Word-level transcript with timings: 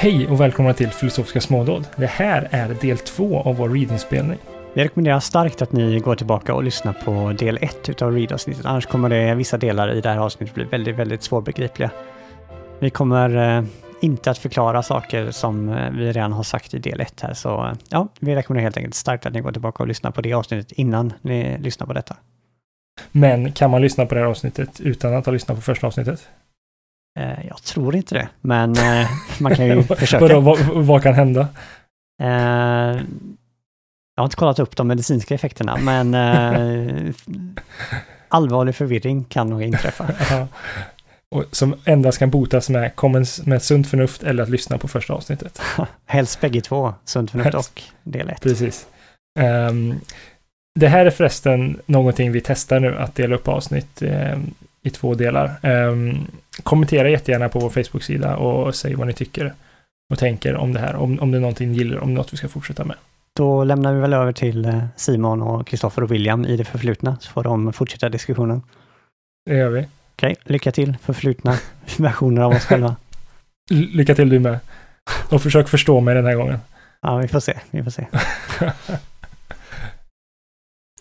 Hej 0.00 0.28
och 0.28 0.40
välkomna 0.40 0.72
till 0.72 0.90
Filosofiska 0.90 1.40
smådåd. 1.40 1.86
Det 1.96 2.06
här 2.06 2.48
är 2.50 2.68
del 2.68 2.98
två 2.98 3.40
av 3.40 3.56
vår 3.56 3.68
readinspelning. 3.68 4.38
Vi 4.74 4.84
rekommenderar 4.84 5.20
starkt 5.20 5.62
att 5.62 5.72
ni 5.72 6.00
går 6.00 6.14
tillbaka 6.14 6.54
och 6.54 6.64
lyssnar 6.64 6.92
på 6.92 7.32
del 7.38 7.58
ett 7.60 7.88
utav 7.88 8.12
read-avsnittet. 8.12 8.66
Annars 8.66 8.86
kommer 8.86 9.08
det 9.08 9.34
vissa 9.34 9.58
delar 9.58 9.94
i 9.94 10.00
det 10.00 10.08
här 10.08 10.18
avsnittet 10.18 10.54
bli 10.54 10.64
väldigt, 10.64 10.96
väldigt 10.96 11.22
svårbegripliga. 11.22 11.90
Vi 12.78 12.90
kommer 12.90 13.56
eh, 13.58 13.64
inte 14.00 14.30
att 14.30 14.38
förklara 14.38 14.82
saker 14.82 15.30
som 15.30 15.68
eh, 15.68 15.90
vi 15.90 16.12
redan 16.12 16.32
har 16.32 16.42
sagt 16.42 16.74
i 16.74 16.78
del 16.78 17.00
ett 17.00 17.20
här, 17.20 17.34
så 17.34 17.66
eh, 17.66 17.72
ja, 17.88 18.08
vi 18.20 18.34
rekommenderar 18.34 18.64
helt 18.64 18.76
enkelt 18.76 18.94
starkt 18.94 19.26
att 19.26 19.32
ni 19.32 19.40
går 19.40 19.52
tillbaka 19.52 19.82
och 19.82 19.88
lyssnar 19.88 20.10
på 20.10 20.20
det 20.20 20.32
avsnittet 20.32 20.72
innan 20.72 21.12
ni 21.22 21.58
lyssnar 21.58 21.86
på 21.86 21.92
detta. 21.92 22.16
Men 23.12 23.52
kan 23.52 23.70
man 23.70 23.82
lyssna 23.82 24.06
på 24.06 24.14
det 24.14 24.20
här 24.20 24.28
avsnittet 24.28 24.80
utan 24.80 25.14
att 25.14 25.26
ha 25.26 25.32
lyssnat 25.32 25.56
på 25.56 25.62
första 25.62 25.86
avsnittet? 25.86 26.28
Eh, 27.18 27.46
jag 27.48 27.62
tror 27.62 27.96
inte 27.96 28.14
det, 28.14 28.28
men 28.40 28.76
eh, 28.76 29.08
man 29.40 29.56
kan 29.56 29.66
ju 29.66 29.82
försöka. 29.96 30.24
Vadå, 30.24 30.40
vad, 30.40 30.58
vad 30.60 31.02
kan 31.02 31.14
hända? 31.14 31.48
Eh, 32.22 33.00
jag 34.14 34.22
har 34.22 34.24
inte 34.24 34.36
kollat 34.36 34.58
upp 34.58 34.76
de 34.76 34.88
medicinska 34.88 35.34
effekterna, 35.34 35.76
men 35.76 36.14
allvarlig 38.28 38.74
förvirring 38.74 39.24
kan 39.24 39.50
nog 39.50 39.62
inträffa. 39.62 40.06
Och 41.30 41.44
som 41.52 41.74
endast 41.84 42.18
kan 42.18 42.30
botas 42.30 42.68
med, 42.68 42.92
med 43.44 43.62
sunt 43.62 43.88
förnuft 43.88 44.22
eller 44.22 44.42
att 44.42 44.48
lyssna 44.48 44.78
på 44.78 44.88
första 44.88 45.14
avsnittet. 45.14 45.60
Helst 46.06 46.40
bägge 46.40 46.60
två, 46.60 46.94
sunt 47.04 47.30
förnuft 47.30 47.54
Helst. 47.54 47.70
och 47.70 47.82
del 48.02 48.28
ett. 48.28 48.40
Precis. 48.42 48.86
Ehm, 49.40 50.00
det 50.80 50.88
här 50.88 51.06
är 51.06 51.10
förresten 51.10 51.80
någonting 51.86 52.32
vi 52.32 52.40
testar 52.40 52.80
nu, 52.80 52.98
att 52.98 53.14
dela 53.14 53.34
upp 53.34 53.48
avsnitt 53.48 54.02
ehm, 54.02 54.54
i 54.82 54.90
två 54.90 55.14
delar. 55.14 55.58
Ehm, 55.62 56.26
kommentera 56.62 57.10
jättegärna 57.10 57.48
på 57.48 57.58
vår 57.58 57.70
Facebook-sida 57.70 58.36
och 58.36 58.74
säg 58.74 58.94
vad 58.94 59.06
ni 59.06 59.12
tycker 59.12 59.54
och 60.12 60.18
tänker 60.18 60.56
om 60.56 60.72
det 60.72 60.80
här. 60.80 60.96
Om, 60.96 61.20
om 61.20 61.30
det 61.30 61.38
är 61.38 61.40
någonting 61.40 61.72
ni 61.72 61.78
gillar, 61.78 61.98
om 61.98 62.14
något 62.14 62.32
vi 62.32 62.36
ska 62.36 62.48
fortsätta 62.48 62.84
med. 62.84 62.96
Då 63.36 63.64
lämnar 63.64 63.94
vi 63.94 64.00
väl 64.00 64.12
över 64.12 64.32
till 64.32 64.64
eh, 64.64 64.84
Simon 64.96 65.42
och 65.42 65.66
Kristoffer 65.66 66.02
och 66.02 66.12
William 66.12 66.44
i 66.44 66.56
det 66.56 66.64
förflutna, 66.64 67.16
så 67.20 67.30
får 67.30 67.44
de 67.44 67.72
fortsätta 67.72 68.08
diskussionen. 68.08 68.62
Det 69.46 69.56
gör 69.56 69.70
vi. 69.70 69.86
Okej, 70.16 70.36
lycka 70.44 70.72
till 70.72 70.96
förflutna 71.02 71.58
versioner 71.98 72.42
av 72.42 72.52
oss 72.52 72.64
själva. 72.64 72.96
Lycka 73.70 74.14
till 74.14 74.28
du 74.28 74.38
med. 74.38 74.58
Och 75.30 75.42
försök 75.42 75.68
förstå 75.68 76.00
mig 76.00 76.14
den 76.14 76.26
här 76.26 76.34
gången. 76.34 76.58
Ja, 77.02 77.16
vi 77.16 77.28
får 77.28 77.40
se, 77.40 77.58
vi 77.70 77.82
får 77.82 77.90
se. 77.90 78.06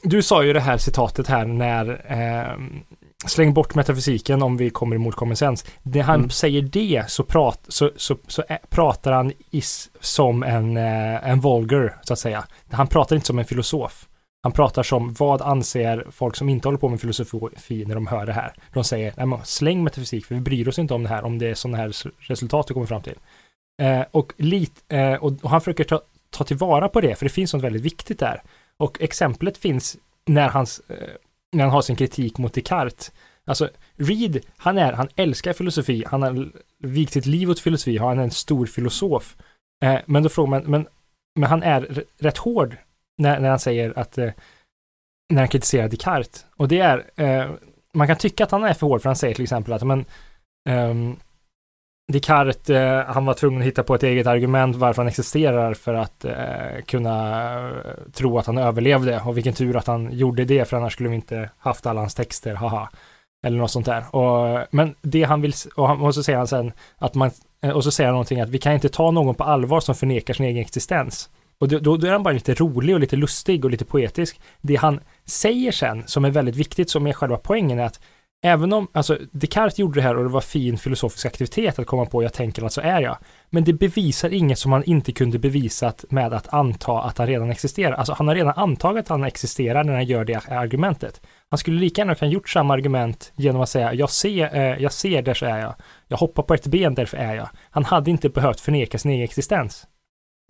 Du 0.03 0.21
sa 0.21 0.43
ju 0.43 0.53
det 0.53 0.59
här 0.59 0.77
citatet 0.77 1.27
här 1.27 1.45
när 1.45 1.89
eh, 2.07 2.57
släng 3.25 3.53
bort 3.53 3.75
metafysiken 3.75 4.41
om 4.41 4.57
vi 4.57 4.69
kommer 4.69 4.95
emot 4.95 5.15
common 5.15 5.35
sense. 5.35 5.67
När 5.83 6.01
han 6.01 6.19
Mm. 6.19 6.29
säger 6.29 6.61
det 6.61 7.03
så, 7.07 7.23
prat, 7.23 7.59
så, 7.67 7.91
så, 7.95 8.17
så 8.27 8.43
pratar 8.69 9.11
han 9.11 9.31
is, 9.51 9.89
som 9.99 10.43
en, 10.43 10.77
eh, 10.77 11.29
en 11.29 11.39
vulgar, 11.39 11.97
så 12.03 12.13
att 12.13 12.19
säga. 12.19 12.43
Han 12.71 12.87
pratar 12.87 13.15
inte 13.15 13.27
som 13.27 13.39
en 13.39 13.45
filosof. 13.45 14.07
Han 14.43 14.51
pratar 14.51 14.83
som 14.83 15.13
vad 15.13 15.41
anser 15.41 16.07
folk 16.11 16.35
som 16.35 16.49
inte 16.49 16.67
håller 16.67 16.77
på 16.77 16.89
med 16.89 17.01
filosofi 17.01 17.85
när 17.85 17.95
de 17.95 18.07
hör 18.07 18.25
det 18.25 18.33
här. 18.33 18.53
De 18.73 18.83
säger 18.83 19.13
Nej, 19.17 19.25
men 19.25 19.39
släng 19.43 19.83
metafysik 19.83 20.25
för 20.25 20.35
vi 20.35 20.41
bryr 20.41 20.67
oss 20.67 20.79
inte 20.79 20.93
om 20.93 21.03
det 21.03 21.09
här 21.09 21.23
om 21.23 21.39
det 21.39 21.47
är 21.49 21.53
sådana 21.53 21.77
här 21.77 21.93
resultat 22.19 22.67
du 22.67 22.73
kommer 22.73 22.85
fram 22.87 23.01
till. 23.01 23.15
Eh, 23.81 24.01
och, 24.11 24.33
lit, 24.37 24.83
eh, 24.87 25.13
och, 25.13 25.33
och 25.43 25.49
han 25.49 25.61
försöker 25.61 25.83
ta, 25.83 26.01
ta 26.29 26.43
tillvara 26.43 26.89
på 26.89 27.01
det 27.01 27.15
för 27.15 27.25
det 27.25 27.29
finns 27.29 27.53
något 27.53 27.63
väldigt 27.63 27.81
viktigt 27.81 28.19
där. 28.19 28.41
Och 28.77 29.01
exemplet 29.01 29.57
finns 29.57 29.97
när, 30.25 30.49
hans, 30.49 30.81
eh, 30.89 30.95
när 31.55 31.63
han 31.63 31.73
har 31.73 31.81
sin 31.81 31.95
kritik 31.95 32.37
mot 32.37 32.53
Descartes. 32.53 33.11
Alltså, 33.45 33.69
Reed, 33.95 34.45
han, 34.57 34.77
är, 34.77 34.93
han 34.93 35.09
älskar 35.15 35.53
filosofi, 35.53 36.03
han 36.07 36.21
har 36.21 36.31
vikt 36.31 36.55
vigt 36.77 37.11
sitt 37.11 37.25
liv 37.25 37.49
åt 37.49 37.59
filosofi, 37.59 37.97
han 37.97 38.19
är 38.19 38.23
en 38.23 38.31
stor 38.31 38.65
filosof. 38.65 39.37
Eh, 39.83 39.99
men 40.05 40.23
då 40.23 40.29
frågar 40.29 40.49
man, 40.49 40.63
men, 40.63 40.87
men 41.39 41.49
han 41.49 41.63
är 41.63 42.03
rätt 42.19 42.37
hård 42.37 42.77
när, 43.17 43.39
när 43.39 43.49
han 43.49 43.59
säger 43.59 43.99
att, 43.99 44.17
eh, 44.17 44.31
när 45.29 45.41
han 45.41 45.47
kritiserar 45.47 45.89
Descartes. 45.89 46.45
Och 46.57 46.67
det 46.67 46.79
är, 46.79 47.11
eh, 47.15 47.51
man 47.93 48.07
kan 48.07 48.17
tycka 48.17 48.43
att 48.43 48.51
han 48.51 48.63
är 48.63 48.73
för 48.73 48.87
hård, 48.87 49.01
för 49.01 49.09
han 49.09 49.15
säger 49.15 49.35
till 49.35 49.43
exempel 49.43 49.73
att, 49.73 49.83
men, 49.83 50.05
ehm, 50.69 51.15
Descartes, 52.13 52.69
eh, 52.69 53.05
han 53.05 53.25
var 53.25 53.33
tvungen 53.33 53.61
att 53.61 53.67
hitta 53.67 53.83
på 53.83 53.95
ett 53.95 54.03
eget 54.03 54.27
argument 54.27 54.75
varför 54.75 55.01
han 55.01 55.09
existerar 55.09 55.73
för 55.73 55.93
att 55.93 56.25
eh, 56.25 56.81
kunna 56.85 57.43
eh, 57.69 58.11
tro 58.13 58.37
att 58.37 58.45
han 58.45 58.57
överlevde 58.57 59.21
och 59.25 59.37
vilken 59.37 59.53
tur 59.53 59.77
att 59.77 59.87
han 59.87 60.11
gjorde 60.11 60.45
det 60.45 60.65
för 60.65 60.77
annars 60.77 60.93
skulle 60.93 61.09
vi 61.09 61.15
inte 61.15 61.49
haft 61.57 61.85
alla 61.85 61.99
hans 61.99 62.15
texter, 62.15 62.55
haha. 62.55 62.89
Eller 63.45 63.57
något 63.57 63.71
sånt 63.71 63.85
där. 63.85 64.15
Och, 64.15 64.67
men 64.71 64.95
det 65.01 65.23
han 65.23 65.41
vill, 65.41 65.53
och, 65.75 65.87
han, 65.87 66.01
och 66.01 66.15
så 66.15 66.23
säger 66.23 66.37
han 66.37 66.47
sen 66.47 66.71
att 66.97 67.15
man, 67.15 67.31
eh, 67.61 67.69
och 67.69 67.83
så 67.83 67.91
säger 67.91 68.07
han 68.07 68.13
någonting 68.13 68.41
att 68.41 68.49
vi 68.49 68.57
kan 68.57 68.73
inte 68.73 68.89
ta 68.89 69.11
någon 69.11 69.35
på 69.35 69.43
allvar 69.43 69.79
som 69.79 69.95
förnekar 69.95 70.33
sin 70.33 70.45
egen 70.45 70.61
existens. 70.61 71.29
Och 71.59 71.67
då, 71.67 71.97
då 71.97 72.07
är 72.07 72.11
han 72.11 72.23
bara 72.23 72.33
lite 72.33 72.53
rolig 72.53 72.95
och 72.95 73.01
lite 73.01 73.15
lustig 73.15 73.65
och 73.65 73.71
lite 73.71 73.85
poetisk. 73.85 74.39
Det 74.61 74.75
han 74.75 74.99
säger 75.25 75.71
sen, 75.71 76.03
som 76.07 76.25
är 76.25 76.29
väldigt 76.29 76.55
viktigt, 76.55 76.89
som 76.89 77.07
är 77.07 77.13
själva 77.13 77.37
poängen, 77.37 77.79
är 77.79 77.85
att 77.85 77.99
Även 78.47 78.73
om, 78.73 78.87
alltså 78.91 79.17
Descartes 79.31 79.79
gjorde 79.79 79.99
det 79.99 80.03
här 80.03 80.17
och 80.17 80.23
det 80.23 80.29
var 80.29 80.41
fin 80.41 80.77
filosofisk 80.77 81.25
aktivitet 81.25 81.79
att 81.79 81.87
komma 81.87 82.05
på 82.05 82.23
jag 82.23 82.33
tänker 82.33 82.63
alltså 82.63 82.81
är 82.81 83.01
jag. 83.01 83.17
Men 83.49 83.63
det 83.63 83.73
bevisar 83.73 84.33
inget 84.33 84.59
som 84.59 84.71
han 84.71 84.83
inte 84.83 85.11
kunde 85.11 85.39
bevisat 85.39 86.05
med 86.09 86.33
att 86.33 86.53
anta 86.53 87.01
att 87.01 87.17
han 87.17 87.27
redan 87.27 87.51
existerar. 87.51 87.93
Alltså 87.93 88.13
han 88.13 88.27
har 88.27 88.35
redan 88.35 88.53
antagit 88.55 89.03
att 89.03 89.09
han 89.09 89.23
existerar 89.23 89.83
när 89.83 89.93
han 89.93 90.05
gör 90.05 90.25
det 90.25 90.49
argumentet. 90.49 91.21
Han 91.49 91.57
skulle 91.57 91.79
lika 91.79 92.01
gärna 92.01 92.15
kunna 92.15 92.31
gjort 92.31 92.49
samma 92.49 92.73
argument 92.73 93.31
genom 93.35 93.61
att 93.61 93.69
säga 93.69 93.93
jag 93.93 94.09
ser, 94.09 94.55
eh, 94.55 94.81
jag 94.81 94.91
ser 94.91 95.21
där 95.21 95.33
så 95.33 95.45
är 95.45 95.59
jag. 95.59 95.75
Jag 96.07 96.17
hoppar 96.17 96.43
på 96.43 96.53
ett 96.53 96.67
ben 96.67 96.95
därför 96.95 97.17
är 97.17 97.35
jag. 97.35 97.49
Han 97.69 97.85
hade 97.85 98.11
inte 98.11 98.29
behövt 98.29 98.59
förneka 98.59 98.97
sin 98.97 99.11
egen 99.11 99.23
existens. 99.23 99.87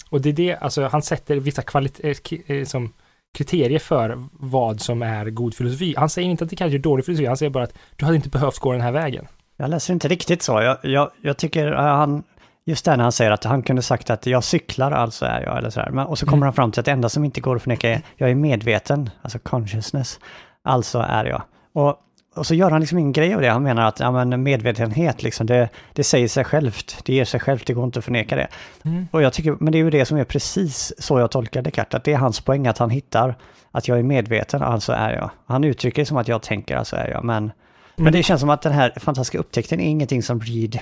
Och 0.10 0.22
det 0.22 0.30
är 0.30 0.34
det, 0.34 0.56
alltså 0.56 0.88
han 0.88 1.02
sätter 1.02 1.36
vissa 1.36 1.62
kvalitet, 1.62 2.10
eh, 2.12 2.58
eh, 2.58 2.66
som 2.66 2.94
kriterier 3.38 3.80
för 3.80 4.24
vad 4.32 4.82
som 4.82 5.02
är 5.02 5.26
god 5.30 5.56
filosofi. 5.56 5.94
Han 5.98 6.10
säger 6.10 6.30
inte 6.30 6.44
att 6.44 6.50
det 6.50 6.56
kanske 6.56 6.78
är 6.78 6.80
dålig 6.80 7.06
filosofi, 7.06 7.26
han 7.26 7.38
säger 7.38 7.50
bara 7.50 7.64
att 7.64 7.74
du 7.96 8.06
hade 8.06 8.16
inte 8.16 8.30
behövt 8.30 8.60
gå 8.60 8.72
den 8.72 8.82
här 8.82 8.92
vägen. 8.92 9.28
Jag 9.58 9.70
läser 9.70 9.94
inte 9.94 10.08
riktigt 10.08 10.42
så. 10.42 10.62
Jag, 10.62 10.78
jag, 10.84 11.12
jag 11.22 11.38
tycker 11.38 11.72
eh, 11.72 11.78
han, 11.78 12.24
just 12.66 12.86
det 12.86 12.96
när 12.96 13.04
han 13.04 13.12
säger 13.12 13.32
att 13.32 13.44
han 13.44 13.64
kunde 13.64 13.82
sagt 13.82 14.10
att 14.10 14.26
jag 14.26 14.44
cyklar, 14.44 14.92
alltså 14.92 15.26
är 15.26 15.42
jag, 15.42 15.58
eller 15.58 15.70
sådär. 15.70 15.90
Men, 15.92 16.08
och 16.08 16.20
så 16.20 16.26
kommer 16.26 16.38
Mm. 16.38 16.46
han 16.46 16.54
fram 16.54 16.72
till 16.72 16.80
att 16.80 16.86
det 16.86 16.92
enda 16.92 17.10
som 17.10 17.26
inte 17.26 17.42
går 17.42 17.56
att 17.56 17.62
förneka 17.62 17.90
är, 17.90 18.02
jag 18.16 18.30
är 18.32 18.36
medveten, 18.36 19.10
alltså 19.22 19.40
consciousness, 19.40 20.20
alltså 20.64 21.00
är 21.00 21.26
jag. 21.26 21.42
Och, 21.74 21.96
och 22.38 22.48
så 22.48 22.56
gör 22.56 22.72
han 22.72 22.80
liksom 22.80 22.98
ingen 22.98 23.12
grej 23.12 23.34
av 23.34 23.42
det. 23.42 23.50
Han 23.50 23.64
menar 23.64 23.88
att 23.88 24.00
ja, 24.00 24.12
men 24.12 24.44
medvetenhet, 24.44 25.24
liksom, 25.24 25.48
det, 25.48 25.70
det 25.94 26.04
säger 26.04 26.28
sig 26.28 26.44
självt, 26.44 27.02
det 27.06 27.14
ger 27.14 27.26
sig 27.26 27.40
självt, 27.40 27.68
det 27.68 27.74
går 27.74 27.84
inte 27.84 28.00
att 28.00 28.06
förneka 28.06 28.36
det. 28.36 28.48
Mm. 28.86 29.08
Och 29.12 29.22
jag 29.22 29.34
tycker, 29.34 29.58
men 29.60 29.72
det 29.72 29.78
är 29.78 29.84
ju 29.84 29.90
det 29.90 30.06
som 30.06 30.18
är 30.18 30.24
precis 30.24 30.94
så 30.98 31.20
jag 31.20 31.32
tolkar 31.32 31.62
Descartes, 31.62 31.96
att 31.96 32.04
det 32.04 32.14
är 32.14 32.18
hans 32.18 32.42
poäng 32.42 32.68
att 32.68 32.78
han 32.78 32.90
hittar 32.90 33.36
att 33.72 33.88
jag 33.88 34.00
är 34.00 34.04
medveten, 34.04 34.62
alltså 34.62 34.94
är 34.94 35.14
jag. 35.14 35.30
Han 35.46 35.64
uttrycker 35.64 36.02
det 36.02 36.06
som 36.06 36.18
att 36.18 36.28
jag 36.28 36.42
tänker, 36.42 36.76
alltså 36.76 36.96
är 36.96 37.08
jag, 37.08 37.24
men 37.24 37.52
men 37.98 38.14
det 38.14 38.24
känns 38.24 38.42
som 38.42 38.50
att 38.50 38.62
den 38.62 38.74
här 38.74 38.94
fantastiska 39.00 39.38
upptäckten 39.38 39.80
är 39.80 39.90
ingenting 39.90 40.24
som 40.24 40.40
Reed... 40.40 40.80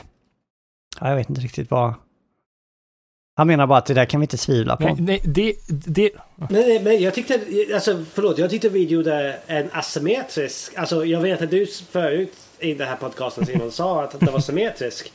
Ja, 1.00 1.10
jag 1.10 1.16
vet 1.16 1.30
inte 1.30 1.42
riktigt 1.42 1.72
vad... 1.72 1.94
Han 3.38 3.48
menar 3.48 3.68
bara 3.68 3.80
att 3.80 3.86
det 3.86 3.94
där 3.94 4.06
kan 4.06 4.20
vi 4.20 4.24
inte 4.24 4.38
tvivla 4.38 4.78
på. 4.78 4.84
Nej, 4.84 4.96
nej, 5.00 5.22
det, 5.24 5.56
det, 5.68 6.12
Nej, 6.36 6.68
nej, 6.68 6.84
men 6.84 7.02
jag 7.02 7.14
tyckte, 7.14 7.40
alltså 7.74 8.06
förlåt, 8.14 8.38
jag 8.38 8.50
tyckte 8.50 8.70
vi 8.70 8.84
gjorde 8.84 9.40
en 9.48 9.70
asymmetrisk, 9.72 10.78
alltså 10.78 11.06
jag 11.06 11.22
vet 11.22 11.42
att 11.42 11.52
du 11.52 11.66
förut 11.66 12.34
i 12.60 12.74
den 12.74 12.88
här 12.88 12.96
podcasten 12.96 13.46
Simon 13.46 13.72
sa 13.72 14.04
att 14.04 14.20
det 14.20 14.32
var 14.32 14.40
symmetrisk. 14.40 15.14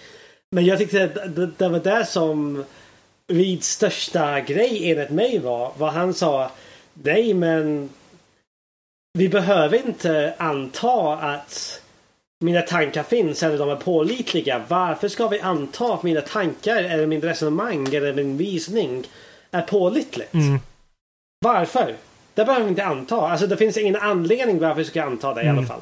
Men 0.50 0.64
jag 0.64 0.78
tyckte 0.78 1.04
att 1.04 1.36
det, 1.36 1.50
det 1.58 1.68
var 1.68 1.78
det 1.78 2.06
som 2.06 2.64
Reeds 3.32 3.68
största 3.68 4.40
grej 4.40 4.90
enligt 4.90 5.10
mig 5.10 5.38
var, 5.38 5.72
vad 5.78 5.92
han 5.92 6.14
sa, 6.14 6.50
nej 6.94 7.34
men 7.34 7.88
vi 9.18 9.28
behöver 9.28 9.86
inte 9.86 10.34
anta 10.38 11.12
att 11.12 11.82
mina 12.40 12.62
tankar 12.62 13.02
finns 13.02 13.42
eller 13.42 13.58
de 13.58 13.68
är 13.70 13.76
pålitliga. 13.76 14.62
Varför 14.68 15.08
ska 15.08 15.28
vi 15.28 15.40
anta 15.40 15.94
att 15.94 16.02
mina 16.02 16.20
tankar 16.20 16.76
eller 16.84 17.06
min 17.06 17.20
resonemang 17.20 17.94
eller 17.94 18.12
min 18.12 18.36
visning 18.36 19.04
är 19.50 19.62
pålitligt? 19.62 20.34
mm, 20.34 20.58
Varför? 21.40 21.96
Det 22.34 22.44
behöver 22.44 22.64
vi 22.64 22.70
inte 22.70 22.84
anta. 22.84 23.16
Alltså 23.16 23.46
det 23.46 23.56
finns 23.56 23.76
ingen 23.76 23.96
anledning 23.96 24.58
varför 24.58 24.74
vi 24.78 24.84
ska 24.84 25.02
anta 25.02 25.34
det 25.34 25.40
i 25.42 25.44
Mm. 25.44 25.58
alla 25.58 25.66
fall. 25.66 25.80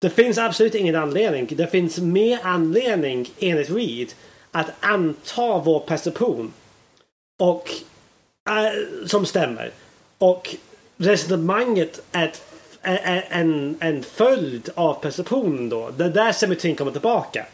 Det 0.00 0.10
finns 0.10 0.38
absolut 0.38 0.74
ingen 0.74 0.96
anledning. 0.96 1.46
Det 1.50 1.66
finns 1.66 1.98
mer 1.98 2.38
anledning 2.42 3.30
enligt 3.38 3.70
Reed 3.70 4.12
att 4.50 4.66
anta 4.80 5.58
vår 5.58 5.80
perception. 5.80 6.52
Och 7.40 7.70
äh, 8.50 9.06
som 9.06 9.26
stämmer. 9.26 9.70
Och 10.18 10.56
resonemanget 10.96 12.00
är, 12.12 12.24
ett, 12.28 12.42
en, 12.86 13.76
en 13.80 14.02
följd 14.02 14.70
av 14.74 14.94
perceptionen 14.94 15.68
då. 15.68 15.90
Det 15.90 16.04
är 16.04 16.08
där 16.08 16.32
symmetrin 16.32 16.76
kommer 16.76 16.92
tillbaka. 16.92 17.46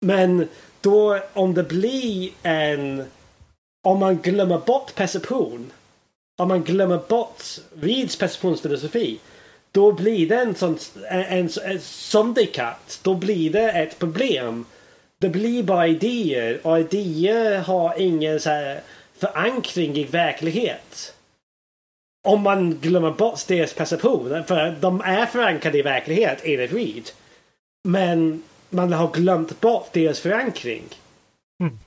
Men 0.00 0.48
då 0.80 1.18
om 1.32 1.54
det 1.54 1.62
blir 1.62 2.30
en... 2.42 3.04
Om 3.82 3.98
man 3.98 4.16
glömmer 4.16 4.58
bort 4.58 4.94
perception. 4.94 5.72
Om 6.38 6.48
man 6.48 6.62
glömmer 6.62 7.00
bort 7.08 7.42
Reeds 7.80 8.16
perceptionsfilosofi. 8.16 9.18
Då 9.72 9.92
blir 9.92 10.28
det 10.28 10.36
en 10.36 10.54
sån, 10.54 10.78
en, 11.10 11.20
en, 11.20 11.48
en, 11.64 11.80
som 11.80 12.34
Descartes, 12.34 12.98
då 13.02 13.14
blir 13.14 13.50
det 13.50 13.70
ett 13.70 13.98
problem 13.98 14.64
det 15.20 15.28
blir 15.28 15.62
bara 15.62 15.86
idéer 15.86 16.66
och 16.66 16.80
idéer 16.80 17.58
har 17.58 18.00
ingen 18.00 18.40
så 18.40 18.50
här 18.50 18.80
förankring 19.18 19.96
i 19.96 20.04
verklighet. 20.04 21.14
Om 22.28 22.42
man 22.42 22.78
glömmer 22.80 23.10
bort 23.10 23.46
deras 23.48 23.74
perception. 23.74 24.44
För 24.46 24.76
de 24.80 25.00
är 25.00 25.26
förankrade 25.26 25.78
i 25.78 25.82
verklighet 25.82 26.40
enligt 26.44 26.72
Reed. 26.72 27.10
Men 27.88 28.42
man 28.70 28.92
har 28.92 29.08
glömt 29.12 29.60
bort 29.60 29.88
deras 29.92 30.20
förankring. 30.20 30.82
Mm. 31.62 31.78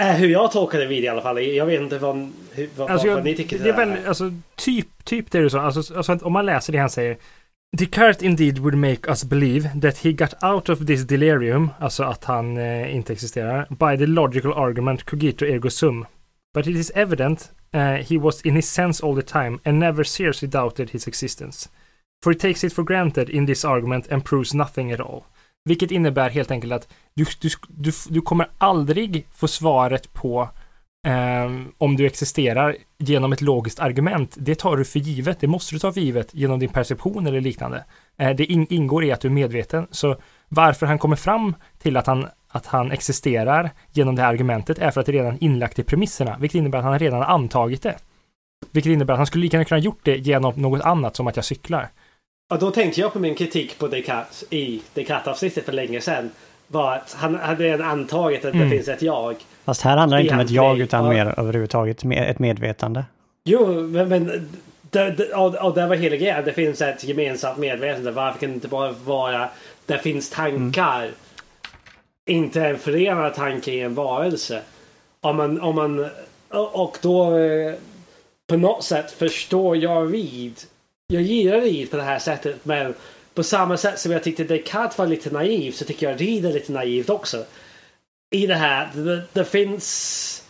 Är 0.00 0.18
hur 0.18 0.28
jag 0.28 0.52
tolkar 0.52 0.78
det 0.78 0.86
vid 0.86 1.04
i 1.04 1.08
alla 1.08 1.22
fall. 1.22 1.42
Jag 1.42 1.66
vet 1.66 1.80
inte 1.80 1.98
vad, 1.98 2.32
hur, 2.52 2.68
vad, 2.76 2.90
Alltså, 2.90 3.08
vad 3.08 3.16
jag, 3.16 3.24
ni 3.24 3.36
tycker. 3.36 3.58
det 3.58 3.68
är 3.68 3.76
väl, 3.76 4.06
alltså, 4.06 4.32
typ, 4.56 5.04
typ 5.04 5.30
det 5.30 5.40
du 5.40 5.50
sa. 5.50 5.60
Alltså, 5.60 5.96
alltså, 5.96 6.18
om 6.22 6.32
man 6.32 6.46
läser 6.46 6.72
det 6.72 6.78
han 6.78 6.90
säger. 6.90 7.16
Descartes 7.76 8.22
indeed 8.22 8.58
would 8.58 8.74
make 8.74 9.08
us 9.08 9.24
believe 9.24 9.70
that 9.82 9.98
he 9.98 10.12
got 10.12 10.42
out 10.42 10.68
of 10.68 10.86
this 10.86 11.02
delirium, 11.02 11.70
alltså 11.78 12.02
att 12.02 12.24
han 12.24 12.56
eh, 12.56 12.96
inte 12.96 13.12
existerar, 13.12 13.66
by 13.68 13.98
the 13.98 14.06
logical 14.06 14.52
argument 14.52 15.04
cogito 15.04 15.44
ergo 15.44 15.70
sum. 15.70 16.06
But 16.54 16.66
it 16.66 16.76
is 16.76 16.92
evident 16.94 17.50
uh, 17.74 18.04
he 18.08 18.18
was 18.18 18.42
in 18.42 18.56
his 18.56 18.72
sense 18.72 19.06
all 19.06 19.14
the 19.14 19.22
time 19.22 19.58
and 19.64 19.78
never 19.78 20.04
seriously 20.04 20.48
doubted 20.48 20.90
his 20.90 21.08
existence. 21.08 21.68
For 22.24 22.32
he 22.32 22.38
takes 22.38 22.64
it 22.64 22.72
for 22.72 22.84
granted 22.84 23.28
in 23.28 23.46
this 23.46 23.64
argument 23.64 24.08
and 24.10 24.24
proves 24.24 24.54
nothing 24.54 24.92
at 24.92 25.00
all. 25.00 25.24
Vilket 25.64 25.90
innebär 25.90 26.30
helt 26.30 26.50
enkelt 26.50 26.72
att 26.72 26.88
du, 27.14 27.24
du, 27.40 27.48
du, 27.68 27.92
du 28.08 28.20
kommer 28.20 28.48
aldrig 28.58 29.26
få 29.32 29.48
svaret 29.48 30.12
på 30.12 30.48
um, 31.06 31.72
om 31.78 31.96
du 31.96 32.06
existerar 32.06 32.76
genom 32.98 33.32
ett 33.32 33.40
logiskt 33.40 33.80
argument. 33.80 34.34
Det 34.38 34.54
tar 34.54 34.76
du 34.76 34.84
för 34.84 34.98
givet. 34.98 35.40
Det 35.40 35.46
måste 35.46 35.74
du 35.74 35.78
ta 35.78 35.92
för 35.92 36.00
givet 36.00 36.34
genom 36.34 36.58
din 36.58 36.68
perception 36.68 37.26
eller 37.26 37.40
liknande. 37.40 37.84
Uh, 38.22 38.30
det 38.30 38.44
in, 38.44 38.66
ingår 38.70 39.04
i 39.04 39.12
att 39.12 39.20
du 39.20 39.28
är 39.28 39.32
medveten. 39.32 39.86
Så 39.90 40.16
varför 40.48 40.86
han 40.86 40.98
kommer 40.98 41.16
fram 41.16 41.54
till 41.78 41.96
att 41.96 42.06
han, 42.06 42.26
att 42.48 42.66
han 42.66 42.90
existerar 42.92 43.70
genom 43.92 44.14
det 44.16 44.22
här 44.22 44.28
argumentet 44.28 44.78
är 44.78 44.90
för 44.90 45.00
att 45.00 45.06
det 45.06 45.12
redan 45.12 45.34
är 45.34 45.44
inlagt 45.44 45.78
i 45.78 45.82
premisserna, 45.82 46.36
vilket 46.40 46.58
innebär 46.58 46.78
att 46.78 46.84
han 46.84 46.98
redan 46.98 47.18
har 47.18 47.26
antagit 47.26 47.82
det. 47.82 47.96
Vilket 48.70 48.90
innebär 48.90 49.14
att 49.14 49.18
han 49.18 49.26
skulle 49.26 49.42
lika 49.42 49.56
gärna 49.56 49.64
kunna 49.64 49.78
gjort 49.78 50.00
det 50.02 50.16
genom 50.16 50.54
något 50.56 50.82
annat 50.82 51.16
som 51.16 51.26
att 51.26 51.36
jag 51.36 51.44
cyklar. 51.44 51.88
Och 52.50 52.58
då 52.58 52.70
tänkte 52.70 53.00
jag 53.00 53.12
på 53.12 53.18
min 53.18 53.34
kritik 53.34 53.78
på 53.78 53.88
Descartes 53.88 54.44
i 54.50 54.82
Descartes-avsnittet 54.94 55.64
för 55.64 55.72
länge 55.72 56.00
sedan. 56.00 56.30
Var 56.66 56.92
att 56.92 57.16
han 57.18 57.34
hade 57.34 57.64
redan 57.64 57.88
antagit 57.90 58.44
att 58.44 58.54
Mm. 58.54 58.68
det 58.70 58.76
finns 58.76 58.88
ett 58.88 59.02
jag. 59.02 59.36
Fast 59.64 59.82
här 59.82 59.96
handlar 59.96 60.18
det 60.18 60.22
inte 60.22 60.34
om 60.34 60.40
ett 60.40 60.50
jag 60.50 60.78
utan 60.80 61.04
ja. 61.04 61.10
mer 61.10 61.34
överhuvudtaget 61.40 62.04
ett 62.04 62.38
medvetande. 62.38 63.04
Jo, 63.44 63.80
men, 63.80 64.08
men 64.08 64.48
det, 64.90 65.10
det, 65.10 65.34
och, 65.34 65.54
och 65.54 65.74
det 65.74 65.86
var 65.86 65.96
hela 65.96 66.16
grejen. 66.16 66.44
Det 66.44 66.52
finns 66.52 66.80
ett 66.80 67.04
gemensamt 67.04 67.58
medvetande. 67.58 68.10
Varför 68.10 68.38
kan 68.38 68.48
det 68.48 68.54
inte 68.54 68.68
bara 68.68 68.92
vara 69.04 69.48
det 69.88 69.98
finns 69.98 70.30
tankar? 70.30 71.10
Inte 72.26 72.62
en 72.62 72.78
förenad 72.78 73.34
tanke 73.34 73.72
i 73.72 73.80
en 73.80 73.94
varelse. 73.94 74.62
Om 75.20 75.36
man, 75.36 75.60
om 75.60 75.74
man, 75.74 76.10
och 76.50 76.98
då 77.02 77.38
eh, 77.38 77.74
på 78.46 78.56
något 78.56 78.84
sätt 78.84 79.10
förstår 79.10 79.76
jag 79.76 80.14
Reed. 80.14 80.60
Jag 81.06 81.22
gillar 81.22 81.60
Reed 81.60 81.90
på 81.90 81.96
det 81.96 82.02
här 82.02 82.18
sättet 82.18 82.64
men 82.64 82.94
på 83.34 83.42
samma 83.42 83.76
sätt 83.76 83.98
som 83.98 84.12
jag 84.12 84.22
tyckte 84.22 84.44
Descartes 84.44 84.98
var 84.98 85.06
lite 85.06 85.30
naiv 85.30 85.72
så 85.72 85.84
tycker 85.84 86.10
jag 86.10 86.20
Reed 86.20 86.46
är 86.46 86.52
lite 86.52 86.72
naivt 86.72 87.10
också. 87.10 87.44
I 88.30 88.46
det 88.46 88.54
här, 88.54 88.88
det, 88.94 89.22
det 89.32 89.44
finns 89.44 90.44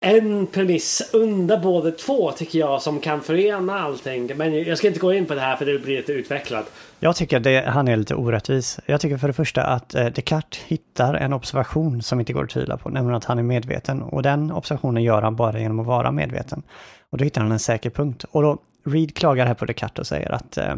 en 0.00 0.46
premiss 0.46 1.10
under 1.12 1.58
båda 1.58 1.90
två 1.90 2.32
tycker 2.32 2.58
jag 2.58 2.82
som 2.82 3.00
kan 3.00 3.20
förena 3.20 3.80
allting. 3.80 4.30
Men 4.36 4.62
jag 4.62 4.78
ska 4.78 4.88
inte 4.88 5.00
gå 5.00 5.12
in 5.12 5.26
på 5.26 5.34
det 5.34 5.40
här 5.40 5.56
för 5.56 5.66
det 5.66 5.78
blir 5.78 5.96
lite 5.96 6.12
utvecklat. 6.12 6.72
Jag 7.00 7.16
tycker 7.16 7.40
det, 7.40 7.64
han 7.68 7.88
är 7.88 7.96
lite 7.96 8.14
orättvis. 8.14 8.80
Jag 8.86 9.00
tycker 9.00 9.16
för 9.16 9.26
det 9.26 9.32
första 9.32 9.62
att 9.62 9.94
eh, 9.94 10.06
Descartes 10.06 10.60
hittar 10.60 11.14
en 11.14 11.32
observation 11.32 12.02
som 12.02 12.20
inte 12.20 12.32
går 12.32 12.44
att 12.44 12.50
tvivla 12.50 12.76
på, 12.76 12.88
nämligen 12.88 13.16
att 13.16 13.24
han 13.24 13.38
är 13.38 13.42
medveten. 13.42 14.02
Och 14.02 14.22
den 14.22 14.52
observationen 14.52 15.02
gör 15.02 15.22
han 15.22 15.36
bara 15.36 15.60
genom 15.60 15.80
att 15.80 15.86
vara 15.86 16.12
medveten. 16.12 16.62
Och 17.10 17.18
då 17.18 17.24
hittar 17.24 17.40
han 17.40 17.52
en 17.52 17.58
säker 17.58 17.90
punkt. 17.90 18.24
Och 18.30 18.42
då, 18.42 18.58
Reed 18.84 19.16
klagar 19.16 19.46
här 19.46 19.54
på 19.54 19.64
Descartes 19.64 19.98
och 19.98 20.06
säger 20.06 20.32
att 20.32 20.58
eh, 20.58 20.74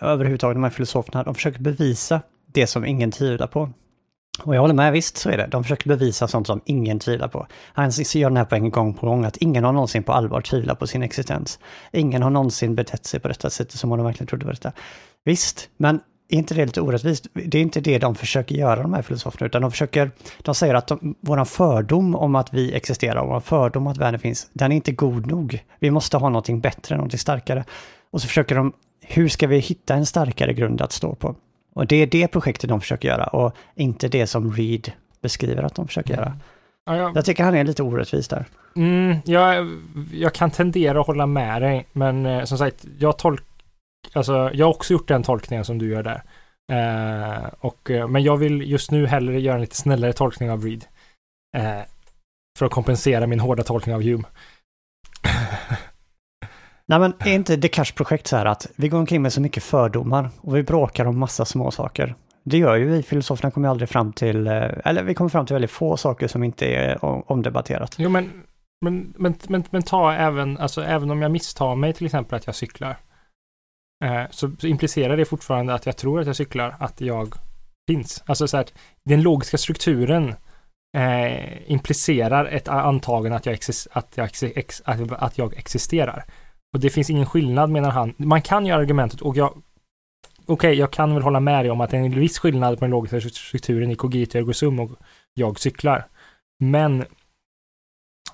överhuvudtaget 0.00 0.54
de 0.54 0.62
här 0.62 0.70
filosoferna, 0.70 1.22
de 1.22 1.34
försöker 1.34 1.60
bevisa 1.60 2.20
det 2.52 2.66
som 2.66 2.84
ingen 2.84 3.10
tvivlar 3.10 3.46
på. 3.46 3.70
Och 4.42 4.54
jag 4.54 4.60
håller 4.60 4.74
med, 4.74 4.92
visst 4.92 5.16
så 5.16 5.30
är 5.30 5.36
det. 5.36 5.46
De 5.46 5.64
försöker 5.64 5.88
bevisa 5.88 6.28
sånt 6.28 6.46
som 6.46 6.60
ingen 6.64 6.98
tvivlar 6.98 7.28
på. 7.28 7.46
Han 7.72 7.90
gör 7.90 8.30
den 8.30 8.36
här 8.36 8.44
poängen 8.44 8.70
gång 8.70 8.94
på 8.94 9.06
gång, 9.06 9.24
att 9.24 9.36
ingen 9.36 9.64
har 9.64 9.72
någonsin 9.72 10.02
på 10.02 10.12
allvar 10.12 10.40
tvivlat 10.40 10.78
på 10.78 10.86
sin 10.86 11.02
existens. 11.02 11.58
Ingen 11.92 12.22
har 12.22 12.30
någonsin 12.30 12.74
betett 12.74 13.06
sig 13.06 13.20
på 13.20 13.28
detta 13.28 13.50
sätt 13.50 13.72
som 13.72 13.92
om 13.92 13.98
de 13.98 14.06
verkligen 14.06 14.26
trodde 14.26 14.44
på 14.44 14.50
detta. 14.50 14.72
Visst, 15.24 15.68
men 15.76 16.00
är 16.28 16.38
inte 16.38 16.54
det 16.54 16.66
lite 16.66 16.80
orättvist? 16.80 17.26
Det 17.34 17.58
är 17.58 17.62
inte 17.62 17.80
det 17.80 17.98
de 17.98 18.14
försöker 18.14 18.54
göra, 18.54 18.82
de 18.82 18.92
här 18.92 19.02
filosoferna, 19.02 19.46
utan 19.46 19.62
de 19.62 19.70
försöker, 19.70 20.10
de 20.42 20.54
säger 20.54 20.74
att 20.74 20.86
de, 20.86 21.14
våran 21.20 21.46
fördom 21.46 22.14
om 22.14 22.34
att 22.34 22.54
vi 22.54 22.74
existerar, 22.74 23.26
vår 23.26 23.40
fördom 23.40 23.86
om 23.86 23.92
att 23.92 23.98
världen 23.98 24.20
finns, 24.20 24.50
den 24.52 24.72
är 24.72 24.76
inte 24.76 24.92
god 24.92 25.26
nog. 25.26 25.64
Vi 25.80 25.90
måste 25.90 26.16
ha 26.16 26.28
någonting 26.28 26.60
bättre, 26.60 26.96
någonting 26.96 27.18
starkare. 27.18 27.64
Och 28.10 28.20
så 28.22 28.28
försöker 28.28 28.54
de, 28.54 28.72
hur 29.00 29.28
ska 29.28 29.46
vi 29.46 29.58
hitta 29.58 29.94
en 29.94 30.06
starkare 30.06 30.54
grund 30.54 30.80
att 30.80 30.92
stå 30.92 31.14
på? 31.14 31.34
Och 31.76 31.86
det 31.86 31.96
är 31.96 32.06
det 32.06 32.28
projektet 32.28 32.70
de 32.70 32.80
försöker 32.80 33.08
göra 33.08 33.24
och 33.26 33.56
inte 33.74 34.08
det 34.08 34.26
som 34.26 34.52
Reed 34.52 34.92
beskriver 35.20 35.62
att 35.62 35.74
de 35.74 35.86
försöker 35.86 36.14
göra. 36.14 36.36
Ja, 36.86 36.96
jag, 36.96 37.16
Jag 37.16 37.24
tycker 37.24 37.44
han 37.44 37.54
är 37.54 37.64
lite 37.64 37.82
orättvis 37.82 38.28
där. 38.28 38.44
mm, 38.76 39.16
jag, 39.24 39.68
jag 40.12 40.34
kan 40.34 40.50
tendera 40.50 41.00
att 41.00 41.06
hålla 41.06 41.26
med 41.26 41.62
dig, 41.62 41.86
men 41.92 42.26
eh, 42.26 42.44
som 42.44 42.58
sagt, 42.58 42.84
jag 42.98 43.18
tolk, 43.18 43.42
alltså, 44.12 44.50
jag 44.54 44.66
har 44.66 44.74
också 44.74 44.92
gjort 44.92 45.08
den 45.08 45.22
tolkningen 45.22 45.64
som 45.64 45.78
du 45.78 45.90
gör 45.90 46.02
där. 46.02 46.22
Eh, 46.72 47.44
och, 47.60 47.90
eh, 47.90 48.08
men 48.08 48.22
jag 48.22 48.36
vill 48.36 48.70
just 48.70 48.90
nu 48.90 49.06
hellre 49.06 49.40
göra 49.40 49.54
en 49.54 49.60
lite 49.60 49.76
snällare 49.76 50.12
tolkning 50.12 50.50
av 50.50 50.64
Reed. 50.64 50.84
Eh, 51.56 51.80
för 52.58 52.66
att 52.66 52.72
kompensera 52.72 53.26
min 53.26 53.40
hårda 53.40 53.62
tolkning 53.62 53.94
av 53.94 54.02
Hume. 54.02 54.24
Nej 56.88 56.98
men 56.98 57.14
är 57.18 57.32
inte 57.32 57.56
Descartes 57.56 57.92
projekt 57.92 58.26
så 58.26 58.36
här 58.36 58.46
att 58.46 58.66
vi 58.76 58.88
går 58.88 58.98
omkring 58.98 59.22
med 59.22 59.32
så 59.32 59.40
mycket 59.40 59.62
fördomar 59.62 60.30
och 60.40 60.56
vi 60.56 60.62
bråkar 60.62 61.04
om 61.04 61.18
massa 61.18 61.44
små 61.44 61.70
saker. 61.70 62.14
Det 62.44 62.58
gör 62.58 62.76
ju 62.76 62.84
vi, 62.84 63.02
filosoferna 63.02 63.50
kommer 63.50 63.68
ju 63.68 63.70
aldrig 63.70 63.88
fram 63.88 64.12
till, 64.12 64.46
eh, 64.46 64.70
eller 64.84 65.02
vi 65.02 65.14
kommer 65.14 65.30
fram 65.30 65.46
till 65.46 65.54
väldigt 65.54 65.70
få 65.70 65.96
saker 65.96 66.28
som 66.28 66.44
inte 66.44 66.66
är 66.66 67.04
omdebatterat. 67.32 67.94
Jo, 67.98 68.08
men, 68.08 68.42
men, 68.84 69.14
men, 69.16 69.34
men, 69.48 69.64
men 69.70 69.82
ta 69.82 70.12
även, 70.12 70.58
alltså 70.58 70.82
även 70.82 71.10
om 71.10 71.22
jag 71.22 71.30
misstar 71.30 71.74
mig 71.74 71.92
till 71.92 72.06
exempel 72.06 72.36
att 72.36 72.46
jag 72.46 72.54
cyklar. 72.54 72.96
Eh, 74.04 74.22
så, 74.30 74.50
implicerar 74.62 75.16
det 75.16 75.24
fortfarande 75.24 75.74
att 75.74 75.86
jag 75.86 75.96
tror 75.96 76.20
att 76.20 76.26
jag 76.26 76.36
cyklar, 76.36 76.76
att 76.78 77.00
jag 77.00 77.34
finns. 77.90 78.22
Alltså 78.26 78.48
så 78.48 78.56
här, 78.56 78.66
den 79.04 79.22
logiska 79.22 79.58
strukturen 79.58 80.34
eh, 80.96 81.70
implicerar 81.70 82.44
ett 82.44 82.68
antagande 82.68 83.36
att 83.36 83.46
jag, 83.46 83.52
exis, 83.52 83.88
att, 83.92 84.12
jag 84.16 84.26
exi, 84.26 84.52
ex, 84.56 84.82
att 84.84 85.38
jag 85.38 85.56
existerar. 85.56 86.24
Och 86.72 86.80
det 86.80 86.90
finns 86.90 87.10
ingen 87.10 87.26
skillnad 87.26 87.70
menar 87.70 87.90
han. 87.90 88.14
Man 88.16 88.42
kan 88.42 88.66
göra 88.66 88.80
argumentet 88.80 89.20
och 89.20 89.36
jag 89.36 89.62
Okej, 90.48 90.74
jag 90.74 90.90
kan 90.90 91.14
väl 91.14 91.22
hålla 91.22 91.40
med 91.40 91.64
dig 91.64 91.70
om 91.70 91.80
att 91.80 91.90
det 91.90 91.96
är 91.96 92.00
en 92.00 92.20
viss 92.20 92.38
skillnad 92.38 92.78
på 92.78 92.84
den 92.84 92.90
logiska 92.90 93.20
strukturen 93.20 93.90
i 93.90 93.94
Kogito 93.94 94.38
Ergosum 94.38 94.80
och 94.80 94.90
jag 95.34 95.58
cyklar. 95.58 96.06
Men 96.58 97.04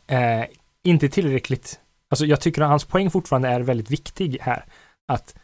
eh, 0.06 0.44
inte 0.84 1.08
tillräckligt. 1.08 1.80
Alltså 2.08 2.26
jag 2.26 2.40
tycker 2.40 2.62
att 2.62 2.68
hans 2.68 2.84
poäng 2.84 3.10
fortfarande 3.10 3.48
är 3.48 3.60
väldigt 3.60 3.90
viktig 3.90 4.38
här. 4.40 4.64
Att 5.08 5.34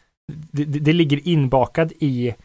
det, 0.51 0.65
det, 0.65 0.93
ligger 0.93 1.27
inbakad 1.27 1.91
i, 1.99 2.35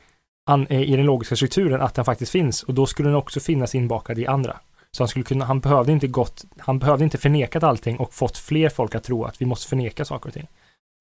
an, 0.46 0.68
i 0.68 0.96
den 0.96 1.06
logiska 1.06 1.36
strukturen 1.36 1.80
att 1.80 1.94
den 1.94 2.04
faktiskt 2.04 2.32
finns 2.32 2.62
och 2.62 2.74
då 2.74 2.86
skulle 2.86 3.08
den 3.08 3.16
också 3.16 3.40
finnas 3.40 3.74
inbakad 3.74 4.18
i 4.18 4.26
andra. 4.26 4.60
Så 4.94 5.02
han 5.02 5.08
skulle 5.08 5.24
kunna, 5.24 5.44
han 5.44 5.60
behövde 5.60 5.92
inte 5.92 6.06
gått, 6.06 6.44
han 6.58 6.78
behövde 6.78 7.04
inte 7.04 7.18
förnekat 7.18 7.62
allting 7.62 7.96
och 7.96 8.14
fått 8.14 8.38
fler 8.38 8.68
folk 8.68 8.94
att 8.94 9.04
tro 9.04 9.24
att 9.24 9.40
vi 9.40 9.46
måste 9.46 9.68
förneka 9.68 10.04
saker 10.04 10.28
och 10.28 10.34
ting. 10.34 10.48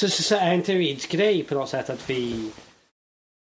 Så, 0.01 0.09
så, 0.09 0.23
så 0.23 0.35
är 0.35 0.53
inte 0.53 0.73
Reeds 0.73 1.07
grej 1.07 1.43
på 1.43 1.55
något 1.55 1.69
sätt 1.69 1.89
att 1.89 2.09
vi 2.09 2.51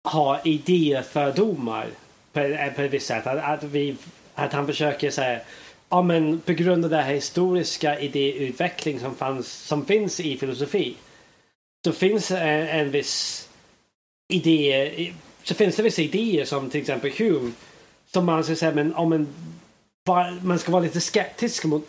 har 0.03 0.39
idéfördomar 0.43 1.87
på, 2.33 2.39
eh, 2.39 2.73
på 2.73 2.81
ett 2.81 2.91
visst 2.91 3.07
sätt? 3.07 3.27
Att, 3.27 3.37
att, 3.37 3.63
vi, 3.63 3.95
att 4.35 4.53
han 4.53 4.67
försöker 4.67 5.11
säga 5.11 5.39
ja 5.89 6.01
men 6.01 6.39
på 6.39 6.53
grund 6.53 6.83
av 6.83 6.91
den 6.91 7.03
här 7.03 7.13
historiska 7.13 7.99
idéutveckling 7.99 8.99
som, 8.99 9.15
fanns, 9.15 9.51
som 9.51 9.85
finns 9.85 10.19
i 10.19 10.37
filosofi 10.37 10.95
så 11.85 11.91
finns 11.91 12.27
det 12.27 12.39
en, 12.39 12.67
en 12.67 12.91
viss 12.91 13.49
idé 14.33 15.13
så 15.43 15.53
finns 15.53 15.75
det 15.75 15.83
vissa 15.83 16.01
idéer 16.01 16.45
som 16.45 16.69
till 16.69 16.81
exempel 16.81 17.11
Hume 17.17 17.51
som 18.13 18.25
man 18.25 18.43
ska 18.43 18.55
säga 18.55 18.73
men 18.73 18.95
om 18.95 19.13
en 19.13 19.27
man 20.41 20.59
ska 20.59 20.71
vara 20.71 20.83
lite 20.83 21.01
skeptisk 21.01 21.65
mot 21.65 21.87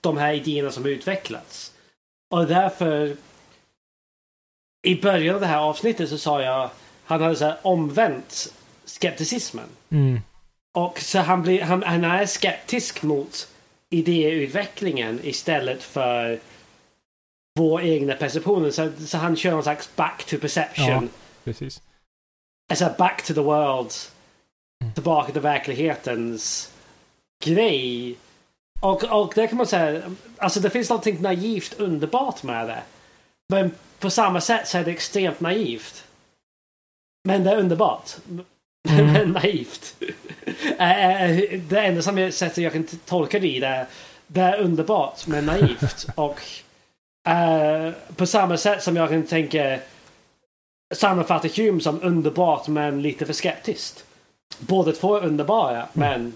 de 0.00 0.16
här 0.16 0.32
idéerna 0.32 0.70
som 0.70 0.86
utvecklats. 0.86 1.72
Och 2.30 2.46
därför 2.46 3.16
i 4.86 5.00
början 5.00 5.34
av 5.34 5.40
det 5.40 5.46
här 5.46 5.58
avsnittet 5.58 6.08
så 6.08 6.18
sa 6.18 6.42
jag 6.42 6.70
han 7.04 7.22
hade 7.22 7.36
så 7.36 7.44
här 7.44 7.58
omvänt 7.62 8.54
skepticismen. 8.84 9.68
Mm. 9.90 10.20
Och 10.74 11.00
så 11.00 11.18
han, 11.18 11.42
blir, 11.42 11.62
han, 11.62 11.82
han 11.82 12.04
är 12.04 12.26
skeptisk 12.26 13.02
mot 13.02 13.48
idéutvecklingen 13.90 15.20
istället 15.22 15.82
för 15.82 16.40
vår 17.58 17.82
egna 17.82 18.14
perception. 18.14 18.72
Så, 18.72 18.92
så 19.06 19.18
han 19.18 19.36
kör 19.36 19.50
någon 19.50 19.62
slags 19.62 19.96
back 19.96 20.24
to 20.24 20.38
perception. 20.38 20.86
Ja. 20.86 21.02
Precis. 21.44 21.82
Alltså 22.70 22.94
back 22.98 23.22
to 23.22 23.34
the 23.34 23.40
world. 23.40 23.92
Mm. 24.82 24.94
Tillbaka 24.94 25.32
till 25.32 25.40
verklighetens 25.40 26.70
grej. 27.44 28.16
Och, 28.80 29.04
och 29.04 29.32
det 29.34 29.46
kan 29.46 29.56
man 29.56 29.66
säga, 29.66 30.02
alltså 30.38 30.60
det 30.60 30.70
finns 30.70 30.88
någonting 30.88 31.22
naivt 31.22 31.80
underbart 31.80 32.42
med 32.42 32.68
det. 32.68 32.82
Men 33.48 33.70
på 33.98 34.10
samma 34.10 34.40
sätt 34.40 34.68
så 34.68 34.78
är 34.78 34.84
det 34.84 34.90
extremt 34.90 35.40
naivt. 35.40 36.04
Men 37.24 37.44
det 37.44 37.50
är 37.50 37.56
underbart. 37.56 38.10
Mm. 38.88 39.12
Men 39.12 39.32
naivt. 39.32 39.96
Det 41.68 41.78
enda 41.78 42.02
som 42.02 42.18
jag, 42.18 42.34
sättet 42.34 42.64
jag 42.64 42.72
kan 42.72 42.86
tolka 42.86 43.38
det 43.38 43.48
i 43.48 43.60
det 43.60 43.66
är 43.66 43.86
det 44.26 44.40
är 44.40 44.60
underbart 44.60 45.26
men 45.26 45.46
naivt. 45.46 46.06
och 46.14 46.40
eh, 47.30 47.92
på 48.16 48.26
samma 48.26 48.56
sätt 48.56 48.82
som 48.82 48.96
jag 48.96 49.08
kan 49.08 49.22
tänka 49.22 49.78
sammanfatta 50.94 51.48
Hume 51.56 51.80
som 51.80 52.02
underbart 52.02 52.68
men 52.68 53.02
lite 53.02 53.26
för 53.26 53.32
skeptiskt. 53.32 54.04
Båda 54.58 54.92
två 54.92 55.16
är 55.16 55.24
underbara 55.24 55.86
men 55.92 56.32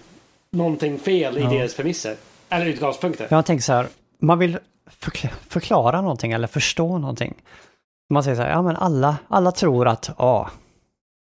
någonting 0.50 0.98
fel 0.98 1.38
i 1.38 1.40
Ja. 1.40 1.50
deras 1.50 1.74
premisser. 1.76 2.16
Eller 2.48 2.66
utgångspunkter. 2.66 3.26
Jag 3.30 3.46
tänker 3.46 3.62
så 3.62 3.72
här, 3.72 3.86
man 4.20 4.38
vill 4.38 4.58
förkla- 4.90 5.34
förklara 5.48 6.00
någonting 6.00 6.32
eller 6.32 6.46
förstå 6.46 6.98
någonting. 6.98 7.34
Man 8.10 8.22
säger 8.24 8.36
så 8.36 8.42
här, 8.42 8.50
ja 8.50 8.62
men 8.62 8.76
alla, 8.76 9.16
alla 9.28 9.52
tror 9.52 9.88
att 9.88 10.10
A. 10.16 10.50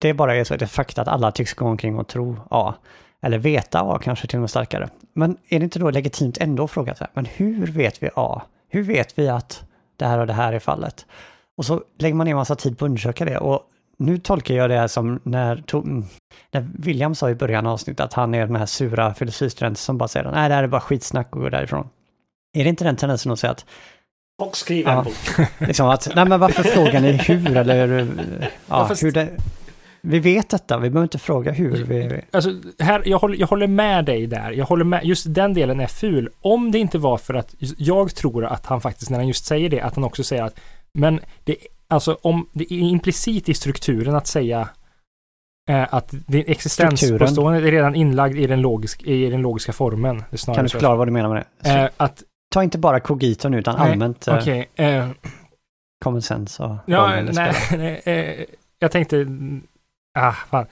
Det 0.01 0.09
är 0.09 0.13
bara 0.13 0.35
är 0.35 0.43
så 0.43 0.53
ett 0.53 0.71
fakta 0.71 1.01
att 1.01 1.07
alla 1.07 1.31
tycks 1.31 1.53
gå 1.53 1.65
omkring 1.65 1.99
och 1.99 2.07
tro 2.07 2.37
A. 2.49 2.73
Eller 3.21 3.37
veta 3.37 3.81
A 3.81 3.99
kanske 4.03 4.27
till 4.27 4.37
och 4.37 4.41
med 4.41 4.49
starkare. 4.49 4.89
Men 5.13 5.37
är 5.49 5.59
det 5.59 5.63
inte 5.63 5.79
då 5.79 5.89
legitimt 5.91 6.37
ändå 6.37 6.63
att 6.63 6.71
fråga 6.71 6.95
så 6.95 7.03
här, 7.03 7.11
men 7.13 7.25
hur 7.25 7.67
vet 7.67 8.03
vi 8.03 8.09
A? 8.15 8.41
Hur 8.69 8.83
vet 8.83 9.19
vi 9.19 9.27
att 9.29 9.63
det 9.97 10.05
här 10.05 10.19
och 10.19 10.27
det 10.27 10.33
här 10.33 10.53
är 10.53 10.59
fallet? 10.59 11.05
Och 11.57 11.65
så 11.65 11.81
lägger 11.99 12.15
man 12.15 12.27
ner 12.27 12.35
massa 12.35 12.55
tid 12.55 12.77
på 12.77 12.85
att 12.85 12.89
undersöka 12.89 13.25
det. 13.25 13.37
Och 13.37 13.61
nu 13.99 14.17
tolkar 14.17 14.55
jag 14.55 14.69
det 14.69 14.77
här 14.77 14.87
som 14.87 15.19
när, 15.23 15.63
när 16.51 16.67
William 16.79 17.15
sa 17.15 17.29
i 17.29 17.35
början 17.35 17.65
av 17.67 17.73
avsnittet 17.73 17.99
att 18.05 18.13
han 18.13 18.33
är 18.35 18.47
den 18.47 18.55
här 18.55 18.65
sura 18.65 19.13
filosofistudenten 19.13 19.75
som 19.77 19.97
bara 19.97 20.07
säger 20.07 20.31
nej 20.31 20.49
det 20.49 20.55
här 20.55 20.63
är 20.63 20.67
bara 20.67 20.81
skitsnack 20.81 21.35
och 21.35 21.41
går 21.41 21.49
därifrån. 21.49 21.89
Är 22.57 22.63
det 22.63 22.69
inte 22.69 22.83
den 22.83 22.95
tendensen 22.95 23.31
att 23.31 23.39
säga 23.39 23.51
att, 23.51 23.65
Och 24.41 24.57
skriva 24.57 24.91
en 24.91 24.97
Ja. 24.97 25.03
bok. 25.03 25.47
liksom 25.67 25.87
att 25.87 26.09
nej 26.15 26.25
men 26.25 26.39
varför 26.39 26.63
frågar 26.63 27.01
ni 27.01 27.11
hur 27.11 27.57
eller 27.57 28.07
ja, 28.67 28.89
hur 29.01 29.11
det, 29.11 29.29
vi 30.01 30.19
vet 30.19 30.49
detta, 30.49 30.77
vi 30.77 30.89
behöver 30.89 31.05
inte 31.05 31.19
fråga 31.19 31.51
hur. 31.51 31.83
Vi, 31.83 32.21
Alltså, 32.31 32.49
här, 32.79 33.01
jag, 33.05 33.19
håller, 33.19 33.35
jag 33.37 33.47
håller 33.47 33.67
med 33.67 34.05
dig 34.05 34.27
där. 34.27 34.51
Jag 34.51 34.65
håller 34.65 34.85
med, 34.85 35.05
just 35.05 35.33
den 35.33 35.53
delen 35.53 35.79
är 35.79 35.87
ful. 35.87 36.29
Om 36.41 36.71
det 36.71 36.79
inte 36.79 36.97
var 36.97 37.17
för 37.17 37.33
att 37.33 37.55
jag 37.77 38.15
tror 38.15 38.45
att 38.45 38.65
han 38.65 38.81
faktiskt, 38.81 39.09
när 39.11 39.17
han 39.17 39.27
just 39.27 39.45
säger 39.45 39.69
det, 39.69 39.81
att 39.81 39.95
han 39.95 40.03
också 40.03 40.23
säger 40.23 40.43
att 40.43 40.59
men 40.93 41.19
det, 41.43 41.57
alltså 41.87 42.17
om 42.21 42.49
det 42.53 42.73
är 42.73 42.79
implicit 42.79 43.49
i 43.49 43.53
strukturen 43.53 44.15
att 44.15 44.27
säga 44.27 44.69
eh, 45.69 45.93
att 45.93 46.13
existenspåstående 46.33 47.67
är 47.67 47.71
redan 47.71 47.95
inlagd 47.95 48.37
i 48.37 48.47
den, 48.47 48.61
logisk, 48.61 49.03
i 49.03 49.29
den 49.29 49.41
logiska 49.41 49.73
formen. 49.73 50.23
Kan 50.45 50.63
du 50.63 50.69
förklara 50.69 50.95
vad 50.95 51.07
du 51.07 51.11
menar 51.11 51.29
med 51.29 51.45
det? 51.61 51.69
Eh, 51.69 51.89
att, 51.97 52.23
ta 52.53 52.63
inte 52.63 52.77
bara 52.77 52.99
cogito 52.99 53.49
nu 53.49 53.59
utan 53.59 53.75
Nej, 53.79 53.91
allmänt 53.91 54.27
eh, 54.27 54.37
okej, 54.37 54.69
eh, 54.75 55.09
common 56.03 56.21
sense 56.21 56.63
och 56.63 56.75
ja, 56.85 57.21
nej, 57.21 57.53
nej, 57.71 58.01
eh, 58.05 58.45
jag 58.79 58.91
tänkte, 58.91 59.25
ah, 60.19 60.31
fan. 60.31 60.65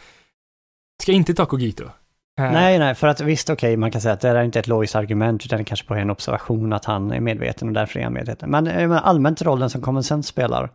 Ska 1.01 1.11
inte 1.11 1.33
ta 1.33 1.45
Cogito. 1.45 1.83
Eh, 1.83 2.51
Nej, 2.51 2.79
nej, 2.79 2.95
för 2.95 3.07
att 3.07 3.21
visst 3.21 3.49
okej, 3.49 3.77
man 3.77 3.91
kan 3.91 4.01
säga 4.01 4.13
att 4.13 4.21
det 4.21 4.29
är 4.29 4.43
inte 4.43 4.59
ett 4.59 4.67
logiskt 4.67 4.95
argument 4.95 5.45
utan 5.45 5.57
det 5.57 5.65
kanske 5.65 5.87
bara 5.87 5.99
är 5.99 6.01
en 6.01 6.09
observation 6.09 6.73
att 6.73 6.85
han 6.85 7.11
är 7.11 7.19
medveten 7.19 7.67
och 7.67 7.73
därför 7.73 7.99
är 7.99 8.03
han 8.03 8.13
medveten. 8.13 8.49
Men 8.49 8.65
jag 8.65 8.75
menar, 8.75 9.01
allmänt 9.01 9.41
rollen 9.41 9.69
som 9.69 9.81
common 9.81 10.03
sense 10.03 10.29
spelar. 10.29 10.69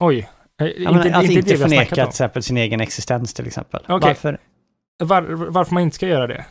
Oj. 0.00 0.28
Eh, 0.62 0.66
Jag 0.66 0.94
menar, 0.94 1.22
inte 1.22 1.34
det 1.40 1.56
vi 1.56 1.62
har 1.62 1.68
förneka 1.68 1.94
till 1.94 2.04
exempel 2.04 2.42
sin 2.42 2.56
egen 2.56 2.80
existens 2.80 3.34
till 3.34 3.46
exempel. 3.46 3.80
Okej. 3.88 4.08
Varför 4.08 4.38
Var, 4.98 5.22
varför 5.50 5.74
man 5.74 5.82
inte 5.82 5.96
ska 5.96 6.08
göra 6.08 6.26
det? 6.26 6.44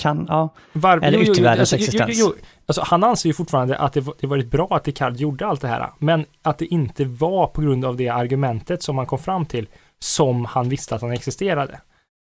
kan, 0.00 0.26
ja, 0.28 0.48
Var, 0.72 0.98
Eller 0.98 1.18
yttervärldens 1.18 1.72
alltså, 1.72 1.76
existens. 1.76 2.34
alltså, 2.66 2.82
han 2.86 3.04
anser 3.04 3.28
ju 3.28 3.34
fortfarande 3.34 3.76
att 3.78 3.92
det, 3.92 4.00
var- 4.00 4.14
det 4.20 4.26
varit 4.26 4.50
bra 4.50 4.68
att 4.70 4.84
Descartes 4.84 5.20
gjorde 5.20 5.46
allt 5.46 5.60
det 5.60 5.68
här, 5.68 5.90
men 5.98 6.24
att 6.42 6.58
det 6.58 6.66
inte 6.66 7.04
var 7.04 7.46
på 7.46 7.60
grund 7.62 7.84
av 7.84 7.96
det 7.96 8.08
argumentet 8.08 8.82
som 8.82 8.98
han 8.98 9.06
kom 9.06 9.18
fram 9.18 9.46
till 9.46 9.68
som 9.98 10.44
han 10.44 10.68
visste 10.68 10.94
att 10.94 11.02
han 11.02 11.12
existerade. 11.12 11.80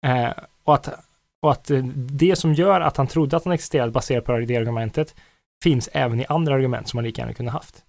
Eh, 0.07 0.31
och, 0.65 0.75
att, 0.75 0.89
och 1.43 1.53
att 1.53 1.71
eh, 1.71 1.83
det 1.95 2.37
som 2.37 2.55
gör 2.55 2.81
att 2.81 2.97
han 2.97 3.07
trodde 3.07 3.37
att 3.37 3.45
han 3.45 3.53
existerade 3.55 3.93
baserat 3.93 4.25
på 4.25 4.39
det 4.39 4.57
argumentet 4.57 5.15
finns 5.63 5.89
även 5.93 6.21
i 6.21 6.27
andra 6.29 6.55
argument 6.55 6.89
som 6.89 6.97
man 6.97 7.05
lika 7.05 7.23
gärna 7.23 7.35
kunde 7.35 7.53
haft. 7.53 7.85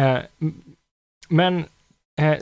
Eh, 0.00 0.18
men 1.28 1.64
eh, 2.20 2.34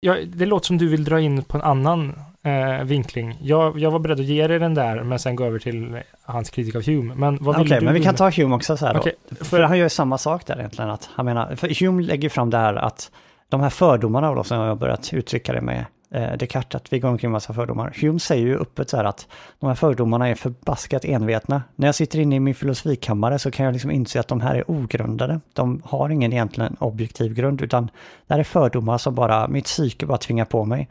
ja, 0.00 0.16
det 0.26 0.46
låter 0.46 0.66
som 0.66 0.78
du 0.78 0.88
vill 0.88 1.04
dra 1.04 1.20
in 1.20 1.42
på 1.42 1.56
en 1.56 1.62
annan 1.62 2.14
eh, 2.42 2.84
vinkling. 2.84 3.38
Jag, 3.42 3.78
jag 3.78 3.90
var 3.90 3.98
beredd 3.98 4.20
att 4.20 4.26
ge 4.26 4.46
dig 4.46 4.58
den 4.58 4.74
där, 4.74 5.02
men 5.02 5.18
sen 5.18 5.36
gå 5.36 5.44
över 5.44 5.58
till 5.58 6.00
hans 6.22 6.50
kritik 6.50 6.74
av 6.74 6.86
Hume. 6.86 7.14
Men 7.14 7.38
vad 7.40 7.58
vill 7.58 7.68
du? 7.68 7.80
men 7.80 7.94
vi 7.94 8.02
kan 8.02 8.14
ta 8.14 8.30
Hume 8.30 8.54
också 8.54 8.76
så 8.76 8.86
här 8.86 8.96
Okej, 8.96 9.14
då. 9.28 9.44
För 9.44 9.60
han 9.60 9.78
gör 9.78 9.84
ju 9.84 9.90
samma 9.90 10.18
sak 10.18 10.46
där 10.46 10.58
egentligen. 10.58 10.90
Att 10.90 11.10
han 11.14 11.26
menar, 11.26 11.56
för 11.56 11.84
Hume 11.84 12.02
lägger 12.02 12.28
fram 12.28 12.50
det 12.50 12.58
här 12.58 12.74
att 12.74 13.10
de 13.48 13.60
här 13.60 13.70
fördomarna 13.70 14.34
då, 14.34 14.44
som 14.44 14.58
jag 14.58 14.66
har 14.66 14.76
börjat 14.76 15.12
uttrycka 15.12 15.52
det 15.52 15.60
med 15.60 15.84
eh, 16.14 16.36
Descartes, 16.36 16.74
att 16.74 16.92
vi 16.92 16.98
går 16.98 17.08
omkring 17.08 17.30
med 17.30 17.36
massa 17.36 17.54
fördomar. 17.54 17.96
Hume 18.00 18.20
säger 18.20 18.46
ju 18.46 18.58
öppet 18.58 18.90
så 18.90 18.96
här 18.96 19.04
att 19.04 19.28
de 19.58 19.66
här 19.66 19.74
fördomarna 19.74 20.28
är 20.28 20.34
förbaskat 20.34 21.04
envetna. 21.04 21.62
När 21.76 21.88
jag 21.88 21.94
sitter 21.94 22.18
inne 22.18 22.36
i 22.36 22.40
min 22.40 22.54
filosofikammare 22.54 23.38
så 23.38 23.50
kan 23.50 23.66
jag 23.66 23.72
liksom 23.72 23.90
inse 23.90 24.20
att 24.20 24.28
de 24.28 24.40
här 24.40 24.54
är 24.54 24.70
ogrundade. 24.70 25.40
De 25.52 25.82
har 25.84 26.08
ingen 26.08 26.32
egentligen 26.32 26.76
objektiv 26.80 27.34
grund, 27.34 27.62
utan 27.62 27.90
det 28.26 28.34
här 28.34 28.40
är 28.40 28.44
fördomar 28.44 28.98
som 28.98 29.14
bara, 29.14 29.48
mitt 29.48 29.64
psyke 29.64 30.06
bara 30.06 30.18
tvingar 30.18 30.44
på 30.44 30.64
mig. 30.64 30.88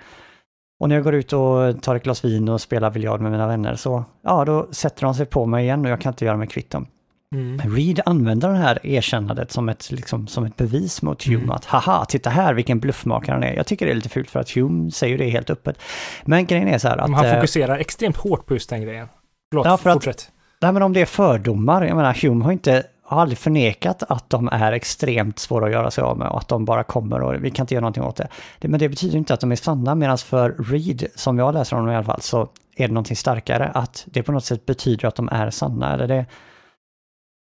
Och 0.80 0.90
när 0.90 0.96
jag 0.96 1.04
går 1.04 1.16
ut 1.16 1.34
och 1.34 1.82
tar 1.82 1.96
ett 1.96 2.04
glas 2.04 2.26
vin 2.26 2.50
och 2.50 2.62
spelar 2.62 2.92
biljard 2.92 3.22
med 3.22 3.32
mina 3.32 3.48
vänner 3.48 3.76
så, 3.76 4.04
ja, 4.22 4.46
då 4.46 4.68
sätter 4.72 5.02
de 5.02 5.14
sig 5.14 5.26
på 5.26 5.46
mig 5.46 5.64
igen 5.64 5.86
och 5.86 5.92
jag 5.92 6.02
kan 6.02 6.14
inte 6.14 6.26
göra 6.26 6.38
mig 6.38 6.48
kvitt 6.48 6.70
dem. 6.70 6.88
Mm. 7.36 7.76
Reed 7.76 8.02
använder 8.06 8.50
det 8.50 8.58
här 8.58 8.86
erkännandet 8.86 9.52
som 9.52 9.70
ett, 9.70 9.92
liksom, 9.92 10.28
som 10.28 10.46
ett 10.46 10.56
bevis 10.58 11.02
mot 11.02 11.24
Hume. 11.24 11.38
Mm. 11.38 11.52
Att 11.52 11.66
haha, 11.66 12.06
titta 12.06 12.30
här 12.30 12.54
vilken 12.54 12.80
bluffmakare 12.80 13.34
han 13.34 13.44
är. 13.44 13.54
Jag 13.54 13.68
tycker 13.68 13.86
det 13.86 13.92
är 13.92 13.96
lite 13.96 14.10
fult 14.10 14.30
för 14.30 14.40
att 14.40 14.52
Hume 14.52 14.92
säger 14.92 15.18
det 15.18 15.30
helt 15.30 15.50
öppet. 15.50 15.78
Men 16.26 16.46
grejen 16.46 16.68
är 16.68 16.78
så 16.78 16.88
här 16.88 16.98
att... 16.98 17.10
Men 17.10 17.18
han 17.20 17.26
eh, 17.26 17.36
fokuserar 17.36 17.78
extremt 17.78 18.18
hårt 18.18 18.46
på 18.46 18.54
just 18.54 18.70
den 18.70 18.82
grejen. 18.82 19.08
Förlåt, 19.52 19.66
Ja, 19.66 19.78
för 19.78 19.90
att- 19.90 19.94
fortsätt. 19.94 20.32
det 20.60 20.66
här 20.66 20.74
med 20.74 20.84
om 20.84 20.94
det 20.94 21.02
är 21.02 21.06
fördomar, 21.06 21.84
jag 21.86 21.96
menar 21.96 22.14
Hume 22.22 22.46
har 22.46 22.52
inte 22.52 22.84
har 23.04 23.22
aldrig 23.22 23.38
förnekat 23.38 24.04
att 24.10 24.30
de 24.30 24.50
är 24.52 24.72
extremt 24.72 25.40
svåra 25.40 25.66
att 25.66 25.72
göra 25.72 25.92
sig 25.92 26.04
av 26.04 26.18
med 26.18 26.28
och 26.28 26.38
att 26.38 26.48
de 26.48 26.66
bara 26.66 26.84
kommer 26.84 27.22
och 27.22 27.44
vi 27.44 27.52
kan 27.52 27.64
inte 27.64 27.74
göra 27.74 27.82
någonting 27.82 28.04
åt 28.04 28.16
det. 28.60 28.68
men 28.68 28.80
det 28.80 28.90
betyder 28.90 29.18
inte 29.18 29.34
att 29.34 29.40
de 29.40 29.52
är 29.52 29.56
sanna, 29.56 29.96
medan 29.96 30.18
för 30.18 30.56
Reed, 30.72 31.08
som 31.16 31.40
jag 31.40 31.54
läser 31.54 31.76
honom 31.76 31.92
i 31.92 31.96
alla 31.96 32.06
fall, 32.06 32.22
så 32.22 32.42
är 32.76 32.88
det 32.88 32.94
någonting 32.94 33.16
starkare, 33.16 33.72
att 33.74 34.04
det 34.06 34.24
på 34.24 34.32
något 34.32 34.46
sätt 34.46 34.66
betyder 34.66 35.08
att 35.08 35.16
de 35.16 35.30
är 35.30 35.50
sanna. 35.50 35.94
Eller 35.94 36.08
det, 36.08 36.26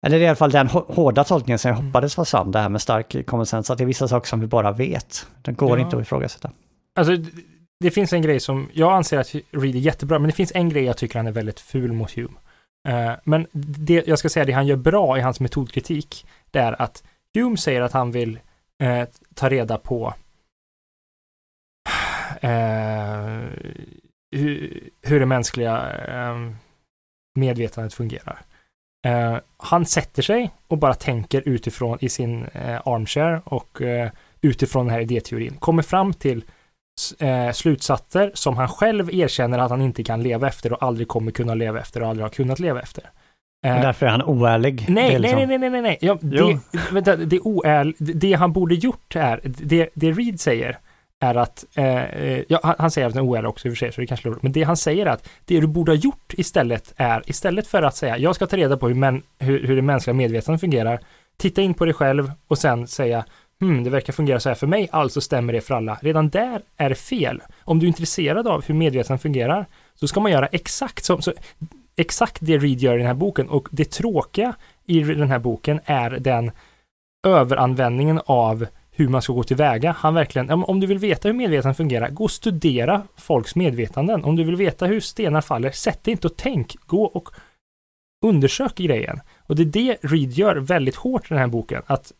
eller 0.05 0.19
i 0.19 0.27
alla 0.27 0.35
fall 0.35 0.51
den 0.51 0.67
hå- 0.67 0.93
hårda 0.93 1.23
tolkningen 1.23 1.59
som 1.59 1.69
jag 1.69 1.75
Mm. 1.77 1.87
hoppades 1.87 2.17
var 2.17 2.25
sann, 2.25 2.51
det 2.51 2.59
här 2.59 2.69
med 2.69 2.81
stark 2.81 3.25
common 3.27 3.45
sense, 3.45 3.73
att 3.73 3.77
det 3.77 3.83
är 3.83 3.85
vissa 3.85 4.07
saker 4.07 4.27
som 4.27 4.39
vi 4.39 4.47
bara 4.47 4.71
vet. 4.71 5.27
Det 5.41 5.51
går 5.51 5.77
Ja. 5.79 5.85
inte 5.85 5.95
att 5.97 6.01
ifrågasätta. 6.01 6.51
Alltså, 6.95 7.13
det, 7.79 7.91
finns 7.91 8.13
en 8.13 8.21
grej 8.21 8.39
som, 8.39 8.69
jag 8.73 8.93
anser 8.93 9.17
att 9.17 9.35
Reed 9.51 9.75
är 9.75 9.79
jättebra, 9.79 10.19
men 10.19 10.27
det 10.29 10.35
finns 10.35 10.51
en 10.55 10.69
grej 10.69 10.83
jag 10.83 10.97
tycker 10.97 11.19
han 11.19 11.27
är 11.27 11.31
väldigt 11.31 11.59
ful 11.59 11.91
mot 11.93 12.11
Hume. 12.11 12.37
Eh, 12.89 13.11
men 13.23 13.47
det, 13.51 14.07
jag 14.07 14.19
ska 14.19 14.29
säga 14.29 14.45
det 14.45 14.51
han 14.51 14.67
gör 14.67 14.75
bra 14.75 15.17
i 15.17 15.21
hans 15.21 15.39
metodkritik, 15.39 16.25
det 16.51 16.59
är 16.59 16.81
att 16.81 17.03
Hume 17.33 17.57
säger 17.57 17.81
att 17.81 17.91
han 17.93 18.11
vill 18.11 18.39
eh, 18.83 19.07
ta 19.35 19.49
reda 19.49 19.77
på 19.77 20.13
eh, 22.41 23.39
hur, 24.31 24.79
hur 25.01 25.19
det 25.19 25.25
mänskliga 25.25 25.81
medvetandet 27.39 27.93
fungerar. 27.93 28.39
Eh, 29.05 29.37
han 29.57 29.85
sätter 29.85 30.21
sig 30.21 30.51
och 30.67 30.77
bara 30.77 30.93
tänker 30.93 31.43
utifrån 31.45 31.97
i 32.01 32.09
sin 32.09 32.43
eh, 32.43 32.87
armchair 32.87 33.41
och 33.45 33.81
eh, 33.81 34.09
utifrån 34.41 34.85
den 34.85 34.93
här 34.93 35.01
idéteorin 35.01 35.55
kommer 35.59 35.83
fram 35.83 36.13
till 36.13 36.43
eh, 37.19 37.51
slutsatser 37.51 38.31
som 38.33 38.57
han 38.57 38.67
själv 38.67 39.13
erkänner 39.13 39.59
att 39.59 39.69
han 39.69 39.81
inte 39.81 40.03
kan 40.03 40.23
leva 40.23 40.47
efter 40.47 40.73
och 40.73 40.83
aldrig 40.83 41.07
kommer 41.07 41.31
kunna 41.31 41.53
leva 41.53 41.79
efter 41.79 42.01
och 42.03 42.09
aldrig 42.09 42.23
har 42.25 42.29
kunnat 42.29 42.59
leva 42.59 42.81
efter. 42.81 43.03
Eh, 43.65 43.81
därför 43.81 44.05
är 44.05 44.09
han 44.09 44.21
oärlig. 44.21 44.85
Nej, 44.89 45.03
nej, 45.09 45.19
liksom- 45.19 45.47
nej, 45.47 45.57
nej, 45.57 45.69
nej, 45.69 45.81
nej. 45.81 45.97
Ja, 46.01 46.17
det, 46.21 46.59
vänta, 46.91 47.15
det, 47.15 47.35
är 47.35 47.47
oärl, 47.47 47.93
det 47.97 48.33
han 48.33 48.53
borde 48.53 48.75
gjort 48.75 49.15
är, 49.15 49.41
det, 49.43 49.89
det 49.93 50.11
Reed 50.11 50.39
säger 50.39 50.79
är 51.19 51.35
att, 51.35 51.65
eh, 51.75 52.03
eh 52.03 52.43
ja, 52.47 52.75
han, 52.79 52.91
säger 52.91 53.07
att 53.07 53.13
den 53.13 53.23
är 53.23 53.29
oärlig 53.29 53.49
också 53.49 53.67
i 53.67 53.71
och 53.71 53.73
för 53.73 53.77
sig, 53.77 53.93
så 53.93 54.01
det 54.01 54.07
kanske 54.07 54.29
låter, 54.29 54.41
men 54.43 54.51
det 54.51 54.63
han 54.63 54.77
säger 54.77 55.05
är 55.05 55.09
att 55.09 55.29
det 55.45 55.59
du 55.59 55.67
borde 55.67 55.91
ha 55.91 55.97
gjort 55.97 56.33
istället 56.37 56.93
är, 56.95 57.23
istället 57.25 57.67
för 57.67 57.81
att 57.81 57.95
säga, 57.95 58.17
jag 58.17 58.35
ska 58.35 58.47
ta 58.47 58.57
reda 58.57 58.77
på 58.77 58.87
hur, 58.87 58.95
män, 58.95 59.23
hur, 59.39 59.67
hur 59.67 59.75
det 59.75 59.81
mänskliga 59.81 60.13
medvetandet 60.13 60.61
fungerar, 60.61 60.99
titta 61.37 61.61
in 61.61 61.73
på 61.73 61.85
dig 61.85 61.93
själv 61.93 62.31
och 62.47 62.57
sen 62.57 62.87
säga, 62.87 63.25
hmm, 63.61 63.83
det 63.83 63.89
verkar 63.89 64.13
fungera 64.13 64.39
så 64.39 64.49
här 64.49 64.55
för 64.55 64.67
mig, 64.67 64.89
alltså 64.91 65.21
stämmer 65.21 65.53
det 65.53 65.61
för 65.61 65.73
alla. 65.73 65.97
Redan 66.01 66.29
där 66.29 66.61
är 66.77 66.89
det 66.89 66.95
fel. 66.95 67.41
Om 67.63 67.79
du 67.79 67.85
är 67.85 67.87
intresserad 67.87 68.47
av 68.47 68.65
hur 68.65 68.75
medvetandet 68.75 69.21
fungerar, 69.21 69.65
så 69.95 70.07
ska 70.07 70.19
man 70.19 70.31
göra 70.31 70.47
exakt 70.47 71.05
som, 71.05 71.21
så, 71.21 71.33
exakt 71.95 72.37
det 72.41 72.57
Reed 72.57 72.79
gör 72.79 72.95
i 72.95 72.97
den 72.97 73.07
här 73.07 73.13
boken 73.13 73.49
och 73.49 73.67
det 73.71 73.91
tråkiga 73.91 74.53
i 74.85 74.99
den 74.99 75.29
här 75.29 75.39
boken 75.39 75.79
är 75.85 76.09
den 76.09 76.51
överanvändningen 77.27 78.21
av 78.25 78.67
hur 78.99 79.07
man 79.07 79.21
ska 79.21 79.33
gå 79.33 79.43
tillväga. 79.43 79.91
Han 79.91 80.13
verkligen, 80.13 80.51
om 80.51 80.79
du 80.79 80.87
vill 80.87 80.97
veta 80.97 81.27
hur 81.27 81.35
medvetandet 81.35 81.77
fungerar, 81.77 82.09
gå 82.09 82.23
och 82.23 82.31
studera 82.31 83.01
folks 83.15 83.55
medvetanden. 83.55 84.23
Om 84.23 84.35
du 84.35 84.43
vill 84.43 84.55
veta 84.55 84.85
hur 84.85 84.99
stenar 84.99 85.41
faller, 85.41 85.71
sätt 85.71 86.03
dig 86.03 86.11
inte 86.11 86.27
och 86.27 86.37
tänk. 86.37 86.75
Gå 86.85 87.03
och 87.03 87.29
undersök 88.25 88.75
grejen. 88.75 89.19
Och 89.39 89.55
det 89.55 89.61
är 89.61 89.65
det 89.65 89.97
Reed 90.01 90.31
gör 90.31 90.55
väldigt 90.55 90.95
hårt 90.95 91.25
i 91.25 91.29
den 91.29 91.37
här 91.37 91.47
boken. 91.47 91.81
Att, 91.85 92.11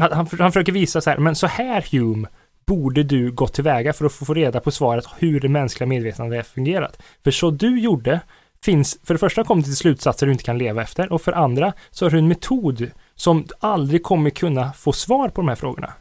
att 0.00 0.12
han, 0.12 0.26
han 0.38 0.52
försöker 0.52 0.72
visa 0.72 1.00
så 1.00 1.10
här, 1.10 1.18
men 1.18 1.34
så 1.34 1.46
här 1.46 1.84
Hume 1.90 2.28
borde 2.66 3.02
du 3.02 3.32
gå 3.32 3.46
tillväga 3.46 3.92
för 3.92 4.04
att 4.04 4.12
få 4.12 4.34
reda 4.34 4.60
på 4.60 4.70
svaret 4.70 5.04
hur 5.18 5.40
det 5.40 5.48
mänskliga 5.48 5.88
medvetandet 5.88 6.46
fungerat. 6.46 7.02
För 7.24 7.30
så 7.30 7.50
du 7.50 7.80
gjorde 7.80 8.20
finns, 8.64 8.98
för 9.04 9.14
det 9.14 9.18
första 9.18 9.44
kom 9.44 9.58
det 9.58 9.64
till 9.64 9.76
slutsatser 9.76 10.26
du 10.26 10.32
inte 10.32 10.44
kan 10.44 10.58
leva 10.58 10.82
efter 10.82 11.12
och 11.12 11.22
för 11.22 11.32
andra 11.32 11.72
så 11.90 12.04
har 12.04 12.10
du 12.10 12.18
en 12.18 12.28
metod 12.28 12.90
som 13.18 13.46
aldrig 13.60 14.02
kommer 14.02 14.30
kunna 14.30 14.72
få 14.72 14.92
svar 14.92 15.28
på 15.28 15.40
de 15.40 15.48
här 15.48 15.56
frågorna. 15.56 15.92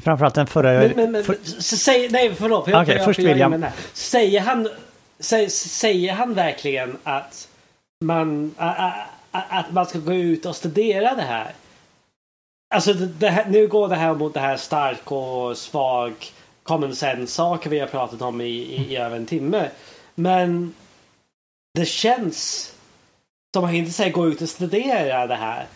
Framförallt 0.00 0.34
den 0.34 0.46
förra... 0.46 0.72
Men, 0.72 0.92
men, 0.96 1.12
men, 1.12 1.24
för, 1.24 1.36
säg, 1.60 2.08
nej 2.08 2.34
förlåt. 2.34 2.64
För 2.64 2.72
jag, 2.72 2.82
okay, 2.82 2.96
jag, 2.96 3.04
först 3.04 3.20
jag... 3.20 3.62
Säger 3.92 4.40
han, 4.40 4.68
säger, 5.18 5.48
säger 5.48 6.12
han 6.12 6.34
verkligen 6.34 6.96
att 7.02 7.48
man, 8.04 8.54
att 9.30 9.72
man 9.72 9.86
ska 9.86 9.98
gå 9.98 10.14
ut 10.14 10.46
och 10.46 10.56
studera 10.56 11.14
det 11.14 11.22
här? 11.22 11.52
Alltså 12.74 12.92
det 12.92 13.28
här, 13.28 13.44
nu 13.48 13.66
går 13.66 13.88
det 13.88 13.96
här 13.96 14.14
mot 14.14 14.34
det 14.34 14.40
här 14.40 14.56
stark 14.56 15.12
och 15.12 15.58
svag 15.58 16.12
common 16.62 16.96
sense 16.96 17.32
saker 17.32 17.70
vi 17.70 17.80
har 17.80 17.86
pratat 17.86 18.22
om 18.22 18.40
i, 18.40 18.44
i, 18.44 18.92
i 18.92 18.96
över 18.96 19.16
en 19.16 19.26
timme. 19.26 19.70
Men 20.14 20.74
det 21.74 21.86
känns 21.86 22.72
som 23.54 23.64
att 23.64 23.74
inte 23.74 23.92
säger 23.92 24.12
gå 24.12 24.28
ut 24.28 24.42
och 24.42 24.48
studera 24.48 25.26
det 25.26 25.34
här. 25.34 25.66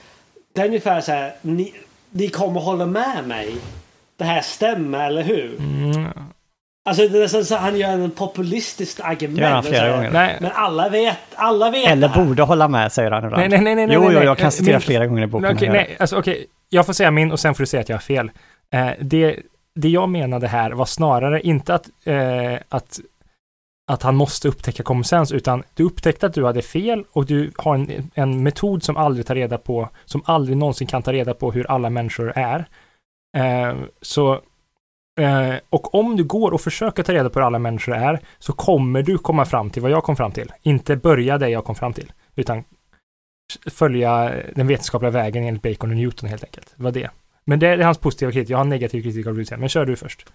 Det 0.55 0.61
är 0.61 0.67
ungefär 0.67 1.01
så 1.01 1.13
här, 1.13 1.33
ni, 1.43 1.75
ni 2.11 2.29
kommer 2.29 2.61
hålla 2.61 2.87
med 2.87 3.25
mig. 3.27 3.55
Det 4.17 4.25
här 4.25 4.41
stämmer, 4.41 5.07
eller 5.07 5.23
hur? 5.23 5.57
Mm. 5.59 6.09
Alltså 6.85 7.09
det 7.09 7.23
är 7.23 7.29
så, 7.29 7.45
så 7.45 7.57
han 7.57 7.77
gör 7.77 7.89
en 7.89 8.11
populistiskt 8.11 9.01
argument. 9.01 9.37
Det 9.37 9.43
gör 9.43 9.51
han 9.51 9.63
flera 9.63 9.97
gånger. 9.97 10.11
Nej. 10.11 10.37
Men 10.41 10.51
alla 10.55 10.89
vet, 10.89 11.19
alla 11.35 11.71
vet 11.71 11.89
Eller 11.89 12.09
borde 12.09 12.43
hålla 12.43 12.69
med, 12.69 12.93
säger 12.93 13.11
han 13.11 13.25
ibland. 13.25 13.41
Nej, 13.41 13.61
nej, 13.61 13.75
nej, 13.75 13.87
nej. 13.87 13.95
Jo, 13.95 14.03
nej, 14.03 14.13
jo, 14.15 14.23
jag 14.23 14.39
kan 14.39 14.53
citera 14.53 14.81
flera 14.81 15.07
gånger 15.07 15.23
i 15.23 15.27
boken. 15.27 15.57
Okay, 15.57 15.69
nej, 15.69 15.97
alltså 16.01 16.19
okej. 16.19 16.33
Okay. 16.33 16.47
Jag 16.69 16.87
får 16.87 16.93
säga 16.93 17.11
min 17.11 17.33
och 17.33 17.41
sen 17.41 17.55
får 17.55 17.63
du 17.63 17.67
säga 17.67 17.81
att 17.81 17.89
jag 17.89 17.97
har 17.97 18.01
fel. 18.01 18.31
Eh, 18.73 18.89
det, 19.01 19.37
det 19.75 19.89
jag 19.89 20.09
menade 20.09 20.49
här 20.49 20.71
var 20.71 20.85
snarare 20.85 21.41
inte 21.41 21.75
att, 21.75 21.89
eh, 22.05 22.55
att 22.69 23.01
att 23.87 24.03
han 24.03 24.17
måste 24.17 24.49
upptäcka 24.49 24.83
kommonsens, 24.83 25.33
utan 25.33 25.63
du 25.75 25.85
upptäckte 25.85 26.27
att 26.27 26.35
du 26.35 26.45
hade 26.45 26.63
fel 26.63 27.05
och 27.13 27.27
du 27.27 27.53
har 27.57 27.75
en, 27.75 28.11
en 28.15 28.43
metod 28.43 28.83
som 28.83 28.97
aldrig 28.97 29.27
tar 29.27 29.35
reda 29.35 29.59
på, 29.59 29.89
som 30.05 30.23
aldrig 30.25 30.57
någonsin 30.57 30.87
kan 30.87 31.03
ta 31.03 31.13
reda 31.13 31.35
på 31.35 31.53
hur 31.53 31.71
alla 31.71 31.91
människor 31.91 32.33
är. 32.37 32.67
Eh, 33.37 33.77
så, 34.01 34.33
eh, 35.21 35.55
och 35.71 35.95
om 35.95 36.17
du 36.17 36.25
går 36.25 36.53
och 36.53 36.61
försöker 36.61 37.03
ta 37.03 37.13
reda 37.13 37.31
på 37.31 37.39
hur 37.39 37.47
alla 37.47 37.59
människor 37.59 37.95
är, 37.95 38.21
så 38.39 38.53
kommer 38.53 39.03
du 39.03 39.19
komma 39.19 39.45
fram 39.45 39.71
till 39.71 39.83
vad 39.83 39.91
jag 39.91 40.05
kom 40.05 40.17
fram 40.17 40.33
till. 40.33 40.53
Inte 40.63 40.97
börja 40.97 41.39
det 41.39 41.49
jag 41.49 41.65
kom 41.65 41.75
fram 41.75 41.93
till, 41.93 42.13
utan 42.35 42.65
följa 43.71 44.33
den 44.55 44.67
vetenskapliga 44.67 45.11
vägen 45.11 45.45
enligt 45.45 45.63
Bacon 45.63 45.91
och 45.91 45.97
Newton 45.97 46.29
helt 46.29 46.45
enkelt. 46.45 46.75
Det 46.77 46.83
var 46.83 46.93
det. 46.93 47.11
Men 47.45 47.59
det 47.59 47.69
är 47.69 47.79
hans 47.79 47.99
positiva 47.99 48.33
kritik. 48.33 48.51
Jag 48.51 48.59
har 48.59 48.65
negativ 48.65 49.03
kritik 49.03 49.27
av 49.27 49.35
Bruce 49.35 49.57
Men 49.57 49.69
kör 49.69 49.87
du 49.87 49.97
först. 49.97 50.27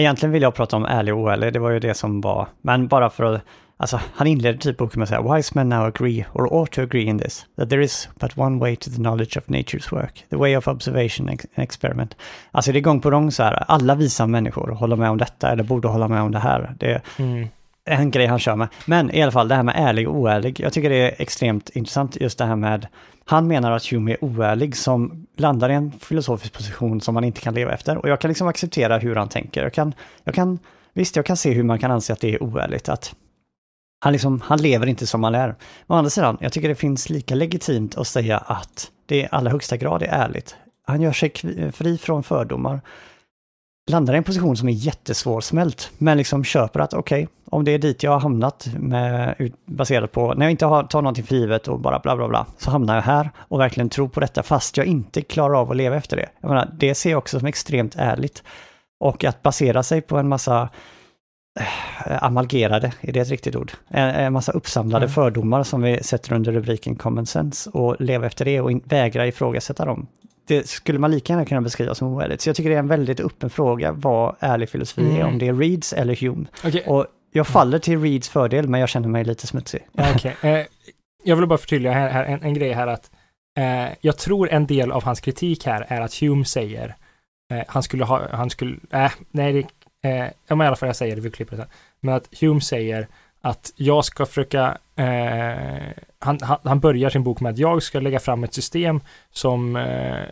Egentligen 0.00 0.32
vill 0.32 0.42
jag 0.42 0.54
prata 0.54 0.76
om 0.76 0.84
ärlig 0.84 1.14
och 1.14 1.20
oärlig, 1.20 1.52
det 1.52 1.58
var 1.58 1.70
ju 1.70 1.80
det 1.80 1.94
som 1.94 2.20
var, 2.20 2.46
men 2.62 2.88
bara 2.88 3.10
för 3.10 3.24
att, 3.24 3.42
alltså 3.76 4.00
han 4.14 4.26
inleder 4.26 4.58
typ 4.58 4.76
boken 4.76 4.98
med 4.98 5.02
att 5.02 5.08
säga 5.08 5.34
Wise 5.34 5.52
men 5.54 5.68
now 5.68 5.86
agree, 5.86 6.24
or 6.32 6.52
ought 6.52 6.72
to 6.72 6.82
agree 6.82 7.04
in 7.04 7.18
this, 7.18 7.46
that 7.56 7.70
there 7.70 7.84
is 7.84 8.08
but 8.20 8.38
one 8.38 8.58
way 8.58 8.76
to 8.76 8.90
the 8.90 8.96
knowledge 8.96 9.38
of 9.38 9.46
nature's 9.46 9.94
work, 9.94 10.24
the 10.30 10.36
way 10.36 10.56
of 10.56 10.68
observation 10.68 11.28
and 11.28 11.40
experiment. 11.54 12.16
Alltså 12.50 12.72
det 12.72 12.78
är 12.78 12.80
gång 12.80 13.00
på 13.00 13.10
gång 13.10 13.32
så 13.32 13.42
här, 13.42 13.64
alla 13.68 13.94
visa 13.94 14.26
människor 14.26 14.68
håller 14.68 14.96
med 14.96 15.10
om 15.10 15.18
detta 15.18 15.50
eller 15.50 15.64
borde 15.64 15.88
hålla 15.88 16.08
med 16.08 16.22
om 16.22 16.32
det 16.32 16.38
här. 16.38 16.74
Det 16.78 17.02
mm 17.18 17.48
en 17.84 18.10
grej 18.10 18.26
han 18.26 18.38
kör 18.38 18.56
med. 18.56 18.68
Men 18.86 19.10
i 19.10 19.22
alla 19.22 19.32
fall 19.32 19.48
det 19.48 19.54
här 19.54 19.62
med 19.62 19.74
ärlig 19.78 20.08
och 20.08 20.16
oärlig, 20.16 20.60
jag 20.60 20.72
tycker 20.72 20.90
det 20.90 20.96
är 20.96 21.22
extremt 21.22 21.70
intressant 21.70 22.16
just 22.20 22.38
det 22.38 22.44
här 22.44 22.56
med 22.56 22.86
han 23.30 23.46
menar 23.46 23.72
att 23.72 23.86
Hume 23.86 24.12
är 24.12 24.24
oärlig 24.24 24.76
som 24.76 25.26
landar 25.36 25.70
i 25.70 25.74
en 25.74 25.92
filosofisk 25.92 26.52
position 26.52 27.00
som 27.00 27.14
man 27.14 27.24
inte 27.24 27.40
kan 27.40 27.54
leva 27.54 27.72
efter. 27.72 27.96
Och 27.96 28.08
jag 28.08 28.20
kan 28.20 28.28
liksom 28.28 28.48
acceptera 28.48 28.98
hur 28.98 29.16
han 29.16 29.28
tänker. 29.28 29.62
Jag 29.62 29.72
kan, 29.72 29.94
jag 30.24 30.34
kan, 30.34 30.58
visst, 30.92 31.16
jag 31.16 31.26
kan 31.26 31.36
se 31.36 31.52
hur 31.52 31.62
man 31.62 31.78
kan 31.78 31.90
anse 31.90 32.12
att 32.12 32.20
det 32.20 32.34
är 32.34 32.42
oärligt. 32.42 32.88
Att 32.88 33.14
han, 34.00 34.12
liksom, 34.12 34.40
han 34.40 34.62
lever 34.62 34.86
inte 34.86 35.06
som 35.06 35.24
han 35.24 35.34
är. 35.34 35.54
Å 35.86 35.94
andra 35.94 36.10
sidan, 36.10 36.38
jag 36.40 36.52
tycker 36.52 36.68
det 36.68 36.74
finns 36.74 37.10
lika 37.10 37.34
legitimt 37.34 37.98
att 37.98 38.06
säga 38.06 38.38
att 38.38 38.90
det 39.06 39.16
i 39.16 39.28
allra 39.30 39.50
högsta 39.50 39.76
grad 39.76 40.02
är 40.02 40.06
ärligt. 40.06 40.56
Han 40.86 41.00
gör 41.00 41.12
sig 41.12 41.32
fri 41.72 41.98
från 41.98 42.22
fördomar 42.22 42.80
landar 43.90 44.14
i 44.14 44.16
en 44.16 44.24
position 44.24 44.56
som 44.56 44.68
är 44.68 44.72
jättesvårsmält, 44.72 45.90
men 45.98 46.18
liksom 46.18 46.44
köper 46.44 46.80
att 46.80 46.94
okej, 46.94 47.24
okay, 47.24 47.34
om 47.50 47.64
det 47.64 47.70
är 47.70 47.78
dit 47.78 48.02
jag 48.02 48.10
har 48.10 48.20
hamnat 48.20 48.68
med, 48.78 49.52
baserat 49.66 50.12
på, 50.12 50.34
när 50.34 50.46
jag 50.46 50.50
inte 50.50 50.66
har, 50.66 50.82
tar 50.82 51.02
någonting 51.02 51.24
för 51.24 51.34
givet 51.34 51.68
och 51.68 51.80
bara 51.80 51.98
bla 51.98 52.16
bla 52.16 52.28
bla, 52.28 52.46
så 52.58 52.70
hamnar 52.70 52.94
jag 52.94 53.02
här 53.02 53.30
och 53.36 53.60
verkligen 53.60 53.88
tror 53.88 54.08
på 54.08 54.20
detta 54.20 54.42
fast 54.42 54.76
jag 54.76 54.86
inte 54.86 55.22
klarar 55.22 55.60
av 55.60 55.70
att 55.70 55.76
leva 55.76 55.96
efter 55.96 56.16
det. 56.16 56.28
Jag 56.40 56.48
menar, 56.48 56.70
det 56.78 56.94
ser 56.94 57.10
jag 57.10 57.18
också 57.18 57.38
som 57.38 57.48
extremt 57.48 57.96
ärligt. 57.96 58.42
Och 59.00 59.24
att 59.24 59.42
basera 59.42 59.82
sig 59.82 60.00
på 60.00 60.16
en 60.18 60.28
massa 60.28 60.68
äh, 61.60 62.22
amalgerade, 62.22 62.92
är 63.00 63.12
det 63.12 63.20
ett 63.20 63.30
riktigt 63.30 63.56
ord? 63.56 63.72
En, 63.88 64.08
en 64.08 64.32
massa 64.32 64.52
uppsamlade 64.52 65.04
mm. 65.04 65.14
fördomar 65.14 65.62
som 65.62 65.82
vi 65.82 66.02
sätter 66.02 66.32
under 66.32 66.52
rubriken 66.52 66.96
common 66.96 67.26
sense 67.26 67.70
och 67.70 67.96
leva 67.98 68.26
efter 68.26 68.44
det 68.44 68.60
och 68.60 68.70
in, 68.70 68.82
vägra 68.84 69.26
ifrågasätta 69.26 69.84
dem 69.84 70.06
det 70.54 70.68
skulle 70.68 70.98
man 70.98 71.10
lika 71.10 71.32
gärna 71.32 71.44
kunna 71.44 71.60
beskriva 71.60 71.94
som 71.94 72.08
oärligt. 72.08 72.40
Så 72.40 72.48
jag 72.48 72.56
tycker 72.56 72.70
det 72.70 72.76
är 72.76 72.80
en 72.80 72.88
väldigt 72.88 73.20
öppen 73.20 73.50
fråga 73.50 73.92
vad 73.92 74.36
ärlig 74.40 74.68
filosofi 74.68 75.00
mm. 75.00 75.16
är, 75.16 75.24
om 75.24 75.38
det 75.38 75.48
är 75.48 75.54
Reeds 75.54 75.92
eller 75.92 76.16
Hume. 76.16 76.46
Okay. 76.64 76.82
Och 76.86 77.06
jag 77.32 77.46
faller 77.46 77.78
till 77.78 78.00
Reeds 78.00 78.28
fördel, 78.28 78.68
men 78.68 78.80
jag 78.80 78.88
känner 78.88 79.08
mig 79.08 79.24
lite 79.24 79.46
smutsig. 79.46 79.86
Okay. 80.16 80.32
Eh, 80.42 80.66
jag 81.24 81.36
vill 81.36 81.46
bara 81.46 81.58
förtydliga 81.58 81.92
här, 81.92 82.10
här 82.10 82.24
en, 82.24 82.42
en, 82.42 82.54
grej 82.54 82.72
här 82.72 82.86
att 82.86 83.10
eh, 83.58 83.88
jag 84.00 84.18
tror 84.18 84.50
en 84.50 84.66
del 84.66 84.92
av 84.92 85.04
hans 85.04 85.20
kritik 85.20 85.66
här 85.66 85.86
är 85.88 86.00
att 86.00 86.14
Hume 86.14 86.44
säger 86.44 86.96
eh, 87.52 87.62
han 87.68 87.82
skulle 87.82 88.04
ha, 88.04 88.28
han 88.32 88.50
skulle, 88.50 88.76
äh, 88.90 89.12
nej, 89.30 89.52
det, 89.52 90.08
eh, 90.08 90.26
i 90.26 90.32
alla 90.48 90.76
fall 90.76 90.88
jag 90.88 90.96
säger 90.96 91.16
det, 91.16 91.22
vi 91.22 91.30
klipper 91.30 91.56
det 91.56 91.62
sen. 91.62 91.70
Men 92.00 92.14
att 92.14 92.28
Hume 92.40 92.60
säger 92.60 93.08
att 93.40 93.72
jag 93.76 94.04
ska 94.04 94.26
försöka, 94.26 94.78
eh, 94.96 95.92
han, 96.18 96.38
han, 96.64 96.80
börjar 96.80 97.10
sin 97.10 97.24
bok 97.24 97.40
med 97.40 97.52
att 97.52 97.58
jag 97.58 97.82
ska 97.82 98.00
lägga 98.00 98.20
fram 98.20 98.44
ett 98.44 98.54
system 98.54 99.00
som, 99.30 99.76
eh, 99.76 100.24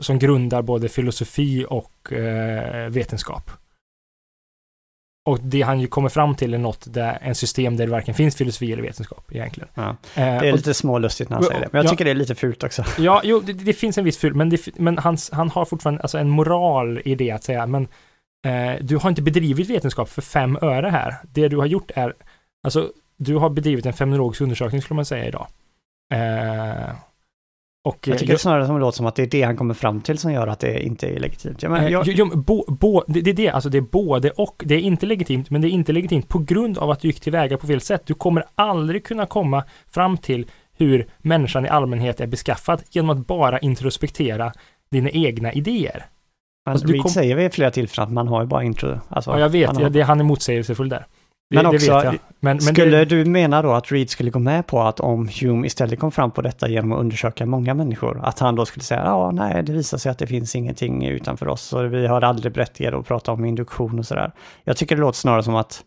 som 0.00 0.18
grundar 0.18 0.62
både 0.62 0.88
filosofi 0.88 1.66
och 1.68 2.12
eh, 2.12 2.90
vetenskap. 2.90 3.50
Och 5.24 5.38
det 5.42 5.62
han 5.62 5.80
ju 5.80 5.86
kommer 5.86 6.08
fram 6.08 6.34
till 6.34 6.54
är 6.54 6.58
något 6.58 6.94
där, 6.94 7.18
en 7.20 7.34
system 7.34 7.76
där 7.76 7.86
det 7.86 7.92
varken 7.92 8.14
finns 8.14 8.36
filosofi 8.36 8.72
eller 8.72 8.82
vetenskap 8.82 9.32
egentligen. 9.32 9.68
Ja. 9.74 9.88
Eh, 9.90 9.96
det 10.14 10.48
är 10.48 10.52
lite 10.52 10.74
smålustigt 10.74 11.30
när 11.30 11.36
han 11.36 11.44
säger 11.44 11.60
det, 11.60 11.68
men 11.72 11.78
jag 11.78 11.86
ja, 11.86 11.90
tycker 11.90 12.04
det 12.04 12.10
är 12.10 12.14
lite 12.14 12.34
fult 12.34 12.64
också. 12.64 12.84
Ja, 12.98 13.20
jo, 13.24 13.40
det, 13.40 13.52
det 13.52 13.72
finns 13.72 13.98
en 13.98 14.04
viss 14.04 14.18
ful, 14.18 14.34
men, 14.34 14.50
det, 14.50 14.78
men 14.78 14.98
hans, 14.98 15.30
han 15.30 15.50
har 15.50 15.64
fortfarande 15.64 16.02
alltså 16.02 16.18
en 16.18 16.28
moral 16.28 17.00
i 17.04 17.14
det 17.14 17.30
att 17.30 17.44
säga, 17.44 17.66
men 17.66 17.88
eh, 18.46 18.72
du 18.80 18.96
har 18.96 19.08
inte 19.08 19.22
bedrivit 19.22 19.70
vetenskap 19.70 20.08
för 20.08 20.22
fem 20.22 20.58
öre 20.62 20.88
här. 20.88 21.16
Det 21.22 21.48
du 21.48 21.56
har 21.56 21.66
gjort 21.66 21.90
är 21.94 22.14
Alltså, 22.62 22.92
du 23.16 23.36
har 23.36 23.50
bedrivit 23.50 23.86
en 23.86 23.92
feminologisk 23.92 24.40
undersökning 24.40 24.82
skulle 24.82 24.96
man 24.96 25.04
säga 25.04 25.26
idag. 25.26 25.46
Eh, 26.14 26.94
och, 27.84 28.08
jag 28.08 28.18
tycker 28.18 28.32
jag, 28.32 28.40
snarare 28.40 28.66
som 28.66 28.74
det 28.74 28.80
låter 28.80 28.96
som 28.96 29.06
att 29.06 29.16
det 29.16 29.22
är 29.22 29.26
det 29.26 29.42
han 29.42 29.56
kommer 29.56 29.74
fram 29.74 30.00
till 30.00 30.18
som 30.18 30.32
gör 30.32 30.46
att 30.46 30.60
det 30.60 30.82
inte 30.82 31.08
är 31.08 31.20
legitimt. 31.20 31.62
Jag, 31.62 31.90
jag, 31.90 32.06
jo, 32.06 32.30
bo, 32.34 32.64
bo, 32.68 33.02
det, 33.06 33.20
det, 33.20 33.30
är 33.30 33.34
det, 33.34 33.48
alltså 33.48 33.68
det 33.70 33.78
är 33.78 33.82
både 33.82 34.30
och. 34.30 34.62
Det 34.66 34.74
är 34.74 34.78
inte 34.78 35.06
legitimt, 35.06 35.50
men 35.50 35.60
det 35.60 35.68
är 35.68 35.70
inte 35.70 35.92
legitimt 35.92 36.28
på 36.28 36.38
grund 36.38 36.78
av 36.78 36.90
att 36.90 37.00
du 37.00 37.08
gick 37.08 37.20
tillväga 37.20 37.58
på 37.58 37.66
fel 37.66 37.80
sätt. 37.80 38.02
Du 38.06 38.14
kommer 38.14 38.44
aldrig 38.54 39.04
kunna 39.04 39.26
komma 39.26 39.64
fram 39.90 40.16
till 40.16 40.46
hur 40.76 41.06
människan 41.18 41.66
i 41.66 41.68
allmänhet 41.68 42.20
är 42.20 42.26
beskaffad 42.26 42.82
genom 42.90 43.10
att 43.10 43.26
bara 43.26 43.58
introspektera 43.58 44.52
dina 44.90 45.10
egna 45.10 45.52
idéer. 45.52 46.06
Men 46.66 46.72
alltså, 46.72 46.88
Reed 46.88 47.02
kom... 47.02 47.10
säger 47.10 47.36
vid 47.36 47.54
flera 47.54 47.70
tillfällen 47.70 48.08
att 48.08 48.14
man 48.14 48.28
har 48.28 48.40
ju 48.42 48.46
bara 48.46 48.62
intro... 48.62 49.00
Alltså, 49.08 49.30
ja, 49.30 49.38
jag 49.38 49.48
vet. 49.48 49.76
Har... 49.76 49.90
det, 49.90 50.02
han 50.02 50.20
är 50.20 50.24
motsägelsefull 50.24 50.88
där. 50.88 51.06
Men 51.52 51.66
också, 51.66 52.02
men, 52.02 52.18
men 52.40 52.60
skulle 52.60 52.96
det... 52.96 53.04
du 53.04 53.24
mena 53.24 53.62
då 53.62 53.72
att 53.72 53.92
Reed 53.92 54.10
skulle 54.10 54.30
gå 54.30 54.38
med 54.38 54.66
på 54.66 54.82
att 54.82 55.00
om 55.00 55.28
Hume 55.40 55.66
istället 55.66 56.00
kom 56.00 56.12
fram 56.12 56.30
på 56.30 56.42
detta 56.42 56.68
genom 56.68 56.92
att 56.92 56.98
undersöka 56.98 57.46
många 57.46 57.74
människor, 57.74 58.20
att 58.24 58.38
han 58.38 58.54
då 58.54 58.66
skulle 58.66 58.84
säga 58.84 59.02
ja, 59.04 59.30
nej, 59.30 59.62
det 59.62 59.72
visar 59.72 59.98
sig 59.98 60.10
att 60.10 60.18
det 60.18 60.26
finns 60.26 60.56
ingenting 60.56 61.06
utanför 61.06 61.48
oss 61.48 61.72
och 61.72 61.94
vi 61.94 62.06
har 62.06 62.22
aldrig 62.22 62.52
berättigat 62.52 62.94
att 62.94 63.06
prata 63.06 63.32
om 63.32 63.44
induktion 63.44 63.98
och 63.98 64.06
sådär. 64.06 64.32
Jag 64.64 64.76
tycker 64.76 64.96
det 64.96 65.00
låter 65.00 65.18
snarare 65.18 65.42
som 65.42 65.54
att, 65.54 65.84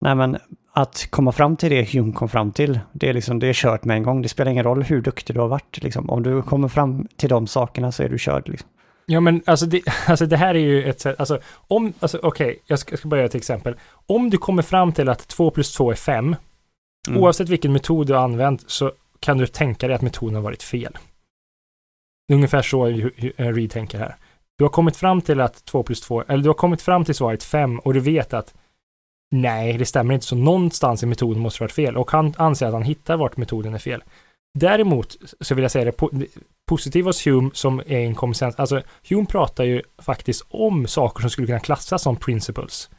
nej 0.00 0.14
men, 0.14 0.38
att 0.72 1.06
komma 1.10 1.32
fram 1.32 1.56
till 1.56 1.70
det 1.70 1.92
Hume 1.92 2.12
kom 2.12 2.28
fram 2.28 2.52
till, 2.52 2.80
det 2.92 3.08
är 3.08 3.12
liksom, 3.12 3.38
det 3.38 3.46
är 3.46 3.52
kört 3.52 3.84
med 3.84 3.96
en 3.96 4.02
gång. 4.02 4.22
Det 4.22 4.28
spelar 4.28 4.52
ingen 4.52 4.64
roll 4.64 4.82
hur 4.82 5.02
duktig 5.02 5.36
du 5.36 5.40
har 5.40 5.48
varit, 5.48 5.82
liksom. 5.82 6.10
Om 6.10 6.22
du 6.22 6.42
kommer 6.42 6.68
fram 6.68 7.08
till 7.16 7.28
de 7.28 7.46
sakerna 7.46 7.92
så 7.92 8.02
är 8.02 8.08
du 8.08 8.18
körd, 8.18 8.48
liksom. 8.48 8.68
Ja 9.06 9.20
men 9.20 9.42
alltså 9.46 9.66
det, 9.66 9.82
alltså 10.06 10.26
det 10.26 10.36
här 10.36 10.54
är 10.54 10.58
ju 10.58 10.84
ett 10.84 11.00
sätt, 11.00 11.20
alltså 11.20 11.38
om, 11.54 11.92
alltså 12.00 12.18
okej, 12.22 12.46
okay, 12.46 12.58
jag, 12.66 12.78
ska, 12.78 12.92
jag 12.92 12.98
ska 12.98 13.08
börja 13.08 13.24
ett 13.24 13.34
exempel. 13.34 13.74
Om 14.06 14.30
du 14.30 14.38
kommer 14.38 14.62
fram 14.62 14.92
till 14.92 15.08
att 15.08 15.28
2 15.28 15.50
plus 15.50 15.74
2 15.74 15.90
är 15.90 15.94
5, 15.94 16.36
mm. 17.08 17.22
oavsett 17.22 17.48
vilken 17.48 17.72
metod 17.72 18.06
du 18.06 18.14
har 18.14 18.24
använt 18.24 18.70
så 18.70 18.92
kan 19.20 19.38
du 19.38 19.46
tänka 19.46 19.86
dig 19.86 19.96
att 19.96 20.02
metoden 20.02 20.34
har 20.34 20.42
varit 20.42 20.62
fel. 20.62 20.98
Det 22.28 22.34
är 22.34 22.36
ungefär 22.36 22.62
så 22.62 22.84
Reed 23.36 23.70
tänker 23.70 23.98
här. 23.98 24.16
Du 24.58 24.64
har 24.64 24.68
kommit 24.68 24.96
fram 24.96 25.20
till 25.20 25.40
att 25.40 25.64
2 25.64 25.82
plus 25.82 26.00
2, 26.00 26.22
eller 26.28 26.42
du 26.42 26.48
har 26.48 26.54
kommit 26.54 26.82
fram 26.82 27.04
till 27.04 27.14
svaret 27.14 27.44
5 27.44 27.78
och 27.78 27.94
du 27.94 28.00
vet 28.00 28.34
att 28.34 28.54
Nej, 29.34 29.78
det 29.78 29.86
stämmer 29.86 30.14
inte. 30.14 30.26
Så 30.26 30.36
någonstans 30.36 31.02
i 31.02 31.06
metoden 31.06 31.42
måste 31.42 31.58
det 31.58 31.64
varit 31.64 31.72
fel. 31.72 31.96
Och 31.96 32.10
han 32.10 32.34
anser 32.36 32.66
att 32.66 32.72
han 32.72 32.82
hittar 32.82 33.16
vart 33.16 33.36
metoden 33.36 33.74
är 33.74 33.78
fel. 33.78 34.04
Däremot 34.58 35.16
så 35.40 35.54
vill 35.54 35.62
jag 35.62 35.70
säga 35.70 35.84
det 35.84 36.26
po- 36.66 36.74
positiva 36.74 37.08
hos 37.08 37.26
Hume 37.26 37.50
som 37.54 37.80
är 37.80 37.98
en 37.98 38.14
konsens. 38.14 38.54
Alltså 38.56 38.82
Hume 39.08 39.26
pratar 39.26 39.64
ju 39.64 39.82
faktiskt 40.02 40.46
om 40.48 40.86
saker 40.86 41.20
som 41.20 41.30
skulle 41.30 41.46
kunna 41.46 41.60
klassas 41.60 42.02
som 42.02 42.16
principles 42.16 42.90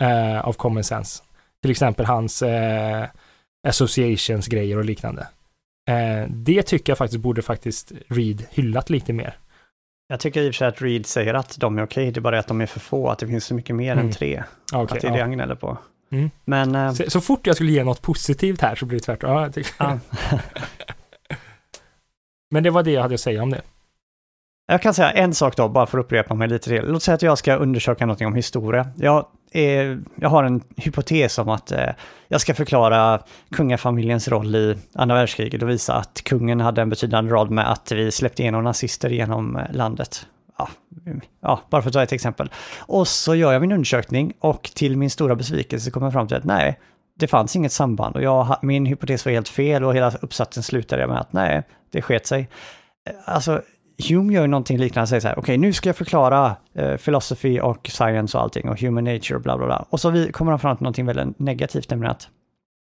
eh, 0.00 0.40
av 0.48 0.52
common 0.52 0.84
sense. 0.84 1.22
Till 1.62 1.70
exempel 1.70 2.06
hans 2.06 2.42
eh, 2.42 3.04
associations 3.68 4.46
grejer 4.46 4.78
och 4.78 4.84
liknande. 4.84 5.26
Eh, 5.90 6.28
det 6.28 6.62
tycker 6.62 6.90
jag 6.90 6.98
faktiskt 6.98 7.22
borde 7.22 7.42
faktiskt 7.42 7.92
Reed 8.08 8.46
hyllat 8.50 8.90
lite 8.90 9.12
mer. 9.12 9.36
Jag 10.08 10.20
tycker 10.20 10.42
i 10.42 10.50
och 10.50 10.54
för 10.54 10.58
sig 10.58 10.68
att 10.68 10.82
Reed 10.82 11.06
säger 11.06 11.34
att 11.34 11.56
de 11.58 11.78
är 11.78 11.82
okej, 11.84 12.10
det 12.10 12.18
är 12.18 12.22
bara 12.22 12.38
att 12.38 12.46
de 12.48 12.60
är 12.60 12.66
för 12.66 12.80
få, 12.80 13.08
att 13.10 13.18
det 13.18 13.26
finns 13.26 13.44
så 13.44 13.54
mycket 13.54 13.76
mer 13.76 13.92
Mm. 13.92 14.06
än 14.06 14.12
tre. 14.12 14.42
Okay, 14.72 14.96
att 14.96 15.02
det 15.02 15.08
är 15.08 15.12
det 15.12 15.20
han 15.20 15.32
gnäller 15.32 15.54
på. 15.54 15.78
Mm. 16.12 16.30
Men... 16.44 16.74
eh, 16.74 16.92
så, 16.92 17.10
så 17.10 17.20
fort 17.20 17.46
jag 17.46 17.56
skulle 17.56 17.72
ge 17.72 17.84
något 17.84 18.02
positivt 18.02 18.60
här 18.60 18.74
så 18.74 18.86
blir 18.86 18.98
det 18.98 19.04
tvärtom. 19.04 19.30
Ja, 19.30 19.50
ja. 19.78 19.98
Men 22.52 22.62
det 22.62 22.70
var 22.70 22.82
det 22.82 22.90
jag 22.90 23.02
hade 23.02 23.14
att 23.14 23.20
säga 23.20 23.42
om 23.42 23.50
det. 23.50 23.60
Jag 24.66 24.82
kan 24.82 24.94
säga 24.94 25.10
en 25.10 25.34
sak 25.34 25.56
då, 25.56 25.68
bara 25.68 25.86
för 25.86 25.98
att 25.98 26.04
upprepa 26.04 26.34
mig 26.34 26.48
lite 26.48 26.68
till. 26.68 26.82
Låt 26.84 27.02
säga 27.02 27.14
att 27.14 27.22
jag 27.22 27.38
ska 27.38 27.56
undersöka 27.56 28.06
någonting 28.06 28.26
om 28.26 28.34
historia. 28.34 28.86
Jag, 28.96 29.26
är, 29.52 30.02
jag 30.14 30.28
har 30.28 30.44
en 30.44 30.62
hypotes 30.76 31.38
om 31.38 31.48
att 31.48 31.72
eh, 31.72 31.88
jag 32.28 32.40
ska 32.40 32.54
förklara 32.54 33.22
kungafamiljens 33.50 34.28
roll 34.28 34.54
i 34.54 34.76
andra 34.94 35.14
världskriget 35.14 35.62
och 35.62 35.68
visa 35.68 35.94
att 35.94 36.22
kungen 36.24 36.60
hade 36.60 36.82
en 36.82 36.88
betydande 36.88 37.32
roll 37.32 37.50
med 37.50 37.72
att 37.72 37.92
vi 37.92 38.10
släppte 38.10 38.42
igenom 38.42 38.64
nazister 38.64 39.10
genom 39.10 39.56
eh, 39.56 39.72
landet. 39.72 40.26
Ja, 40.58 40.68
ja, 41.40 41.60
bara 41.70 41.82
för 41.82 41.88
att 41.88 41.94
ta 41.94 42.02
ett 42.02 42.12
exempel. 42.12 42.50
Och 42.78 43.08
så 43.08 43.34
gör 43.34 43.52
jag 43.52 43.60
min 43.60 43.72
undersökning 43.72 44.32
och 44.40 44.70
till 44.74 44.96
min 44.96 45.10
stora 45.10 45.34
besvikelse 45.34 45.90
kommer 45.90 46.06
jag 46.06 46.12
fram 46.12 46.28
till 46.28 46.36
att 46.36 46.44
nej, 46.44 46.78
det 47.14 47.26
fanns 47.26 47.56
inget 47.56 47.72
samband 47.72 48.16
och 48.16 48.22
jag, 48.22 48.56
min 48.62 48.86
hypotes 48.86 49.24
var 49.24 49.32
helt 49.32 49.48
fel 49.48 49.84
och 49.84 49.94
hela 49.94 50.10
uppsatsen 50.10 50.62
slutade 50.62 51.06
med 51.06 51.20
att 51.20 51.32
nej, 51.32 51.62
det 51.90 52.02
sket 52.02 52.26
sig. 52.26 52.48
Eh, 53.10 53.14
alltså, 53.24 53.62
Hume 54.08 54.34
gör 54.34 54.46
någonting 54.46 54.78
liknande, 54.78 55.00
han 55.00 55.06
säger 55.06 55.20
så 55.20 55.28
här, 55.28 55.38
okej 55.38 55.58
nu 55.58 55.72
ska 55.72 55.88
jag 55.88 55.96
förklara 55.96 56.56
eh, 56.74 56.96
philosophy 56.96 57.60
och 57.60 57.88
science 57.88 58.36
och 58.36 58.42
allting 58.42 58.68
och 58.68 58.80
human 58.80 59.04
nature 59.04 59.36
och 59.36 59.42
bla 59.42 59.56
bla 59.56 59.66
bla. 59.66 59.86
Och 59.90 60.00
så 60.00 60.10
vi, 60.10 60.32
kommer 60.32 60.52
han 60.52 60.58
fram 60.58 60.76
till 60.76 60.84
någonting 60.84 61.06
väldigt 61.06 61.38
negativt, 61.38 61.90
nämligen 61.90 62.10
att 62.10 62.28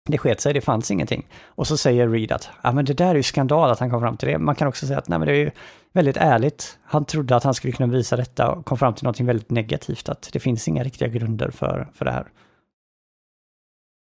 det 0.09 0.19
sket 0.19 0.41
sig, 0.41 0.55
det 0.55 0.61
fanns 0.61 0.91
ingenting. 0.91 1.27
Och 1.45 1.67
så 1.67 1.77
säger 1.77 2.09
Reed 2.09 2.33
att, 2.33 2.49
ja 2.63 2.73
men 2.73 2.85
det 2.85 2.95
där 2.95 3.11
är 3.11 3.15
ju 3.15 3.23
skandal 3.23 3.71
att 3.71 3.81
han 3.81 3.91
kom 3.91 4.01
fram 4.01 4.17
till 4.17 4.29
det. 4.29 4.39
Man 4.39 4.55
kan 4.55 4.69
också 4.69 4.87
säga 4.87 4.99
att, 4.99 5.09
nej 5.09 5.19
men 5.19 5.29
det 5.29 5.35
är 5.35 5.37
ju 5.37 5.51
väldigt 5.93 6.17
ärligt. 6.17 6.79
Han 6.85 7.05
trodde 7.05 7.37
att 7.37 7.45
han 7.45 7.55
skulle 7.55 7.73
kunna 7.73 7.93
visa 7.93 8.17
detta 8.17 8.51
och 8.51 8.67
kom 8.67 8.79
fram 8.79 8.95
till 8.95 9.05
någonting 9.05 9.27
väldigt 9.27 9.51
negativt, 9.51 10.09
att 10.09 10.31
det 10.33 10.41
finns 10.41 10.69
inga 10.69 10.85
riktiga 10.85 11.09
grunder 11.09 11.51
för, 11.51 11.89
för 11.95 12.05
det 12.05 12.11
här. 12.11 12.27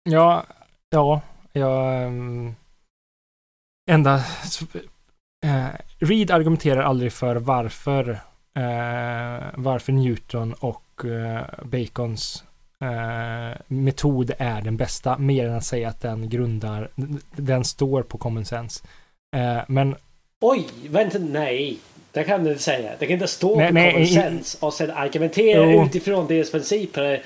Ja, 0.10 0.44
ja, 0.90 1.22
jag... 1.54 2.06
Um, 2.08 2.56
enda... 3.90 4.16
Uh, 5.46 5.68
Reed 6.00 6.32
argumenterar 6.32 6.84
aldrig 6.84 7.14
för 7.14 7.36
varför 7.36 8.10
uh, 8.10 9.46
varför 9.56 9.92
Newton 9.92 10.54
och 10.54 11.02
uh, 11.06 11.42
Bacons 11.64 12.44
metod 13.68 14.32
är 14.38 14.62
den 14.62 14.78
bästa, 14.78 15.18
mer 15.18 15.48
än 15.48 15.56
att 15.56 15.66
säga 15.66 15.90
att 15.90 16.02
den 16.02 16.30
grundar, 16.30 16.90
den 17.36 17.64
står 17.66 18.04
på 18.04 18.18
common 18.18 18.46
sense. 18.46 18.84
Men... 19.68 19.96
Oj, 20.42 20.68
vänta, 20.90 21.18
nej. 21.20 21.78
Det 22.12 22.24
kan 22.24 22.44
du 22.44 22.50
inte 22.52 22.64
säga. 22.64 22.92
Det 23.00 23.06
kan 23.06 23.14
inte 23.14 23.28
stå 23.28 23.56
Nej, 23.56 23.68
på 23.68 23.74
nej, 23.74 23.92
common 23.92 24.04
i- 24.08 24.08
sense 24.08 24.58
och 24.62 24.74
sen 24.74 24.92
argumentera 24.92 25.72
Jo. 25.72 25.86
utifrån 25.86 26.28
deras 26.28 26.52
principer. 26.52 27.24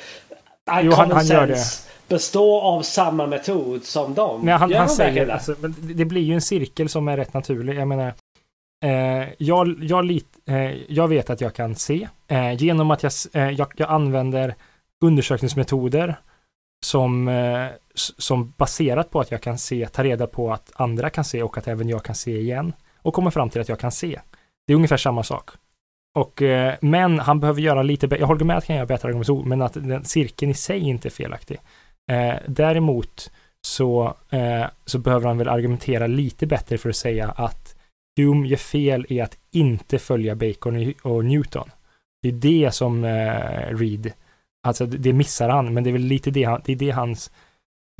Att 0.72 0.86
Jo, 0.86 0.92
han- 0.92 1.12
han 1.12 1.26
gör 1.26 1.48
sense 1.48 1.88
består 2.08 2.62
av 2.62 2.82
samma 2.82 3.28
metod 3.28 3.84
som 3.84 4.14
dem. 4.14 4.42
Nej, 4.44 4.54
han, 4.54 4.70
Gör 4.70 4.78
han 4.80 4.90
säger, 4.90 5.26
det? 5.26 5.34
alltså, 5.34 5.54
det 5.54 5.94
det 5.94 6.06
blir 6.06 6.22
ju 6.22 6.34
en 6.34 6.42
cirkel 6.42 6.90
som 6.90 7.08
är 7.08 7.18
rätt 7.18 7.34
naturlig. 7.34 7.76
Jag 7.80 7.88
menar, 7.88 8.14
eh, 8.86 9.28
jag, 9.38 9.84
jag, 9.84 10.06
lit, 10.06 10.28
eh, 10.48 10.72
jag 10.92 11.08
vet 11.08 11.30
att 11.30 11.42
jag 11.42 11.56
kan 11.56 11.76
se 11.76 12.08
eh, 12.28 12.54
genom 12.54 12.92
att 12.92 13.04
jag, 13.04 13.12
eh, 13.34 13.50
jag, 13.50 13.68
jag 13.78 13.90
använder 13.90 14.56
undersökningsmetoder 15.04 16.16
som, 16.86 17.28
eh, 17.28 17.68
som 18.18 18.54
baserat 18.58 19.10
på 19.12 19.20
att 19.20 19.32
jag 19.32 19.42
kan 19.42 19.58
se, 19.58 19.88
ta 19.88 20.04
reda 20.04 20.28
på 20.28 20.54
att 20.54 20.72
andra 20.76 21.10
kan 21.10 21.24
se 21.24 21.44
och 21.44 21.58
att 21.58 21.68
även 21.68 21.90
jag 21.90 22.04
kan 22.04 22.16
se 22.16 22.38
igen 22.40 22.74
och 23.02 23.14
kommer 23.14 23.32
fram 23.32 23.50
till 23.50 23.62
att 23.62 23.70
jag 23.70 23.80
kan 23.80 23.92
se. 23.92 24.20
Det 24.68 24.74
är 24.74 24.76
ungefär 24.76 24.98
samma 24.98 25.24
sak. 25.24 25.50
Och, 26.20 26.42
eh, 26.42 26.76
men 26.82 27.20
han 27.20 27.40
behöver 27.40 27.62
göra 27.62 27.84
lite 27.84 28.08
bättre, 28.08 28.22
jag 28.22 28.28
håller 28.28 28.46
med 28.46 28.58
att 28.58 28.64
han 28.64 28.68
kan 28.68 28.76
göra 28.76 28.86
bättre 28.86 29.08
argumentation, 29.08 29.50
men 29.50 29.62
att 29.62 29.74
den 29.74 30.06
cirkeln 30.06 30.52
i 30.52 30.54
sig 30.54 30.80
inte 30.80 31.08
är 31.08 31.10
felaktig. 31.10 31.58
Eh, 32.12 32.36
däremot 32.48 33.32
så, 33.68 34.16
eh, 34.30 34.66
så 34.86 35.00
behöver 35.00 35.28
han 35.28 35.38
väl 35.38 35.50
argumentera 35.50 36.08
lite 36.08 36.48
bättre 36.48 36.78
för 36.78 36.90
att 36.90 36.96
säga 36.96 37.30
att 37.30 37.76
Hume 38.18 38.48
gör 38.48 38.58
fel 38.58 39.06
i 39.10 39.22
att 39.22 39.38
inte 39.52 40.00
följa 40.00 40.36
Bacon 40.36 40.94
och- 41.04 41.26
Newton. 41.26 41.70
Det 42.22 42.30
är 42.30 42.34
det 42.34 42.72
som 42.72 43.04
eh, 43.04 43.76
Reed, 43.78 44.14
alltså 44.68 44.86
det 44.86 44.98
det 44.98 45.14
missar 45.14 45.50
han, 45.50 45.74
men 45.74 45.84
det 45.84 45.90
är 45.90 45.92
väl 45.92 46.02
lite 46.02 46.32
det, 46.32 46.44
han, 46.44 46.62
det, 46.66 46.72
är 46.72 46.76
det 46.76 46.92
hans 46.92 47.32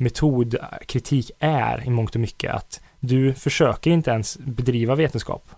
metodkritik 0.02 1.30
eh, 1.38 1.48
är 1.48 1.84
i 1.86 1.90
mångt 1.90 2.14
och 2.14 2.20
mycket, 2.20 2.54
att 2.54 2.80
du 3.00 3.34
försöker 3.34 3.90
inte 3.90 4.10
ens 4.10 4.38
bedriva 4.38 4.94
vetenskap 4.94 5.50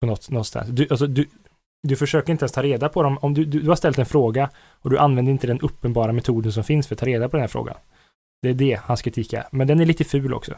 på 0.00 0.06
något, 0.06 0.30
någonstans. 0.30 0.68
Du, 0.68 0.86
alltså, 0.90 1.06
du, 1.06 1.26
du 1.82 1.96
försöker 1.96 2.32
inte 2.32 2.42
ens 2.42 2.52
ta 2.52 2.62
reda 2.62 2.88
på 2.88 3.02
dem. 3.02 3.18
Om 3.18 3.34
du, 3.34 3.44
du, 3.44 3.60
du 3.60 3.68
har 3.68 3.76
ställt 3.76 3.98
en 3.98 4.06
fråga 4.06 4.50
och 4.80 4.90
du 4.90 4.98
använder 4.98 5.32
inte 5.32 5.46
den 5.46 5.60
uppenbara 5.60 6.12
metoden 6.12 6.52
som 6.52 6.64
finns 6.64 6.86
för 6.86 6.94
att 6.94 6.98
ta 6.98 7.06
reda 7.06 7.28
på 7.28 7.36
den 7.36 7.42
här 7.42 7.48
frågan. 7.48 7.76
Det 8.42 8.48
är 8.48 8.54
det 8.54 8.80
hans 8.84 9.02
kritik 9.02 9.32
är. 9.32 9.44
Men 9.50 9.66
den 9.66 9.80
är 9.80 9.86
lite 9.86 10.04
ful 10.04 10.34
också. 10.34 10.52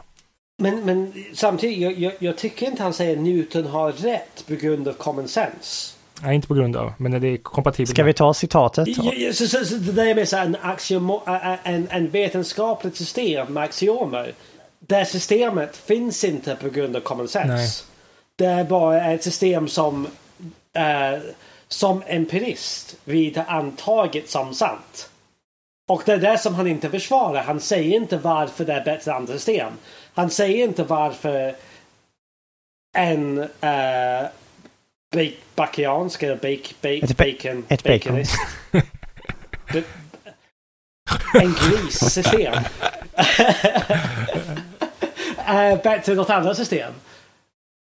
Men, 0.57 0.85
men 0.85 1.13
samtidigt, 1.33 1.77
jag, 1.77 1.99
jag, 1.99 2.13
jag 2.19 2.37
tycker 2.37 2.65
inte 2.65 2.83
han 2.83 2.93
säger 2.93 3.17
Newton 3.17 3.65
har 3.65 3.91
rätt 3.91 4.45
på 4.47 4.55
grund 4.55 4.87
av 4.87 4.93
common 4.93 5.27
sense. 5.27 5.95
Nej, 6.21 6.35
inte 6.35 6.47
på 6.47 6.53
grund 6.53 6.75
av, 6.75 6.93
men 6.97 7.21
det 7.21 7.27
är 7.27 7.37
kompatibelt. 7.37 7.89
Ska 7.89 8.03
vi 8.03 8.13
ta 8.13 8.33
citatet? 8.33 8.87
Ja, 8.87 9.13
ja, 9.13 9.33
så, 9.33 9.47
så, 9.47 9.65
så 9.65 9.75
det 9.75 9.91
där 9.91 10.05
är 10.05 10.15
mer 10.15 10.25
så 10.25 10.37
en, 10.37 10.57
axiomo, 10.61 11.23
en, 11.63 11.87
en 11.91 12.09
vetenskapligt 12.09 12.95
system 12.95 13.53
med 13.53 13.63
axiomer. 13.63 14.33
Det 14.79 15.05
systemet 15.05 15.77
finns 15.77 16.23
inte 16.23 16.55
på 16.55 16.69
grund 16.69 16.95
av 16.95 16.99
common 16.99 17.27
sense. 17.27 17.53
Nej. 17.53 17.69
Det 18.35 18.45
är 18.45 18.63
bara 18.63 19.11
ett 19.11 19.23
system 19.23 19.67
som 19.67 20.07
eh, 20.75 21.19
som 21.67 22.03
empirist 22.07 22.95
vi 23.03 23.33
har 23.35 23.45
antagit 23.45 24.29
som 24.29 24.53
sant. 24.53 25.09
Och 25.87 26.03
det 26.05 26.13
är 26.13 26.17
det 26.17 26.37
som 26.37 26.55
han 26.55 26.67
inte 26.67 26.89
försvarar. 26.89 27.43
Han 27.43 27.59
säger 27.59 27.95
inte 27.95 28.17
varför 28.17 28.65
det 28.65 28.73
är 28.73 28.85
bättre 28.85 29.11
än 29.11 29.17
andra 29.17 29.33
system. 29.33 29.73
Han 30.13 30.29
säger 30.29 30.63
inte 30.63 30.83
varför 30.83 31.55
en 32.97 33.39
uh, 33.39 34.27
bakiansk 35.55 36.23
eller 36.23 36.35
bake, 36.35 36.73
bake, 36.81 36.99
Ett 37.03 37.17
ba- 37.17 37.23
bacon, 37.23 37.65
ett 37.67 37.83
bacon. 37.83 38.15
en 41.33 41.53
grissystem. 41.53 42.53
är 45.45 45.77
bättre 45.83 46.11
än 46.11 46.17
något 46.17 46.29
annat 46.29 46.57
system. 46.57 46.93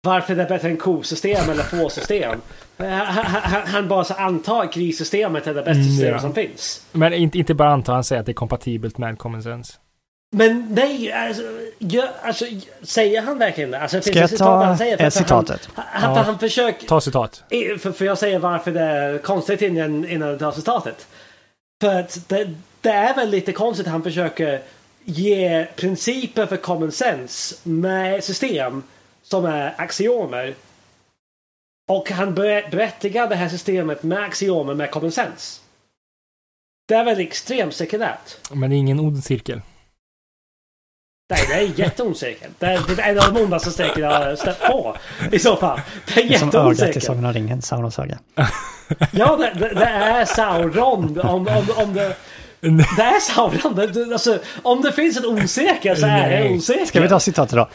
Varför 0.05 0.35
det 0.35 0.43
är 0.43 0.49
bättre 0.49 0.67
än 0.69 0.77
kosystem 0.77 1.49
eller 1.49 1.63
fårsystem. 1.63 2.41
Han, 2.77 2.89
han, 3.25 3.61
han 3.67 3.87
bara 3.87 4.03
så 4.03 4.13
antar 4.13 4.63
att 4.63 4.73
grissystemet 4.73 5.47
är 5.47 5.53
det 5.53 5.61
bästa 5.61 5.71
Mm, 5.71 5.83
systemet 5.83 6.13
ja. 6.13 6.19
som 6.19 6.33
finns. 6.33 6.85
Men 6.91 7.13
inte, 7.13 7.37
inte 7.37 7.53
bara 7.53 7.69
anta, 7.69 7.91
han 7.93 8.03
säger 8.03 8.19
att 8.19 8.25
det 8.25 8.31
är 8.31 8.33
kompatibelt 8.33 8.97
med 8.97 9.17
common 9.17 9.43
sense. 9.43 9.73
Men 10.35 10.67
nej, 10.69 11.11
alltså, 11.11 11.43
gör, 11.79 12.09
alltså 12.23 12.45
säger 12.81 13.21
han 13.21 13.37
verkligen 13.37 13.71
det? 13.71 13.79
Alltså, 13.79 14.01
Ska 14.01 14.19
jag 14.19 14.37
ta 14.37 14.63
han 14.63 14.77
säger? 14.77 14.97
För- 14.97 15.03
för 15.03 15.09
citatet? 15.19 15.69
Han, 15.73 15.85
han, 15.91 16.15
Ja. 16.15 16.21
han 16.21 16.39
försöker... 16.39 16.87
Ta 16.87 17.01
citat. 17.01 17.43
För, 17.79 17.91
för 17.91 18.05
jag 18.05 18.17
säger 18.17 18.39
varför 18.39 18.71
det 18.71 18.81
är 18.81 19.17
konstigt 19.17 19.61
innan, 19.61 20.05
innan 20.09 20.29
du 20.31 20.37
tar 20.39 20.51
citatet. 20.51 21.07
För 21.81 21.99
att 21.99 22.29
det, 22.29 22.53
det 22.81 22.89
är 22.89 23.15
väl 23.15 23.29
lite 23.29 23.51
konstigt 23.51 23.87
att 23.87 23.91
han 23.91 24.03
försöker 24.03 24.61
ge 25.05 25.65
principer 25.75 26.45
för 26.45 26.57
common 26.57 26.91
sense 26.91 27.55
med 27.63 28.23
system 28.23 28.83
som 29.33 29.45
är 29.45 29.73
axiomer. 29.77 30.55
Och 31.89 32.11
han 32.11 32.35
ber- 32.35 32.69
berättigar 32.71 33.27
det 33.29 33.35
här 33.35 33.49
systemet 33.49 34.03
med 34.03 34.23
axiomer 34.23 34.73
med 34.73 34.91
common 34.91 35.11
sense. 35.11 35.61
Det 36.87 36.93
är 36.95 37.03
väl 37.03 37.19
extremt 37.19 37.75
sekundärt. 37.75 38.51
Men 38.51 38.69
det 38.69 38.75
är 38.75 38.77
ingen 38.77 38.99
ond 38.99 39.23
cirkel. 39.23 39.61
Nej, 41.29 41.45
det 41.47 41.53
är 41.53 41.79
jätteosäkert. 41.79 42.51
Det 42.59 42.65
är, 42.65 42.95
det 42.95 43.01
är 43.01 43.11
en 43.11 43.19
av 43.19 43.33
de 43.33 43.41
ondaste 43.41 43.71
steken 43.71 44.03
jag 44.03 44.11
har 44.11 44.35
stött 44.35 44.59
på. 44.61 44.97
I 45.31 45.39
så 45.39 45.55
fall. 45.55 45.81
Det 46.05 46.21
är 46.21 46.29
Det 46.29 46.35
är 46.35 46.39
som 46.39 46.55
ögat 46.55 46.97
i. 46.97 47.01
Sagan 47.01 47.25
om 47.25 47.33
ringen, 47.33 47.61
Saurons 47.61 47.99
öga. 47.99 48.19
Ja, 49.11 49.37
det, 49.37 49.53
det, 49.59 49.73
det 49.73 49.85
är 49.85 50.25
Sauron. 50.25 51.19
Om, 51.19 51.47
om, 51.47 51.67
om 51.77 51.93
det, 51.93 52.15
det 53.75 53.83
är 53.83 54.05
det, 54.05 54.13
alltså, 54.13 54.39
om 54.61 54.81
det 54.81 54.91
finns 54.91 55.17
ett 55.17 55.25
osäker 55.25 55.95
så 55.95 56.05
är 56.05 56.29
det 56.29 56.49
osäker. 56.49 56.85
Ska 56.85 57.01
vi 57.01 57.09
ta 57.09 57.19
citatet 57.19 57.55
då? 57.55 57.69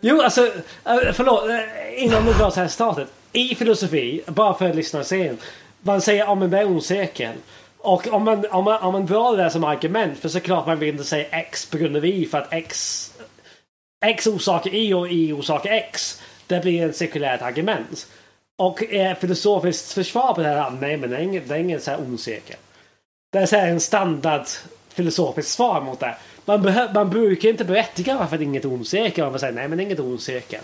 Jo, 0.00 0.22
alltså, 0.22 0.46
eh, 0.84 1.12
förlåt. 1.12 1.48
eh, 1.48 2.04
Innan 2.04 2.26
du 2.26 2.32
drar 2.32 2.50
så 2.50 2.60
här 2.60 2.68
citatet. 2.68 3.08
I 3.32 3.54
filosofi, 3.54 4.22
bara 4.26 4.54
för 4.54 4.68
att 4.70 4.76
lyssna 4.76 5.04
sen. 5.04 5.38
Man 5.82 6.00
säger 6.00 6.28
om 6.28 6.50
det 6.50 6.58
är 6.58 6.64
osäker. 6.64 7.32
Och 7.78 8.08
om 8.12 8.24
man, 8.24 8.44
om, 8.50 8.64
man, 8.64 8.82
om 8.82 8.92
man 8.92 9.06
drar 9.06 9.36
det 9.36 9.42
där 9.42 9.50
som 9.50 9.64
argument, 9.64 10.18
för 10.18 10.28
såklart 10.28 10.66
man 10.66 10.78
vill 10.78 10.88
inte 10.88 11.04
säga 11.04 11.26
X 11.30 11.66
på 11.66 11.76
grund 11.78 11.96
av 11.96 12.04
Y 12.04 12.26
för 12.26 12.38
att 12.38 12.52
X, 12.52 13.10
X 14.06 14.26
orsakar 14.26 14.74
Y 14.74 14.94
och 14.94 15.08
Y 15.10 15.32
orsakar 15.32 15.72
X. 15.72 16.20
Det 16.46 16.60
blir 16.60 16.86
ett 16.88 16.96
cirkulärt 16.96 17.42
argument. 17.42 18.06
Och 18.56 18.92
eh, 18.92 19.16
filosofiskt 19.16 19.92
försvar 19.92 20.34
på 20.34 20.40
det 20.40 20.48
här, 20.48 20.70
nej 20.80 20.96
men 20.96 21.10
det 21.10 21.16
är 21.16 21.20
ingen, 21.20 21.42
det 21.48 21.54
är 21.54 21.58
ingen 21.58 21.80
så 21.80 21.90
här 21.90 22.16
cirkel. 22.18 22.56
Det 23.34 23.40
är 23.40 23.46
så 23.46 23.56
här 23.56 23.68
en 23.68 23.80
standard 23.80 24.46
filosofiskt 24.88 25.52
svar 25.52 25.80
mot 25.80 26.00
det. 26.00 26.14
Man, 26.44 26.72
man 26.94 27.10
brukar 27.10 27.48
inte 27.48 27.64
berättiga 27.64 28.18
varför 28.18 28.38
det 28.38 28.44
är 28.44 28.46
inget 28.46 28.64
ond 28.64 28.86
cirkel. 28.86 29.30
Man 29.30 29.38
säger 29.38 29.52
nej 29.52 29.68
men 29.68 29.78
det 29.78 29.84
är 29.84 29.86
inget 29.86 30.00
ond 30.00 30.20
cirkel. 30.20 30.60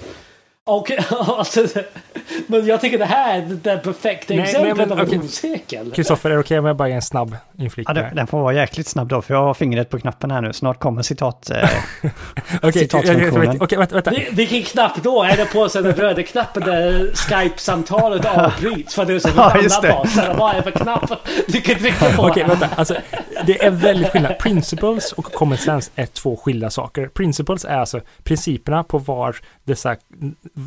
Och 0.66 0.90
alltså, 1.38 1.66
men 2.46 2.66
jag 2.66 2.80
tycker 2.80 2.98
det 2.98 3.04
här 3.04 3.38
är 3.38 3.42
det 3.62 3.76
perfekta 3.76 4.34
Nej, 4.34 4.42
exemplet 4.42 4.76
nej, 4.76 4.86
men, 4.86 4.98
av 5.00 5.12
en 5.12 5.28
cirkel. 5.28 5.90
Kristoffer, 5.92 6.30
är 6.30 6.34
det 6.34 6.40
okej 6.40 6.58
om 6.58 6.64
jag 6.64 6.76
bara 6.76 6.88
ger 6.88 6.94
en 6.96 7.02
snabb 7.02 7.36
inflik 7.58 7.88
Ja, 7.90 7.94
det 7.94 8.12
den, 8.14 8.26
får 8.26 8.40
vara 8.40 8.54
jäkligt 8.54 8.86
snabb 8.86 9.08
då, 9.08 9.22
för 9.22 9.34
jag 9.34 9.42
har 9.42 9.54
fingret 9.54 9.90
på 9.90 9.98
knappen 9.98 10.30
här 10.30 10.40
nu. 10.40 10.52
Snart 10.52 10.78
kommer 10.78 11.02
citat... 11.02 11.50
Eh, 11.50 11.68
jag 12.62 12.74
citatfunktionen. 12.74 13.56
okej, 13.60 13.78
vänta, 13.78 13.94
vänta. 13.94 14.10
Vi- 14.10 14.28
Vilken 14.32 14.62
knapp 14.62 15.02
då? 15.02 15.22
Är 15.22 15.36
det 15.36 15.44
på 15.44 15.66
den 15.66 15.92
röda 15.92 16.22
knappen 16.22 16.62
där 16.62 17.10
Skype-samtalet 17.14 18.24
avbryts 18.36 18.94
för 18.94 19.02
att 19.02 19.08
du 19.08 19.14
är 19.14 19.18
så 19.18 19.28
Ja, 19.36 19.56
just 19.62 19.82
det. 19.82 20.08
Så 20.08 20.34
vad 20.38 20.50
är 20.50 20.56
det 20.56 20.62
för 20.62 20.70
knapp 20.70 21.10
du 21.48 21.60
kan 21.60 21.74
trycka 21.76 22.10
på? 22.16 22.22
Okej, 22.22 22.44
vänta. 22.44 22.68
Alltså, 22.76 22.96
det 23.46 23.64
är 23.64 23.70
väldigt 23.70 24.08
skillnad. 24.12 24.38
Principles 24.38 25.12
och 25.12 25.24
common 25.24 25.58
sense 25.58 25.90
är 25.94 26.06
två 26.06 26.36
skilda 26.36 26.70
saker. 26.70 27.06
Principles 27.08 27.64
är 27.64 27.76
alltså 27.76 28.00
principerna 28.24 28.84
på 28.84 28.98
var 28.98 29.36
dessa, 29.64 29.96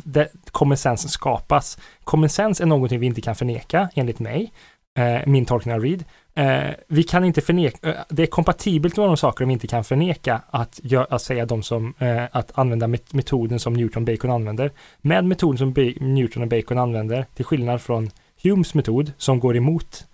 det, 0.04 0.28
common 0.50 0.76
sense 0.76 1.08
skapas. 1.08 1.78
Common 2.04 2.28
sense 2.28 2.62
är 2.62 2.66
någonting 2.66 3.00
vi 3.00 3.06
inte 3.06 3.20
kan 3.20 3.34
förneka, 3.34 3.88
enligt 3.94 4.18
mig. 4.18 4.52
Eh, 4.98 5.20
min 5.26 5.44
tolkning 5.44 5.74
av 5.74 5.80
Reed. 5.80 6.04
Eh, 6.34 6.70
vi 6.88 7.02
kan 7.02 7.24
inte 7.24 7.40
förneka, 7.40 7.88
eh, 7.88 7.94
det 8.08 8.22
är 8.22 8.26
kompatibelt 8.26 8.96
med 8.96 9.08
de 9.08 9.16
saker 9.16 9.44
vi 9.44 9.52
inte 9.52 9.66
kan 9.66 9.84
förneka 9.84 10.42
att, 10.50 10.80
gör, 10.82 11.06
att 11.10 11.22
säga 11.22 11.46
de 11.46 11.62
som, 11.62 11.94
eh, 11.98 12.24
att 12.32 12.58
använda 12.58 12.86
met- 12.86 13.14
metoden 13.14 13.58
som 13.60 13.72
Newton 13.74 14.04
Bacon 14.04 14.30
använder. 14.30 14.72
Med 15.00 15.24
metoden 15.24 15.58
som 15.58 15.94
Newton 16.00 16.42
och 16.42 16.48
Bacon 16.48 16.78
använder, 16.78 17.26
till 17.34 17.44
skillnad 17.44 17.82
från 17.82 18.10
Humes 18.42 18.74
metod 18.74 19.12
som 19.18 19.40
går 19.40 19.56
emot 19.56 20.04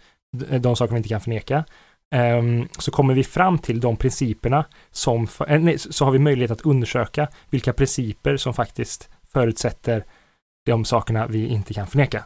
eh, 0.50 0.60
de, 0.60 0.76
saker 0.76 0.92
vi 0.92 0.96
inte 0.96 1.08
kan 1.08 1.20
förneka, 1.20 1.64
ehm, 2.14 2.68
så 2.78 2.90
kommer 2.90 3.14
vi 3.14 3.24
fram 3.24 3.58
till 3.58 3.80
de 3.80 3.96
principerna 3.96 4.64
som, 4.90 5.28
eh, 5.48 5.60
nej, 5.60 5.78
så 5.78 6.04
har 6.04 6.12
vi 6.12 6.18
möjlighet 6.18 6.50
att 6.50 6.66
undersöka 6.66 7.28
vilka 7.50 7.72
principer 7.72 8.36
som 8.36 8.54
faktiskt 8.54 9.08
förutsätter 9.32 10.04
de 10.66 10.84
sakerna 10.84 11.26
vi 11.26 11.48
inte 11.48 11.74
kan 11.74 11.86
förneka. 11.86 12.24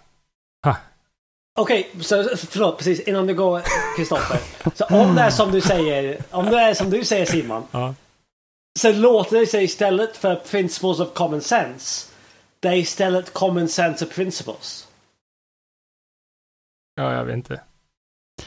Okej, 1.56 1.90
så 2.00 2.36
förlåt 2.36 2.78
precis 2.78 3.00
innan 3.00 3.26
du 3.26 3.34
går 3.34 3.62
Kristoffer. 3.96 4.40
Så 4.74 4.84
om 4.84 5.14
det 5.14 5.22
är 5.22 5.30
som 5.30 5.52
du 5.52 5.60
säger, 5.60 6.18
om 6.30 6.46
det 6.46 6.60
är 6.60 6.74
som 6.74 6.90
du 6.90 7.04
säger 7.04 7.26
Simon. 7.26 7.62
Ja. 7.70 7.94
Så 8.78 8.92
låter 8.92 9.40
det 9.40 9.46
sig 9.46 9.64
istället 9.64 10.16
för 10.16 10.36
principles 10.36 11.00
of 11.00 11.14
common 11.14 11.40
sense. 11.40 12.10
Det 12.60 12.68
är 12.68 12.76
istället 12.76 13.32
common 13.32 13.68
sense 13.68 14.04
of 14.04 14.14
principles. 14.14 14.88
Ja, 16.94 17.14
jag 17.14 17.24
vet 17.24 17.34
inte. 17.34 17.60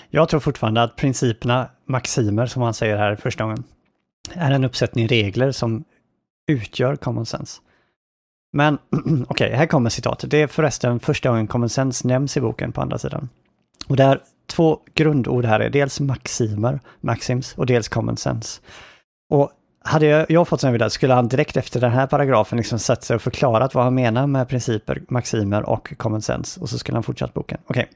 Jag 0.09 0.29
tror 0.29 0.39
fortfarande 0.39 0.83
att 0.83 0.95
principerna, 0.95 1.69
maximer 1.85 2.45
som 2.45 2.61
han 2.61 2.73
säger 2.73 2.97
här 2.97 3.13
i 3.13 3.17
första 3.17 3.43
gången, 3.43 3.63
är 4.33 4.51
en 4.51 4.63
uppsättning 4.63 5.07
regler 5.07 5.51
som 5.51 5.83
utgör 6.47 6.95
common 6.95 7.25
sense. 7.25 7.61
Men 8.57 8.77
okej, 9.27 9.51
här 9.53 9.65
kommer 9.65 9.89
citatet. 9.89 10.31
Det 10.31 10.41
är 10.41 10.47
förresten 10.47 10.99
första 10.99 11.29
gången 11.29 11.47
common 11.47 11.69
sense 11.69 12.07
nämns 12.07 12.37
i 12.37 12.41
boken 12.41 12.71
på 12.71 12.81
andra 12.81 12.97
sidan. 12.97 13.29
Och 13.87 13.95
där 13.95 14.19
två 14.47 14.79
grundord 14.93 15.45
här 15.45 15.59
är 15.59 15.69
dels 15.69 15.99
maximer, 15.99 16.79
maxims, 17.01 17.53
och 17.53 17.65
dels 17.65 17.87
common 17.87 18.17
sense. 18.17 18.61
Och 19.33 19.51
hade 19.83 20.05
jag, 20.05 20.31
jag 20.31 20.47
fått 20.47 20.61
som 20.61 20.67
jag 20.67 20.71
ville 20.71 20.89
skulle 20.89 21.13
han 21.13 21.27
direkt 21.27 21.57
efter 21.57 21.81
den 21.81 21.91
här 21.91 22.07
paragrafen 22.07 22.57
liksom 22.57 22.79
satt 22.79 23.03
sig 23.03 23.15
och 23.15 23.21
förklarat 23.21 23.75
vad 23.75 23.83
han 23.83 23.95
menar 23.95 24.27
med 24.27 24.49
principer, 24.49 25.01
maximer 25.09 25.69
och 25.69 25.93
common 25.97 26.21
sense. 26.21 26.59
Och 26.59 26.69
så 26.69 26.77
skulle 26.77 26.95
han 26.95 27.03
fortsatt 27.03 27.33
boken. 27.33 27.57
Okej. 27.67 27.89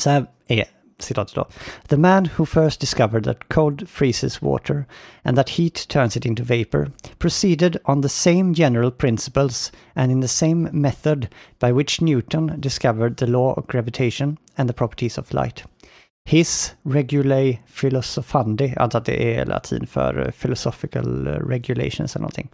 Så 0.00 0.10
här 0.10 0.26
är 0.48 0.64
citatet 1.02 1.34
då. 1.34 1.46
The 1.88 1.96
man 1.96 2.28
who 2.36 2.46
first 2.46 2.80
discovered 2.80 3.24
that 3.24 3.48
cold 3.48 3.88
freezes 3.88 4.42
water 4.42 4.84
and 5.22 5.36
that 5.36 5.50
heat 5.50 5.88
turns 5.88 6.16
it 6.16 6.26
into 6.26 6.42
vapor 6.42 6.90
proceeded 7.18 7.76
on 7.84 8.02
the 8.02 8.08
same 8.08 8.54
general 8.54 8.90
principles 8.90 9.72
and 9.94 10.12
in 10.12 10.20
the 10.20 10.28
same 10.28 10.68
method 10.72 11.28
by 11.58 11.72
which 11.72 12.00
Newton 12.00 12.60
discovered 12.60 13.16
the 13.16 13.26
law 13.26 13.54
of 13.54 13.66
gravitation 13.66 14.38
and 14.56 14.68
the 14.68 14.74
properties 14.74 15.18
of 15.18 15.34
light. 15.34 15.64
His 16.24 16.74
regulae 16.82 17.58
philosophandi, 17.66 18.66
jag 18.66 18.82
antar 18.82 18.98
att 18.98 19.04
det 19.04 19.36
är 19.36 19.46
latin 19.46 19.86
för 19.86 20.26
eh, 20.26 20.30
philosophical 20.30 21.26
eh, 21.26 21.30
regulations 21.30 22.16
eller 22.16 22.22
någonting, 22.22 22.48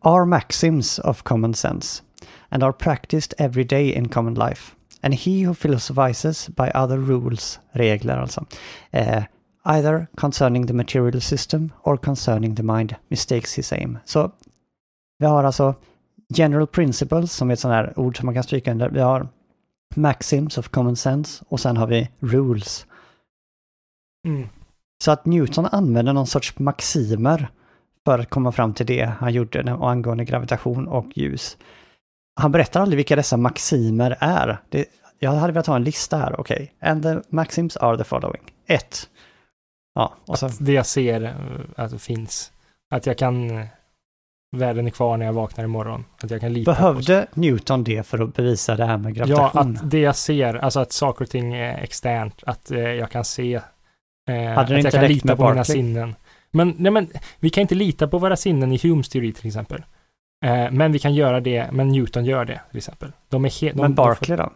are 0.00 0.24
maxims 0.24 0.98
of 0.98 1.22
common 1.22 1.54
sense 1.54 2.02
and 2.50 2.62
are 2.62 2.72
practiced 2.72 3.34
every 3.38 3.64
day 3.64 3.92
in 3.92 4.08
common 4.08 4.34
life. 4.34 4.74
And 5.00 5.14
he 5.14 5.46
who 5.46 5.54
philosophizes 5.54 6.48
by 6.48 6.70
other 6.74 6.96
rules, 6.96 7.60
regler 7.72 8.16
alltså, 8.16 8.46
eh, 8.90 9.22
either 9.64 10.06
concerning 10.16 10.66
the 10.66 10.72
material 10.72 11.20
system 11.20 11.72
or 11.82 11.96
concerning 11.96 12.56
the 12.56 12.62
mind 12.62 12.94
mistakes 13.08 13.58
his 13.58 13.72
aim. 13.72 13.98
Så 14.04 14.32
vi 15.18 15.26
har 15.26 15.44
alltså 15.44 15.74
general 16.34 16.66
principles 16.66 17.32
som 17.32 17.50
är 17.50 17.52
ett 17.52 17.60
sånt 17.60 17.74
här 17.74 17.98
ord 17.98 18.16
som 18.16 18.26
man 18.26 18.34
kan 18.34 18.42
stryka 18.42 18.70
under. 18.70 18.90
Vi 18.90 19.00
har 19.00 19.28
maxims 19.94 20.58
of 20.58 20.68
common 20.68 20.96
sense 20.96 21.44
och 21.48 21.60
sen 21.60 21.76
har 21.76 21.86
vi 21.86 22.08
rules. 22.20 22.86
Mm. 24.26 24.48
Så 25.04 25.10
att 25.10 25.26
Newton 25.26 25.66
använde 25.66 26.12
någon 26.12 26.26
sorts 26.26 26.58
maximer 26.58 27.48
för 28.04 28.18
att 28.18 28.30
komma 28.30 28.52
fram 28.52 28.74
till 28.74 28.86
det 28.86 29.12
han 29.18 29.32
gjorde 29.32 29.62
när- 29.62 29.88
angående 29.90 30.24
gravitation 30.24 30.88
och 30.88 31.06
ljus. 31.14 31.56
Han 32.38 32.52
berättar 32.52 32.80
aldrig 32.80 32.96
vilka 32.96 33.16
dessa 33.16 33.36
maximer 33.36 34.16
är. 34.20 34.58
Det, 34.68 34.84
jag 35.18 35.30
hade 35.30 35.52
velat 35.52 35.66
ha 35.66 35.76
en 35.76 35.84
lista 35.84 36.16
här, 36.16 36.40
okej. 36.40 36.74
And 36.80 37.02
the 37.02 37.16
maxims 37.28 37.76
are 37.76 37.98
the 37.98 38.04
following. 38.04 38.42
1. 38.66 39.08
Ja, 39.94 40.14
och 40.26 40.38
så, 40.38 40.46
Att 40.46 40.56
det 40.60 40.72
jag 40.72 40.86
ser 40.86 41.22
eh, 41.24 41.32
att 41.76 41.90
det 41.90 41.98
finns. 41.98 42.52
Att 42.90 43.06
jag 43.06 43.18
kan... 43.18 43.50
eh, 43.58 43.66
Världen 44.56 44.86
är 44.86 44.90
kvar 44.90 45.16
när 45.16 45.26
jag 45.26 45.32
vaknar 45.32 45.64
imorgon. 45.64 46.04
Att 46.22 46.30
jag 46.30 46.40
kan 46.40 46.52
lita 46.52 46.74
på... 46.74 46.80
behövde 46.80 47.26
Newton 47.34 47.84
det 47.84 48.06
för 48.06 48.18
att 48.22 48.34
bevisa 48.34 48.76
det 48.76 48.84
här 48.84 48.96
med 48.96 49.16
Ja, 49.16 49.24
gravitation? 49.24 49.76
att 49.76 49.90
det 49.90 49.98
jag 50.00 50.16
ser, 50.16 50.54
alltså 50.54 50.80
att 50.80 50.92
saker 50.92 51.24
och 51.24 51.30
ting 51.30 51.54
är 51.54 51.78
externt, 51.78 52.42
att 52.46 52.70
eh, 52.70 52.78
jag 52.80 53.10
kan 53.10 53.24
se, 53.24 53.54
eh, 53.54 53.62
det 54.26 54.54
att 54.56 54.70
jag 54.70 54.78
inte 54.78 54.90
kan 54.90 55.04
lita 55.06 55.36
på 55.36 55.42
mina 55.42 55.54
Barclay? 55.54 55.64
sinnen. 55.64 56.14
Men, 56.50 56.74
nej, 56.78 56.92
men 56.92 57.08
vi 57.38 57.50
kan 57.50 57.62
inte 57.62 57.74
lita 57.74 58.08
på 58.08 58.18
våra 58.18 58.36
sinnen 58.36 58.72
i 58.72 58.78
Humes 58.82 59.08
teori 59.08 59.32
till 59.32 59.46
exempel. 59.46 59.82
Eh, 60.46 60.70
men 60.70 60.92
vi 60.92 60.98
kan 60.98 61.14
göra 61.14 61.40
det, 61.40 61.70
men 61.72 61.88
Newton 61.88 62.24
gör 62.24 62.44
det 62.44 62.60
till 62.70 62.78
exempel. 62.78 63.12
De 63.28 63.44
är 63.44 63.60
helt... 63.60 63.76
Men 63.76 63.94
Barclay 63.94 64.36
då? 64.36 64.52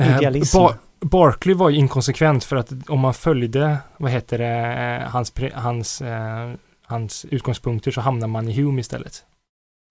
Eh, 0.00 0.16
Idealism. 0.16 0.56
Ba- 0.58 0.74
Barclay 1.00 1.54
var 1.54 1.70
ju 1.70 1.76
inkonsekvent 1.76 2.44
för 2.44 2.56
att 2.56 2.72
om 2.88 3.00
man 3.00 3.14
följde, 3.14 3.78
vad 3.96 4.10
heter 4.10 4.38
det, 4.38 5.00
eh, 5.02 5.08
hans, 5.10 5.32
hans, 5.54 6.02
eh, 6.02 6.52
hans 6.82 7.24
utgångspunkter 7.24 7.90
så 7.90 8.00
hamnar 8.00 8.26
man 8.28 8.48
i 8.48 8.52
Hume 8.62 8.80
istället. 8.80 9.24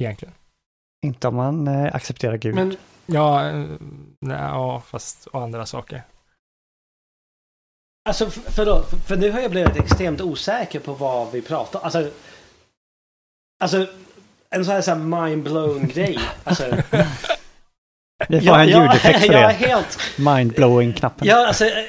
Egentligen. 0.02 0.34
Inte 1.06 1.28
om 1.28 1.36
man 1.36 1.68
eh, 1.68 1.96
accepterar 1.96 2.38
Gud. 2.38 2.56
Men 2.56 2.76
Ja, 3.06 3.50
eh, 3.50 3.66
nej, 4.20 4.38
ja, 4.42 4.82
fast 4.86 5.28
och 5.28 5.42
andra 5.42 5.66
saker. 5.66 6.04
alltså 8.10 8.30
förlåt, 8.30 8.90
för, 8.90 8.98
för 8.98 9.18
nu 9.18 9.32
har 9.32 9.40
jag 9.40 9.52
blivit 9.52 9.76
extremt 9.76 10.22
osäker 10.22 10.80
på 10.80 10.94
vad 10.94 11.32
vi 11.32 11.42
pratar 11.42 11.80
Alltså, 11.80 12.12
alltså 13.60 13.86
en 14.50 14.66
sån 14.66 14.74
här, 14.74 14.82
så 14.82 14.92
här 14.92 14.98
mind-blown 14.98 15.88
grej. 15.94 16.20
Alltså, 16.44 16.64
Vi 18.30 18.42
får 18.42 18.56
en 18.58 18.68
ljudeffekt 18.68 19.26
för 19.26 19.34
jag 19.34 19.42
är 19.44 19.48
det. 19.48 19.54
helt... 19.54 19.98
Mind-blowing-knappen. 20.18 21.28
Ja, 21.28 21.48
alltså, 21.48 21.66
eh, 21.66 21.84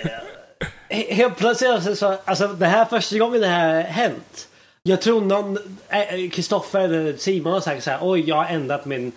he- 0.89 1.13
helt 1.15 1.37
plötsligt 1.37 1.71
alltså, 1.71 1.97
så, 1.97 2.19
alltså 2.25 2.49
det 2.49 2.67
här 2.67 2.81
är 2.81 2.85
första 2.85 3.19
gången 3.19 3.41
det 3.41 3.47
här 3.47 3.83
hänt. 3.83 4.49
Jag 4.83 5.01
tror 5.03 5.21
någon, 5.21 5.59
eh, 5.89 6.31
Kristoffer 6.31 6.81
eller 6.81 7.17
Simon 7.17 7.53
har 7.53 7.61
sagt 7.61 7.85
så 7.85 7.91
här, 7.91 7.99
oj 8.03 8.29
jag 8.29 8.37
har 8.37 8.45
ändrat 8.47 8.85
min, 8.85 9.13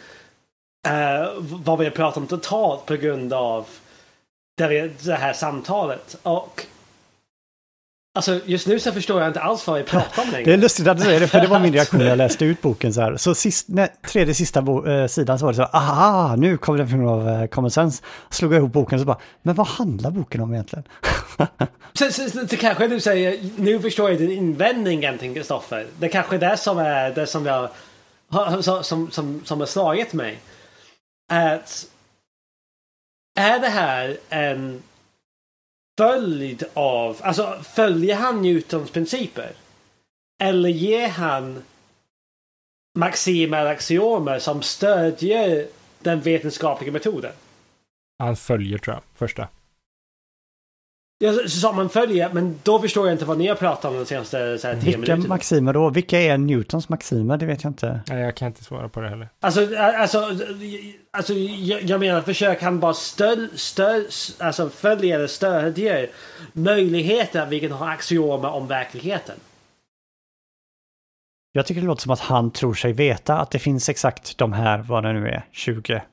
eh, 0.87 1.29
vad 1.39 1.79
vi 1.79 1.85
har 1.85 1.91
pratat 1.91 2.17
om 2.17 2.27
totalt 2.27 2.85
på 2.85 2.95
grund 2.95 3.33
av 3.33 3.65
det, 4.57 5.03
det 5.05 5.15
här 5.15 5.33
samtalet. 5.33 6.15
Och 6.23 6.65
Alltså 8.15 8.39
just 8.45 8.67
nu 8.67 8.79
så 8.79 8.91
förstår 8.91 9.21
jag 9.21 9.29
inte 9.29 9.41
alls 9.41 9.67
vad 9.67 9.77
vi 9.77 9.83
pratar 9.83 10.23
om 10.23 10.31
längre. 10.31 10.45
Det 10.45 10.53
är 10.53 10.57
lustigt 10.57 10.87
att 10.87 10.97
du 10.97 11.03
säger 11.03 11.19
det, 11.19 11.27
för 11.27 11.39
det 11.39 11.47
var 11.47 11.59
min 11.59 11.73
reaktion 11.79 11.99
när 11.99 12.07
jag 12.07 12.17
läste 12.17 12.45
ut 12.45 12.61
boken 12.61 12.93
så 12.93 13.01
här. 13.01 13.17
Så 13.17 13.35
sist, 13.35 13.65
nej, 13.69 13.93
tredje 14.07 14.33
sista 14.33 14.61
bo, 14.61 14.87
eh, 14.87 15.07
sidan 15.07 15.39
så 15.39 15.45
var 15.45 15.51
det 15.53 15.57
så, 15.57 15.63
aha, 15.63 16.35
nu 16.35 16.57
kommer 16.57 16.85
från 16.85 17.07
av 17.07 17.29
eh, 17.29 17.47
common 17.47 17.71
sense. 17.71 18.03
Slog 18.29 18.53
jag 18.53 18.57
ihop 18.57 18.71
boken 18.71 18.99
så 18.99 19.05
bara, 19.05 19.17
men 19.41 19.55
vad 19.55 19.67
handlar 19.67 20.11
boken 20.11 20.41
om 20.41 20.53
egentligen? 20.53 20.83
Så, 21.95 22.11
så, 22.11 22.29
så, 22.29 22.47
så 22.47 22.57
kanske 22.57 22.87
du 22.87 22.99
säger, 22.99 23.39
nu 23.57 23.79
förstår 23.79 24.09
jag 24.09 24.19
din 24.19 24.31
invändning 24.31 24.99
egentligen 24.99 25.33
Kristoffer. 25.33 25.85
Det 25.99 26.09
kanske 26.09 26.35
är 26.35 26.39
det 26.39 26.57
som 26.57 26.77
är 26.77 27.11
det 27.11 27.27
som 27.27 27.45
jag 27.45 27.69
som, 28.61 29.11
som, 29.11 29.41
som 29.45 29.59
har 29.59 29.65
slagit 29.65 30.13
mig. 30.13 30.39
Att 31.31 31.87
är 33.39 33.59
det 33.59 33.67
här 33.67 34.17
en 34.29 34.83
följd 35.97 36.63
av, 36.73 37.17
alltså 37.21 37.59
följer 37.75 38.15
han 38.15 38.41
Newtons 38.41 38.91
principer? 38.91 39.51
Eller 40.43 40.69
ger 40.69 41.07
han 41.07 41.63
maximer 42.97 43.65
axiomer 43.65 44.39
som 44.39 44.61
stödjer 44.61 45.67
den 45.99 46.21
vetenskapliga 46.21 46.91
metoden? 46.91 47.31
Han 48.19 48.35
följer 48.35 48.77
tror 48.77 48.95
jag, 48.95 49.03
första. 49.15 49.47
Ja, 51.19 51.33
så- 51.33 51.49
så 51.49 51.71
man 51.73 51.89
följer, 51.89 52.33
men 52.33 52.59
då 52.63 52.79
förstår 52.79 53.07
jag 53.07 53.13
inte 53.15 53.25
vad 53.25 53.37
ni 53.37 53.47
har 53.47 53.55
pratat 53.55 53.85
om 53.85 53.97
de 53.97 54.05
senaste 54.05 54.57
så 54.57 54.67
här, 54.67 54.75
Vilka 54.75 54.97
minuterna. 54.97 55.27
maximer 55.27 55.73
då? 55.73 55.89
Vilka 55.89 56.19
är 56.21 56.37
Newtons 56.37 56.89
maximer? 56.89 57.37
Det 57.37 57.45
vet 57.45 57.63
jag 57.63 57.69
inte. 57.71 58.01
Nej, 58.09 58.21
jag 58.21 58.35
kan 58.35 58.47
inte 58.47 58.63
svara 58.63 58.89
på 58.89 59.01
det 59.01 59.09
heller. 59.09 59.29
Alltså, 59.39 59.75
alltså, 59.77 60.29
alltså 61.11 61.33
jag, 61.33 61.81
jag 61.83 61.99
menar, 61.99 62.21
försök 62.21 62.61
han 62.61 62.79
bara 62.79 62.93
stöd, 62.93 63.49
stöd, 63.55 64.05
alltså 64.39 64.69
följa 64.69 65.15
eller 65.15 65.27
stödjer 65.27 66.09
möjligheten 66.53 67.41
att 67.43 67.49
vi 67.49 67.59
kan 67.59 67.71
ha 67.71 67.89
axiomer 67.89 68.49
om 68.49 68.67
verkligheten. 68.67 69.35
Jag 71.51 71.65
tycker 71.65 71.81
det 71.81 71.87
låter 71.87 72.01
som 72.01 72.11
att 72.11 72.19
han 72.19 72.51
tror 72.51 72.73
sig 72.73 72.93
veta 72.93 73.37
att 73.39 73.51
det 73.51 73.59
finns 73.59 73.89
exakt 73.89 74.37
de 74.37 74.53
här, 74.53 74.77
vad 74.79 75.03
det 75.03 75.13
nu 75.13 75.27
är, 75.27 75.45
20, 75.51 76.03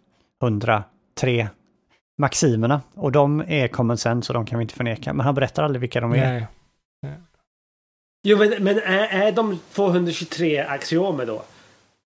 100, 0.43 0.85
3 1.21 1.49
maximerna. 2.21 2.81
Och 2.95 3.13
de 3.13 3.45
är 3.49 3.69
common 3.69 3.99
sense 3.99 4.33
och 4.33 4.35
de 4.35 4.47
kan 4.47 4.59
vi 4.59 4.63
inte 4.63 4.75
förneka. 4.75 5.13
Men 5.13 5.27
han 5.27 5.35
berättar 5.35 5.63
aldrig 5.63 5.81
vilka 5.81 6.01
de 6.01 6.13
är. 6.13 6.17
Nej. 6.17 6.47
Jo, 8.23 8.39
men, 8.39 8.65
men 8.65 8.79
är, 8.79 9.09
är 9.27 9.33
de 9.33 9.59
223 9.73 10.59
axiomer 10.59 11.27
då 11.27 11.43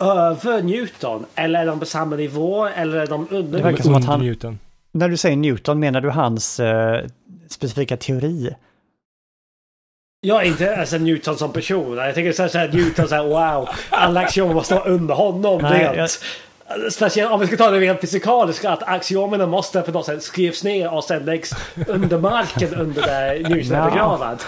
över 0.03 0.63
Newton? 0.63 1.27
Eller 1.35 1.61
är 1.61 1.67
de 1.67 1.81
på 1.81 1.87
samma 1.87 2.17
nivå? 2.17 2.67
Eller 2.67 2.97
är 2.99 3.07
de 3.07 3.27
under 3.31 3.59
Det 3.59 3.65
verkar 3.65 3.83
som 3.83 3.95
att 3.95 4.05
han- 4.05 4.21
Newton. 4.21 4.59
När 4.93 5.09
du 5.09 5.17
säger 5.17 5.37
Newton, 5.37 5.79
menar 5.81 6.01
du 6.01 6.11
hans 6.11 6.61
eh, 6.61 7.07
specifika 7.49 7.97
teori? 7.97 8.55
Jag 10.21 10.43
är 10.43 10.49
inte 10.49 10.77
alltså, 10.77 10.99
Newton 10.99 11.37
som 11.39 11.53
person. 11.53 11.97
Jag 11.97 12.15
tänker 12.15 12.33
så 12.33 12.43
här, 12.43 12.49
så 12.49 12.59
här 12.59 12.73
Newton 12.73 13.09
så 13.09 13.15
här, 13.15 13.25
wow, 13.25 13.69
alla 13.91 14.21
axiomer 14.21 14.55
måste 14.55 14.75
vara 14.75 14.85
under 14.85 15.15
honom. 15.15 15.63
Nej, 15.63 15.97
rent. 15.97 16.21
Speciellt 16.91 17.33
om 17.33 17.41
vi 17.41 17.47
ska 17.47 17.57
ta 17.57 17.71
det 17.71 17.79
rent 17.81 18.01
fysikaliskt, 18.01 18.65
att 18.65 18.83
axiomerna 18.83 19.47
måste 19.47 19.81
på 19.81 19.91
något 19.91 20.07
sätt 20.07 20.23
skrivs 20.23 20.65
ner 20.65 20.95
och 20.95 21.05
sen 21.05 21.25
läggs 21.25 21.51
under 21.89 22.19
marken 22.19 22.75
under 22.75 23.03
där 23.03 23.35
Newton 23.49 23.73
är 23.77 23.79
Ja. 23.79 23.91
begravd. 23.91 24.39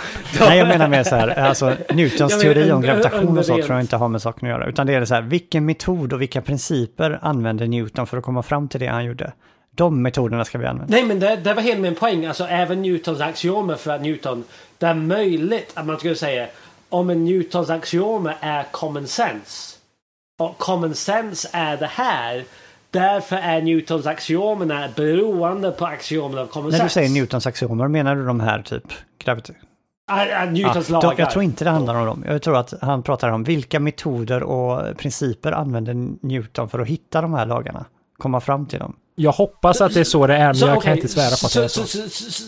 Nej, 0.40 0.58
jag 0.58 0.68
menar 0.68 0.88
mer 0.88 1.02
så 1.04 1.16
här, 1.16 1.28
alltså 1.28 1.72
Newtons 1.94 2.38
teori 2.40 2.72
om 2.72 2.82
gravitation 2.82 3.38
och 3.38 3.44
så 3.46 3.54
tror 3.56 3.70
jag 3.72 3.80
inte 3.80 3.96
har 3.96 4.08
med 4.08 4.22
saken 4.22 4.48
att 4.48 4.54
göra. 4.54 4.68
Utan 4.68 4.86
det 4.86 4.94
är 4.94 5.00
det 5.00 5.06
så 5.06 5.14
här, 5.14 5.22
vilken 5.22 5.66
metod 5.66 6.12
och 6.12 6.20
vilka 6.20 6.42
principer 6.42 7.18
använde 7.22 7.66
Newton 7.66 8.06
för 8.06 8.16
att 8.18 8.24
komma 8.24 8.42
fram 8.42 8.68
till 8.68 8.80
det 8.80 8.86
han 8.86 9.04
gjorde? 9.04 9.32
De 9.74 10.02
metoderna 10.02 10.44
ska 10.44 10.58
vi 10.58 10.66
använda. 10.66 10.90
Nej 10.96 11.04
men 11.04 11.20
det, 11.20 11.36
det 11.36 11.54
var 11.54 11.62
hela 11.62 11.80
min 11.80 11.94
poäng. 11.94 12.26
Alltså 12.26 12.44
även 12.44 12.82
Newtons 12.82 13.20
axiomer 13.20 13.74
för 13.76 13.90
att 13.90 14.02
Newton. 14.02 14.44
Det 14.78 14.86
är 14.86 14.94
möjligt 14.94 15.70
att 15.74 15.86
man 15.86 15.98
skulle 15.98 16.14
säga 16.16 16.46
om 16.88 17.10
en 17.10 17.24
Newtons 17.24 17.70
axiomer 17.70 18.36
är 18.40 18.64
common 18.70 19.06
sense. 19.06 19.75
Och 20.38 20.58
common 20.58 20.94
sense 20.94 21.48
är 21.52 21.76
det 21.76 21.86
här. 21.86 22.44
Därför 22.90 23.36
är 23.36 23.62
Newtons 23.62 24.06
axiomerna 24.06 24.88
beroende 24.96 25.70
på 25.70 25.86
axiomerna 25.86 26.40
av 26.42 26.46
common 26.46 26.70
När 26.70 26.78
sense. 26.78 26.84
du 27.00 27.06
säger 27.06 27.08
Newtons 27.20 27.46
axiomer, 27.46 27.88
menar 27.88 28.16
du 28.16 28.26
de 28.26 28.40
här 28.40 28.62
typ? 28.62 28.92
Gravity? 29.18 29.52
Är 30.10 30.46
Newtons 30.50 30.88
Ja, 30.90 31.00
då, 31.00 31.06
lagar. 31.06 31.18
jag 31.20 31.30
tror 31.30 31.44
inte 31.44 31.64
det 31.64 31.70
handlar 31.70 31.94
om 31.94 32.06
dem. 32.06 32.24
Jag 32.28 32.42
tror 32.42 32.56
att 32.56 32.74
han 32.80 33.02
pratar 33.02 33.28
om 33.30 33.44
vilka 33.44 33.80
metoder 33.80 34.42
och 34.42 34.96
principer 34.96 35.52
använder 35.52 35.94
Newton 36.26 36.68
för 36.68 36.78
att 36.78 36.88
hitta 36.88 37.20
de 37.20 37.34
här 37.34 37.46
lagarna? 37.46 37.84
Komma 38.18 38.40
fram 38.40 38.66
till 38.66 38.78
dem. 38.78 38.96
Jag 39.14 39.32
hoppas 39.32 39.80
att 39.80 39.94
det 39.94 40.00
är 40.00 40.04
så 40.04 40.26
det 40.26 40.34
är, 40.36 40.52
men 40.52 40.56
jag 40.58 40.76
okej, 40.76 40.82
kan 40.82 40.96
inte 40.96 41.08
svära 41.08 41.28
på 41.42 41.46
att 41.46 41.54
det 41.54 41.64
är 41.64 41.68
så. 41.68 41.80
Så, 41.86 41.86
så, 41.86 42.08
så, 42.10 42.30
så, 42.32 42.42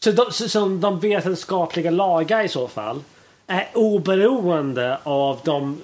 så, 0.00 0.12
de, 0.12 0.24
så, 0.32 0.48
så 0.48 0.68
de 0.68 1.00
vetenskapliga 1.00 1.90
lagar 1.90 2.44
i 2.44 2.48
så 2.48 2.68
fall 2.68 3.00
är 3.46 3.68
oberoende 3.74 4.98
av 5.02 5.38
de 5.44 5.80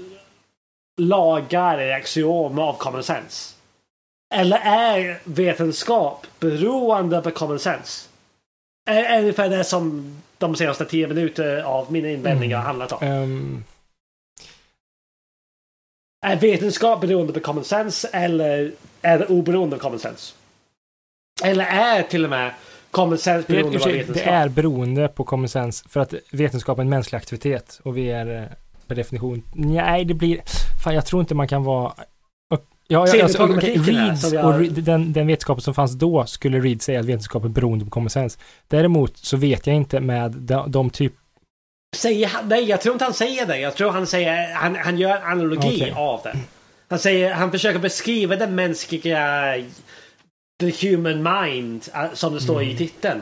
lagar 1.01 1.79
eller 1.79 1.93
axiomer 1.93 2.63
av 2.63 2.75
common 2.75 3.03
sense? 3.03 3.55
Eller 4.35 4.59
är 4.59 5.21
vetenskap 5.25 6.27
beroende 6.41 7.23
på 7.23 7.31
common 7.31 7.59
sense? 7.59 8.09
Är, 8.91 9.03
är 9.03 9.21
ungefär 9.21 9.49
det 9.49 9.65
som 9.65 10.17
de 10.39 10.57
senaste 10.57 10.85
tio 10.85 11.09
minuter 11.09 11.63
av 11.63 11.93
mina 11.93 12.11
invändningar 12.11 12.57
har 12.57 12.65
handlat 12.65 12.93
om. 12.93 12.99
Ehm, 13.03 13.65
Är 16.27 16.37
vetenskap 16.37 17.01
beroende 17.01 17.33
på 17.33 17.41
common 17.41 17.65
sense 17.65 18.09
eller 18.13 18.73
är 19.03 19.19
det 19.19 19.27
oberoende 19.27 19.77
av 19.77 19.81
common 19.81 19.99
sense? 19.99 20.35
Eller 21.45 21.65
är 21.65 22.03
till 22.03 22.25
och 22.25 22.31
med 22.31 22.53
common 22.91 23.19
sense 23.19 23.53
är, 23.53 23.57
beroende 23.57 23.81
sig, 23.81 23.93
vetenskap? 23.93 24.25
det 24.25 24.31
är 24.31 24.49
beroende 24.49 25.09
på 25.09 25.25
common 25.25 25.49
sense 25.49 25.89
för 25.89 26.01
att 26.01 26.15
vetenskap 26.31 26.79
är 26.79 26.83
en 26.83 26.89
mänsklig 26.89 27.17
aktivitet 27.19 27.81
och 27.83 27.97
vi 27.97 28.11
är 28.11 28.43
eh, 28.43 28.49
per 28.87 28.95
definition... 28.95 29.43
Nej, 29.53 30.05
det 30.05 30.15
blir... 30.15 30.41
Fan, 30.85 30.95
jag 30.95 31.07
tror 31.07 31.21
inte 31.21 31.35
man 31.35 31.49
kan 31.49 31.65
vara... 31.65 31.93
och- 32.53 32.67
Ja, 32.87 33.01
alltså, 33.01 33.17
här, 33.17 33.49
Reeds 33.83 34.25
och 34.25 34.33
Re- 34.33 34.69
den, 34.81 35.13
den 35.13 35.27
vetenskapen 35.27 35.63
som 35.63 35.75
fanns 35.75 35.93
då 35.93 36.27
skulle 36.27 36.61
Reed 36.61 36.83
säga 36.83 37.01
att 37.01 37.07
vetenskap 37.07 37.45
är 37.45 37.49
beroende 37.49 37.85
på 37.85 37.91
common 37.91 38.11
sense. 38.11 38.39
Däremot 38.69 39.17
så 39.17 39.37
vet 39.37 39.67
jag 39.67 39.77
inte 39.77 40.01
med 40.01 40.31
de, 40.31 40.71
de 40.71 40.91
typ... 40.91 41.13
Säger 41.97 42.27
han, 42.27 42.49
nej, 42.49 42.65
jag 42.65 42.81
tror 42.81 42.93
inte 42.93 43.05
han 43.05 43.15
säger 43.15 43.47
det. 43.47 43.59
Jag 43.59 43.75
tror 43.77 43.91
han 43.91 44.07
säger, 44.07 44.55
han, 44.55 44.77
han 44.77 44.99
gör 44.99 45.17
en 45.17 45.23
analogi 45.23 45.69
Okej. 45.69 45.93
av 45.97 46.21
det. 46.25 46.37
Han 46.89 46.99
säger, 46.99 47.35
han 47.35 47.51
försöker 47.51 47.79
beskriva 47.79 48.37
den 48.37 48.55
mänskliga, 48.55 49.55
the 50.61 50.89
human 50.89 51.23
mind, 51.45 51.89
eh, 51.95 52.05
som 52.15 52.35
det 52.35 52.41
står 52.41 52.63
i 52.63 52.77
titeln. 52.77 53.21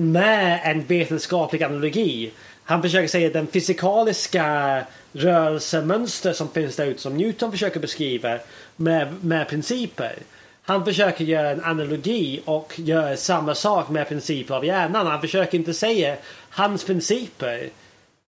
Med 0.00 0.60
en 0.64 0.84
vetenskaplig 0.84 1.62
analogi. 1.62 2.30
Han 2.64 2.82
försöker 2.82 3.08
säga 3.08 3.30
den 3.30 3.46
fysikaliska 3.46 4.82
rörelsemönster 5.18 6.32
som 6.32 6.48
finns 6.48 6.76
där 6.76 6.86
ute 6.86 7.02
som 7.02 7.16
Newton 7.16 7.50
försöker 7.50 7.80
beskriva 7.80 8.38
med, 8.76 9.24
med 9.24 9.48
principer. 9.48 10.14
Han 10.62 10.84
försöker 10.84 11.24
göra 11.24 11.50
en 11.50 11.64
analogi 11.64 12.40
och 12.44 12.72
gör 12.76 13.16
samma 13.16 13.54
sak 13.54 13.88
med 13.88 14.08
principer 14.08 14.54
av 14.54 14.64
hjärnan. 14.64 15.06
Han 15.06 15.20
försöker 15.20 15.58
inte 15.58 15.74
säga 15.74 16.16
hans 16.50 16.84
principer 16.84 17.70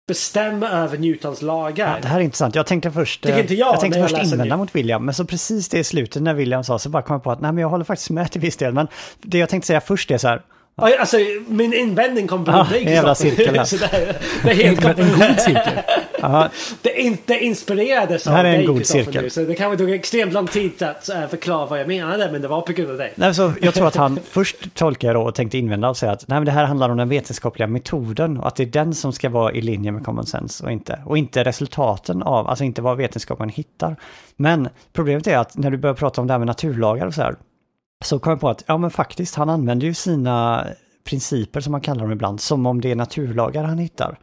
bestämmer 0.07 0.67
över 0.67 0.97
Newtons 0.97 1.41
lagar. 1.41 1.95
Ja, 1.95 2.01
det 2.01 2.07
här 2.07 2.19
är 2.19 2.23
intressant. 2.23 2.55
Jag 2.55 2.65
tänkte 2.65 2.91
först, 2.91 3.25
inte 3.25 3.53
jag, 3.55 3.79
tänkte 3.79 3.99
jag 3.99 4.09
först 4.09 4.17
läser 4.21 4.33
invända 4.33 4.57
mot 4.57 4.75
William, 4.75 5.05
men 5.05 5.13
så 5.13 5.25
precis 5.25 5.69
det 5.69 5.79
i 5.79 5.83
slutet 5.83 6.21
när 6.21 6.33
William 6.33 6.63
sa 6.63 6.79
så 6.79 6.89
bara 6.89 7.03
kom 7.03 7.13
jag 7.13 7.23
på 7.23 7.31
att 7.31 7.41
nej 7.41 7.51
men 7.51 7.61
jag 7.61 7.69
håller 7.69 7.85
faktiskt 7.85 8.09
med 8.09 8.31
till 8.31 8.41
viss 8.41 8.57
del. 8.57 8.73
Men 8.73 8.87
det 9.21 9.37
jag 9.37 9.49
tänkte 9.49 9.67
säga 9.67 9.81
först 9.81 10.11
är 10.11 10.17
så 10.17 10.27
här, 10.27 10.41
Alltså 10.77 11.17
min 11.47 11.73
invändning 11.73 12.27
kommer 12.27 12.49
Ah, 12.49 12.65
från 12.65 12.73
dig 12.73 12.83
jävla 12.93 13.15
cirkel 13.15 13.57
här. 13.57 13.63
Så 13.65 13.75
det, 13.77 13.85
är- 13.85 14.15
det 14.43 14.49
är 14.51 14.55
helt 14.55 14.83
Men 14.83 14.99
en 14.99 15.19
god 15.19 15.39
cirkel. 15.39 15.73
ja, 16.21 16.49
Det, 16.81 17.01
in, 17.01 17.17
det 17.25 17.39
inspirerades 17.43 18.23
Det 18.23 18.29
här 18.31 18.39
av 18.39 18.45
är 18.45 18.49
en 18.49 18.57
dig 18.57 18.65
god 18.67 18.85
cirkel. 18.85 19.23
nu, 19.23 19.29
Så 19.29 19.41
det 19.41 19.55
kanske 19.55 19.77
tog 19.77 19.91
extremt 19.91 20.33
lång 20.33 20.47
tid 20.47 20.83
att 20.83 21.09
äh, 21.09 21.27
förklara 21.27 21.65
vad 21.65 21.79
jag 21.79 21.87
menade 21.87 22.31
men 22.31 22.41
det 22.41 22.47
var 22.47 22.61
på 22.61 22.73
grund 22.73 22.91
av 22.91 22.97
dig. 22.97 23.13
nej, 23.15 23.33
så 23.33 23.53
jag 23.61 23.73
tror 23.73 23.87
att 23.87 23.95
han 23.95 24.19
först 24.29 24.73
tolkar 24.75 25.13
då 25.13 25.21
och 25.21 25.35
tänkte 25.35 25.57
invända 25.57 25.89
och 25.89 25.97
säga 25.97 26.11
att 26.11 26.27
nej 26.27 26.39
men 26.39 26.45
det 26.45 26.51
här 26.51 26.65
handlar 26.65 26.89
om 26.89 26.97
den 26.97 27.09
vetenskapliga 27.09 27.67
metoden 27.67 28.37
och 28.37 28.47
att 28.47 28.55
det 28.55 28.63
är 28.63 28.67
den 28.67 28.93
som 28.93 29.13
ska 29.13 29.29
vara 29.29 29.51
i 29.53 29.61
linje 29.61 29.91
med 29.91 30.05
common 30.05 30.25
sense 30.25 30.63
och 30.65 30.71
inte, 30.71 30.99
och 31.05 31.17
inte 31.17 31.43
resultaten 31.43 32.23
av, 32.23 32.47
alltså 32.47 32.63
inte 32.63 32.81
vad 32.81 32.97
vetenskapen 32.97 33.49
hittar. 33.49 33.95
Men 34.35 34.69
problemet 34.93 35.27
är 35.27 35.37
att 35.37 35.57
när 35.57 35.71
du 35.71 35.77
börjar 35.77 35.93
prata 35.95 36.21
om 36.21 36.27
det 36.27 36.33
här 36.33 36.39
med 36.39 36.47
naturlagar 36.47 37.07
och 37.07 37.13
så 37.13 37.21
här, 37.21 37.35
så 38.03 38.19
kom 38.19 38.29
jag 38.29 38.39
på 38.39 38.49
att 38.49 38.63
ja 38.67 38.77
men 38.77 38.91
faktiskt, 38.91 39.35
han 39.35 39.49
använder 39.49 39.87
ju 39.87 39.93
sina 39.93 40.67
principer 41.03 41.61
som 41.61 41.71
man 41.71 41.81
kallar 41.81 42.01
dem 42.01 42.11
ibland, 42.11 42.41
som 42.41 42.65
om 42.65 42.81
det 42.81 42.91
är 42.91 42.95
naturlagar 42.95 43.63
han 43.63 43.77
hittar. 43.77 44.19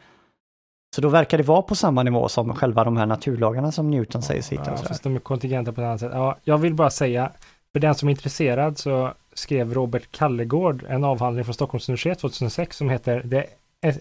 Så 0.94 1.00
då 1.00 1.08
verkar 1.08 1.38
det 1.38 1.44
vara 1.44 1.62
på 1.62 1.74
samma 1.74 2.02
nivå 2.02 2.28
som 2.28 2.54
själva 2.54 2.84
de 2.84 2.96
här 2.96 3.06
naturlagarna 3.06 3.72
som 3.72 3.90
Newton 3.90 4.22
säger 4.22 4.42
sig 4.42 4.58
hitta. 4.58 4.70
Ja, 4.70 4.76
fast 4.76 5.02
de 5.02 5.16
är 5.16 5.20
kontingenta 5.20 5.72
på 5.72 5.80
ett 5.80 5.84
annat 5.84 6.00
sätt. 6.00 6.10
Ja, 6.14 6.38
jag 6.44 6.58
vill 6.58 6.74
bara 6.74 6.90
säga, 6.90 7.32
för 7.72 7.80
den 7.80 7.94
som 7.94 8.08
är 8.08 8.10
intresserad 8.10 8.78
så 8.78 9.12
skrev 9.34 9.74
Robert 9.74 10.10
Kallegård 10.10 10.84
en 10.88 11.04
avhandling 11.04 11.44
från 11.44 11.54
Stockholms 11.54 11.88
universitet 11.88 12.18
2006 12.18 12.76
som 12.76 12.90
heter 12.90 13.44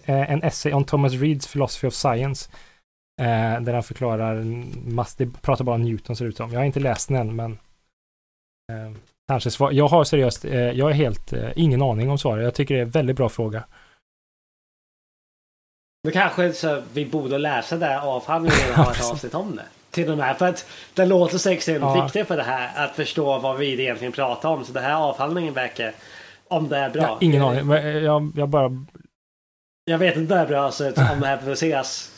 en 0.06 0.42
essay 0.42 0.72
on 0.72 0.84
Thomas 0.84 1.12
Reeds 1.12 1.52
Philosophy 1.52 1.88
of 1.88 1.94
Science. 1.94 2.50
Eh, 3.20 3.60
där 3.60 3.72
han 3.72 3.82
förklarar, 3.82 4.44
det 5.18 5.26
pratar 5.42 5.64
bara 5.64 5.74
om 5.74 5.82
Newton 5.82 6.16
ser 6.16 6.24
ut 6.24 6.36
som. 6.36 6.52
Jag 6.52 6.60
har 6.60 6.64
inte 6.64 6.80
läst 6.80 7.08
den 7.08 7.16
än, 7.16 7.36
men 7.36 7.52
eh, 8.72 8.96
kanske 9.32 9.50
svar. 9.50 9.72
Jag 9.72 9.88
har 9.88 10.04
seriöst, 10.04 10.44
eh, 10.44 10.70
jag 10.70 10.90
är 10.90 10.94
helt, 10.94 11.32
eh, 11.32 11.50
ingen 11.56 11.82
aning 11.82 12.10
om 12.10 12.18
svaret. 12.18 12.44
Jag 12.44 12.54
tycker 12.54 12.74
det 12.74 12.80
är 12.80 12.84
en 12.84 12.90
väldigt 12.90 13.16
bra 13.16 13.28
fråga. 13.28 13.64
Men 16.04 16.12
kanske 16.12 16.52
så 16.52 16.82
vi 16.92 17.06
borde 17.06 17.38
läsa 17.38 17.76
det 17.76 17.86
här 17.86 18.00
avhandlingen 18.06 18.70
och 18.70 18.76
ha 18.76 18.92
ett 18.92 19.04
avsnitt 19.12 19.34
om 19.34 19.56
det. 19.56 19.62
Till 19.90 20.10
och 20.10 20.18
med 20.18 20.38
för 20.38 20.46
att 20.48 20.66
det 20.94 21.06
låter 21.06 21.38
så 21.38 21.50
extremt 21.50 21.80
Ja. 21.82 22.02
viktigt 22.04 22.28
för 22.28 22.36
det 22.36 22.42
här 22.42 22.84
att 22.84 22.96
förstå 22.96 23.38
vad 23.38 23.58
vi 23.58 23.80
egentligen 23.82 24.12
pratar 24.12 24.48
om. 24.48 24.64
Så 24.64 24.72
det 24.72 24.80
här 24.80 24.94
avhandlingen 24.94 25.54
verkar, 25.54 25.92
om 26.48 26.68
det 26.68 26.76
är 26.76 26.90
bra. 26.90 27.06
Har 27.06 27.18
ingen 27.20 27.42
aning, 27.42 27.66
men, 27.66 27.86
eh, 27.86 27.98
jag, 27.98 28.32
jag 28.36 28.48
bara 28.48 28.70
Jag 29.84 29.98
vet 29.98 30.16
inte 30.16 30.34
om 30.34 30.38
det 30.38 30.44
är 30.44 30.48
bra 30.48 30.70
så 30.70 30.86
om 30.88 31.20
det 31.20 31.26
här 31.26 31.36
publiceras. 31.36 32.08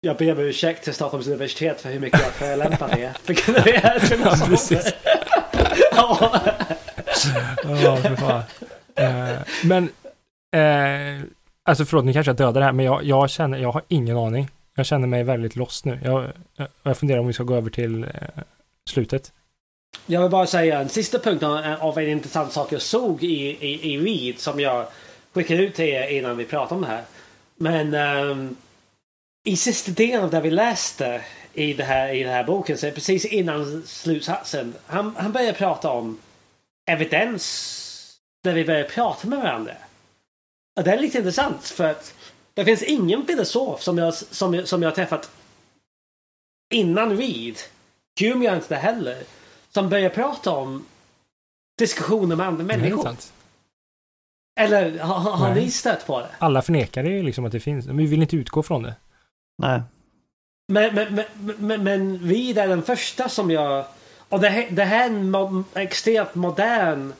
Jag 0.00 0.16
ber 0.16 0.32
om 0.32 0.38
ursäkt 0.38 0.84
till 0.84 0.94
Stockholms 0.94 1.26
universitet 1.26 1.80
för 1.80 1.88
hur 1.90 2.00
mycket 2.00 2.20
jag 2.20 2.30
förolämpar 2.32 2.88
det. 2.88 3.12
För 3.22 3.52
det 3.64 3.76
är 3.76 4.24
Ja, 4.24 4.46
precis. 4.46 4.94
Ja. 5.96 6.30
Ja, 7.84 7.96
för 7.96 8.16
fan. 8.16 8.42
Eh, 8.94 9.38
men 9.64 9.88
Eh, 10.52 11.22
alltså 11.62 11.84
förlåt, 11.84 12.04
nu 12.04 12.12
kanske 12.12 12.30
jag 12.30 12.36
dödar 12.36 12.60
det 12.60 12.64
här, 12.64 12.72
men 12.72 12.86
jag, 12.86 13.04
jag 13.04 13.30
känner, 13.30 13.58
jag 13.58 13.72
har 13.72 13.82
ingen 13.88 14.16
aning. 14.16 14.48
Jag 14.74 14.86
känner 14.86 15.06
mig 15.06 15.24
väldigt 15.24 15.56
lost 15.56 15.84
nu. 15.84 16.00
Jag, 16.04 16.32
jag, 16.56 16.68
jag 16.82 16.98
funderar 16.98 17.20
om 17.20 17.26
vi 17.26 17.32
ska 17.32 17.44
gå 17.44 17.54
över 17.54 17.70
till 17.70 18.04
eh, 18.04 18.10
slutet. 18.90 19.32
Jag 20.06 20.20
vill 20.20 20.30
bara 20.30 20.46
säga 20.46 20.80
en 20.80 20.88
sista 20.88 21.18
punkt 21.18 21.42
av 21.42 21.98
eh, 21.98 22.04
en 22.04 22.08
intressant 22.08 22.52
sak 22.52 22.72
jag 22.72 22.82
såg 22.82 23.22
i, 23.22 23.66
i, 23.66 23.94
i 23.94 23.98
Read 23.98 24.38
som 24.38 24.60
jag 24.60 24.86
skickade 25.32 25.62
ut 25.62 25.74
till 25.74 25.84
er 25.84 26.08
innan 26.08 26.36
vi 26.36 26.44
pratade 26.44 26.74
om 26.74 26.80
det 26.80 26.88
här. 26.88 27.04
Men 27.56 27.94
um, 28.28 28.56
i 29.44 29.56
sista 29.56 29.90
delen 29.90 30.24
av 30.24 30.30
det 30.30 30.40
vi 30.40 30.50
läste 30.50 31.20
i 31.54 31.72
det 31.74 31.84
här, 31.84 32.08
i 32.14 32.22
den 32.22 32.32
här 32.32 32.44
boken, 32.44 32.78
så 32.78 32.86
är 32.86 32.90
det 32.90 32.94
precis 32.94 33.24
innan 33.24 33.82
slutsatsen, 33.86 34.74
han, 34.86 35.16
han 35.16 35.32
börjar 35.32 35.52
prata 35.52 35.90
om 35.90 36.18
evidens 36.86 38.18
när 38.44 38.52
vi 38.54 38.64
börjar 38.64 38.84
prata 38.84 39.28
med 39.28 39.38
varandra. 39.38 39.72
Och 40.76 40.84
det 40.84 40.92
är 40.92 40.98
lite 40.98 41.18
intressant 41.18 41.64
för 41.64 41.84
att 41.84 42.14
det 42.54 42.64
finns 42.64 42.82
ingen 42.82 43.26
filosof 43.26 43.82
som 43.82 43.98
jag, 43.98 44.14
som, 44.14 44.66
som 44.66 44.82
jag 44.82 44.90
har 44.90 44.94
träffat 44.94 45.30
innan 46.74 47.16
Read, 47.16 47.56
Hume 48.20 48.44
gör 48.44 48.54
inte 48.54 48.68
det 48.74 48.80
heller, 48.80 49.22
som 49.70 49.88
börjar 49.88 50.10
prata 50.10 50.50
om 50.50 50.84
diskussioner 51.78 52.36
med 52.36 52.46
andra 52.46 52.64
Det 52.64 52.74
är 52.74 52.78
människor. 52.78 52.98
intressant. 52.98 53.32
Eller 54.60 54.98
har, 54.98 55.18
har 55.18 55.54
Nej. 55.54 55.64
ni 55.64 55.70
stött 55.70 56.06
på 56.06 56.20
det? 56.20 56.28
Alla 56.38 56.62
förnekar 56.62 57.04
ju 57.04 57.22
liksom 57.22 57.44
att 57.44 57.52
det 57.52 57.60
finns, 57.60 57.86
men 57.86 57.96
vi 57.96 58.06
vill 58.06 58.22
inte 58.22 58.36
utgå 58.36 58.62
från 58.62 58.82
det. 58.82 58.94
Nej. 59.58 59.80
Men, 60.72 60.94
men, 60.94 61.14
men, 61.14 61.56
men, 61.58 61.84
men 61.84 62.30
är 62.30 62.68
den 62.68 62.82
första 62.82 63.28
som 63.28 63.50
jag... 63.50 63.84
Och 64.28 64.40
det 64.40 64.48
här, 64.48 64.66
det 64.70 64.84
här 64.84 65.02
är 65.02 65.06
en 65.06 65.30
mo, 65.30 65.64
extremt 65.74 66.34
modern 66.34 67.12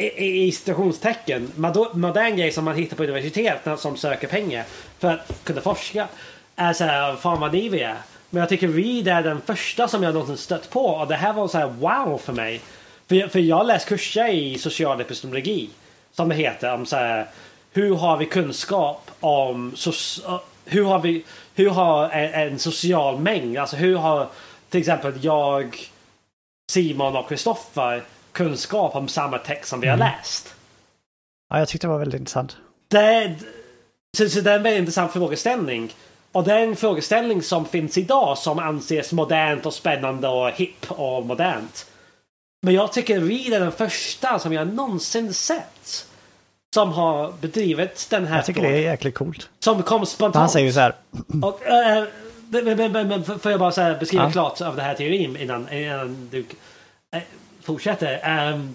i, 0.00 0.46
i, 0.46 0.52
citationstecken 0.52 1.52
modern 1.92 2.36
grej 2.36 2.52
som 2.52 2.64
man 2.64 2.76
hittar 2.76 2.96
på 2.96 3.02
universitet 3.02 3.60
som 3.78 3.96
söker 3.96 4.28
pengar 4.28 4.64
för 4.98 5.08
att 5.08 5.44
kunna 5.44 5.60
forska. 5.60 6.08
Är 6.56 6.72
så 6.72 6.84
här, 6.84 7.16
fan 7.16 7.40
vad 7.40 7.52
ni 7.52 7.80
är. 7.80 7.96
Men 8.30 8.40
jag 8.40 8.48
tycker 8.48 8.68
Reed 8.68 9.08
är 9.08 9.22
den 9.22 9.40
första 9.40 9.88
som 9.88 10.02
jag 10.02 10.14
någonsin 10.14 10.36
stött 10.36 10.70
på 10.70 10.86
och 10.86 11.08
det 11.08 11.16
här 11.16 11.32
var 11.32 11.48
så 11.48 11.58
här 11.58 11.68
wow 11.68 12.18
för 12.18 12.32
mig. 12.32 12.60
För 13.08 13.14
jag, 13.14 13.32
för 13.32 13.38
jag 13.38 13.56
har 13.56 13.64
läst 13.64 13.88
kurser 13.88 14.28
i 14.28 14.58
social 14.58 15.00
epistemologi 15.00 15.70
som 16.12 16.28
det 16.28 16.34
heter 16.34 16.74
om 16.74 16.86
så 16.86 16.96
här 16.96 17.28
hur 17.72 17.94
har 17.94 18.16
vi 18.16 18.26
kunskap 18.26 19.10
om 19.20 19.72
hur 20.64 20.84
har 20.84 20.98
vi 20.98 21.24
hur 21.54 21.70
har 21.70 22.10
en, 22.10 22.52
en 22.52 22.58
social 22.58 23.18
mängd, 23.18 23.58
alltså 23.58 23.76
hur 23.76 23.96
har 23.96 24.28
till 24.68 24.80
exempel 24.80 25.12
jag 25.20 25.76
Simon 26.72 27.16
och 27.16 27.28
Kristoffer 27.28 28.02
kunskap 28.32 28.94
om 28.94 29.08
samma 29.08 29.38
text 29.38 29.68
som 29.70 29.80
vi 29.80 29.88
har 29.88 29.96
läst. 29.96 30.54
Ja, 31.50 31.58
jag 31.58 31.68
tyckte 31.68 31.86
det 31.86 31.90
var 31.90 31.98
väldigt 31.98 32.20
intressant. 32.20 32.56
Det 32.88 33.36
så, 34.16 34.28
så 34.28 34.40
det 34.40 34.50
är 34.50 34.56
en 34.56 34.62
väldigt 34.62 34.80
intressant 34.80 35.12
frågeställning. 35.12 35.94
Och 36.32 36.44
det 36.44 36.52
är 36.52 36.60
en 36.60 36.76
frågeställning 36.76 37.42
som 37.42 37.66
finns 37.66 37.98
idag 37.98 38.38
som 38.38 38.58
anses 38.58 39.12
modernt 39.12 39.66
och 39.66 39.74
spännande 39.74 40.28
och 40.28 40.50
hipp 40.50 40.90
och 40.90 41.26
modernt. 41.26 41.86
Men 42.62 42.74
jag 42.74 42.92
tycker 42.92 43.20
Reed 43.20 43.52
är 43.52 43.60
den 43.60 43.72
första 43.72 44.38
som 44.38 44.52
jag 44.52 44.74
någonsin 44.74 45.34
sett 45.34 46.06
som 46.74 46.92
har 46.92 47.32
bedrivit 47.40 48.06
den 48.10 48.26
här 48.26 48.36
Jag 48.36 48.46
tycker 48.46 48.62
det 48.62 48.68
är 48.68 48.80
jäkligt 48.80 49.14
coolt. 49.14 49.48
Som 49.60 49.82
kom 49.82 50.06
spontant. 50.06 50.36
Han 50.36 50.48
säger 50.48 50.66
ju 50.66 50.72
så 50.72 50.80
här. 50.80 50.94
Och, 51.42 51.66
äh, 51.66 52.04
men, 52.48 52.92
men, 52.92 53.08
men, 53.08 53.24
får 53.24 53.50
jag 53.50 53.60
bara 53.60 53.72
så 53.72 53.94
beskriva 54.00 54.24
Ja. 54.24 54.30
klart 54.30 54.60
av 54.60 54.76
det 54.76 54.82
här 54.82 54.94
teorin 54.94 55.36
innan, 55.36 55.72
innan 55.72 56.28
du 56.30 56.44
äh, 57.16 57.22
fortsätter. 57.62 58.20
Ehm, 58.22 58.74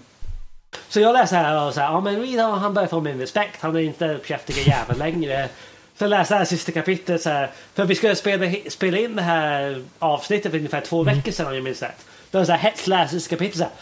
så 0.89 1.00
jag 1.00 1.14
läser 1.14 1.36
här 1.36 1.68
och 1.68 1.74
så 1.74 1.80
här, 1.80 1.88
ja 1.88 2.02
men 2.02 2.22
Reed 2.22 2.39
han 2.39 2.74
börjar 2.74 2.88
få 2.88 3.02
min 3.02 3.20
respekt. 3.20 3.62
Han 3.62 3.76
är 3.76 3.80
inte 3.80 4.20
käftiga 4.26 4.62
jävel 4.62 4.98
längre. 4.98 5.50
Så 5.98 6.04
jag 6.04 6.10
läste 6.10 6.34
det 6.34 6.38
här 6.38 6.45
sista 6.45 6.72
kapitlet 6.72 7.22
så 7.22 7.30
här. 7.30 7.52
För 7.74 7.86
vi 7.86 7.95
skulle 7.95 8.16
spela, 8.16 8.52
spela 8.70 8.98
in 8.98 9.16
det 9.16 9.22
här 9.22 9.84
avsnittet 10.00 10.52
för 10.52 10.58
ungefär 10.58 10.82
två 10.82 11.04
veckor 11.04 11.32
sedan 11.32 11.48
om 11.48 11.56
jag 11.56 11.64
minns 11.64 11.82
rätt. 11.82 12.06
Det 12.32 12.38
var 12.38 12.45
så 12.45 12.52
här 12.52 12.60
hett 12.60 12.88
läste 12.88 13.16
sista 13.16 13.30
kapitlet 13.30 13.58
så 13.58 13.64
här. 13.64 13.74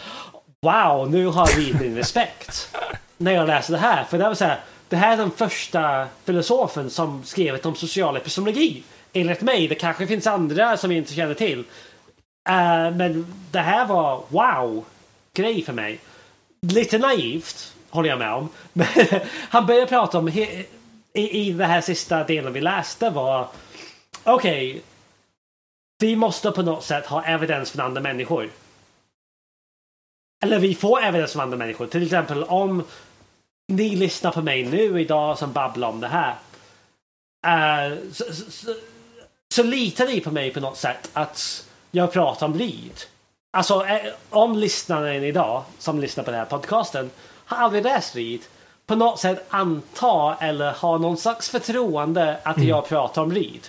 Wow, 0.61 1.11
nu 1.11 1.25
har 1.25 1.45
Reed 1.45 1.81
min 1.81 1.95
respekt. 1.95 2.75
När 3.17 3.31
jag 3.31 3.47
läste 3.47 3.71
det 3.71 3.77
här. 3.77 4.03
För 4.03 4.17
det 4.17 4.23
var 4.23 4.35
så 4.35 4.45
här. 4.45 4.59
Det 4.89 4.95
här 4.95 5.13
är 5.13 5.17
den 5.17 5.31
första 5.31 6.07
filosofen 6.25 6.89
som 6.89 7.23
skrivit 7.23 7.65
om 7.65 7.75
social 7.75 8.17
epistemologi. 8.17 8.83
Enligt 9.13 9.41
mig. 9.41 9.67
Det 9.67 9.75
kanske 9.75 10.07
finns 10.07 10.27
andra 10.27 10.77
som 10.77 10.91
jag 10.91 10.97
inte 10.97 11.13
känner 11.13 11.33
till. 11.33 11.59
Uh, 12.49 12.95
men 12.97 13.33
det 13.51 13.59
här 13.59 13.85
var 13.85 14.23
wow 14.27 14.85
grej 15.33 15.63
för 15.63 15.73
mig. 15.73 15.99
Lite 16.61 16.97
naivt 16.97 17.73
håller 17.89 18.09
jag 18.09 18.19
med 18.19 18.33
om. 18.33 18.49
Men 18.73 18.87
han 19.49 19.65
började 19.65 19.87
prata 19.87 20.17
om 20.17 20.29
i, 20.29 20.67
i 21.13 21.51
den 21.51 21.69
här 21.69 21.81
sista 21.81 22.23
delen 22.23 22.53
vi 22.53 22.61
läste 22.61 23.09
var 23.09 23.47
okej. 24.23 24.81
vi 25.99 26.15
måste 26.15 26.51
på 26.51 26.61
något 26.61 26.83
sätt 26.83 27.05
ha 27.05 27.25
evidens 27.25 27.71
från 27.71 27.85
andra 27.85 28.01
människor. 28.01 28.49
Eller 30.43 30.59
vi 30.59 30.75
får 30.75 31.03
evidens 31.03 31.31
från 31.31 31.41
andra 31.41 31.57
människor. 31.57 31.87
Till 31.87 32.03
exempel 32.03 32.43
om 32.43 32.83
ni 33.67 33.95
lyssnar 33.95 34.31
på 34.31 34.41
mig 34.41 34.65
nu 34.65 35.01
idag 35.01 35.37
som 35.37 35.53
babblar 35.53 35.87
om 35.87 35.99
det 35.99 36.07
här. 36.07 36.35
Eh, 37.47 37.97
så, 38.11 38.23
så, 38.33 38.51
så, 38.51 38.75
så 39.53 39.63
litar 39.63 40.05
ni 40.05 40.21
på 40.21 40.31
mig 40.31 40.53
på 40.53 40.59
något 40.59 40.77
sätt 40.77 41.09
att 41.13 41.65
jag 41.91 42.11
pratar 42.11 42.45
om 42.45 42.59
Reed. 42.59 43.01
Alltså 43.57 43.85
eh, 43.85 44.13
om 44.29 44.55
lyssnaren 44.55 45.23
idag 45.23 45.63
som 45.79 45.99
lyssnar 45.99 46.23
på 46.23 46.31
den 46.31 46.39
här 46.39 46.45
podcasten 46.45 47.09
har 47.45 47.57
aldrig 47.57 47.83
läst 47.83 48.15
Reed 48.15 48.41
på 48.85 48.95
något 48.95 49.19
sätt 49.19 49.45
anta 49.49 50.37
eller 50.39 50.71
ha 50.71 50.97
någon 50.97 51.17
slags 51.17 51.49
förtroende 51.49 52.37
att 52.43 52.63
jag 52.63 52.87
pratar 52.87 53.21
om 53.21 53.33
Reed. 53.33 53.67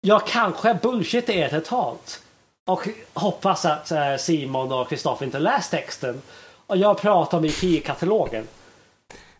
Jag 0.00 0.26
kanske 0.26 0.78
bullshittar 0.82 1.32
er 1.32 1.48
totalt. 1.48 2.22
Och 2.66 2.88
hoppas 3.14 3.64
att 3.64 3.90
eh, 3.90 4.16
Simon 4.16 4.72
och 4.72 4.88
Kristoffer 4.88 5.26
inte 5.26 5.38
läst 5.38 5.70
texten. 5.70 6.22
Och 6.66 6.76
jag 6.76 6.98
pratar 6.98 7.38
om 7.38 7.44
IKEA-katalogen. 7.44 8.46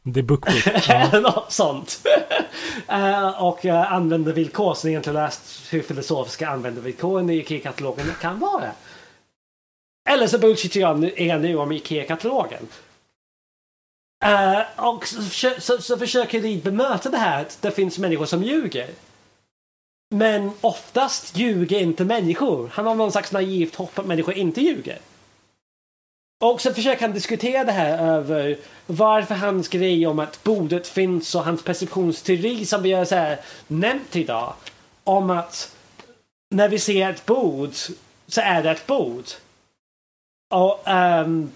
Det 0.03 0.20
är 0.20 0.25
bookbook. 0.25 0.66
Eller 0.89 1.20
något 1.35 1.53
sånt. 1.53 2.07
Eh, 2.89 3.43
och 3.43 3.64
uh, 3.64 3.93
användarvillkor 3.93 4.75
som 4.75 4.91
egentligen 4.91 5.14
läst 5.14 5.73
hur 5.73 5.83
filosofiska 5.83 6.49
användarvillkoren 6.49 7.31
i 7.31 7.37
IKEA-katalogen 7.37 8.07
kan 8.20 8.39
vara. 8.39 8.70
Eller 10.11 10.27
så 10.27 10.39
bullshittar 10.39 10.81
jag 10.81 11.05
er 11.20 11.39
nu 11.39 11.57
om 11.57 11.73
IKEA-katalogen. 11.73 12.68
Eh, 14.25 14.61
och 14.77 15.07
så, 15.07 15.51
så, 15.59 15.79
så 15.79 15.99
försöker 15.99 16.41
vi 16.41 16.57
bemöta 16.57 17.11
det 17.11 17.18
här 17.18 17.41
att 17.41 17.62
det 17.62 17.70
finns 17.70 17.99
människor 17.99 18.27
som 18.27 18.43
ljuger. 18.43 18.91
Men 20.11 20.51
oftast 20.61 21.37
ljuger 21.37 21.81
inte 21.81 22.05
människor. 22.05 22.70
Han 22.73 22.87
har 22.87 22.95
någon 22.95 23.12
slags 23.12 23.33
naivt 23.33 23.75
hopp 23.75 23.99
att 23.99 24.07
människor 24.07 24.35
inte 24.35 24.61
ljuger. 24.61 24.99
Och 26.43 26.61
så 26.61 26.74
försöker 26.74 27.01
han 27.03 27.12
diskutera 27.12 27.64
det 27.64 27.72
här 27.72 27.99
över 27.99 28.59
varför 28.86 29.34
hans 29.34 29.68
grej 29.68 30.07
om 30.07 30.18
att 30.18 30.45
bordet 30.45 30.86
finns 30.86 31.34
och 31.34 31.45
hans 31.45 31.64
perceptionsteori 31.64 32.66
som 32.66 32.82
vi 32.82 32.93
har 32.93 33.05
så 33.05 33.14
här 33.14 33.40
nämnt 33.66 34.16
idag. 34.16 34.55
Om 35.05 35.30
att 35.30 35.76
när 36.55 36.68
vi 36.68 36.78
ser 36.78 37.11
ett 37.11 37.26
bord 37.26 37.70
så 38.26 38.40
är 38.40 38.62
det 38.62 38.70
ett 38.70 38.86
bord. 38.86 39.24
Och, 40.55 40.88
um, 40.88 41.53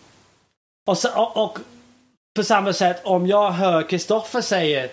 och, 0.86 0.98
så, 0.98 1.22
och, 1.22 1.44
och 1.44 1.58
på 2.36 2.44
samma 2.44 2.72
sätt 2.72 3.00
om 3.04 3.26
jag 3.26 3.50
hör 3.50 3.82
Kristoffer 3.82 4.40
säga 4.40 4.88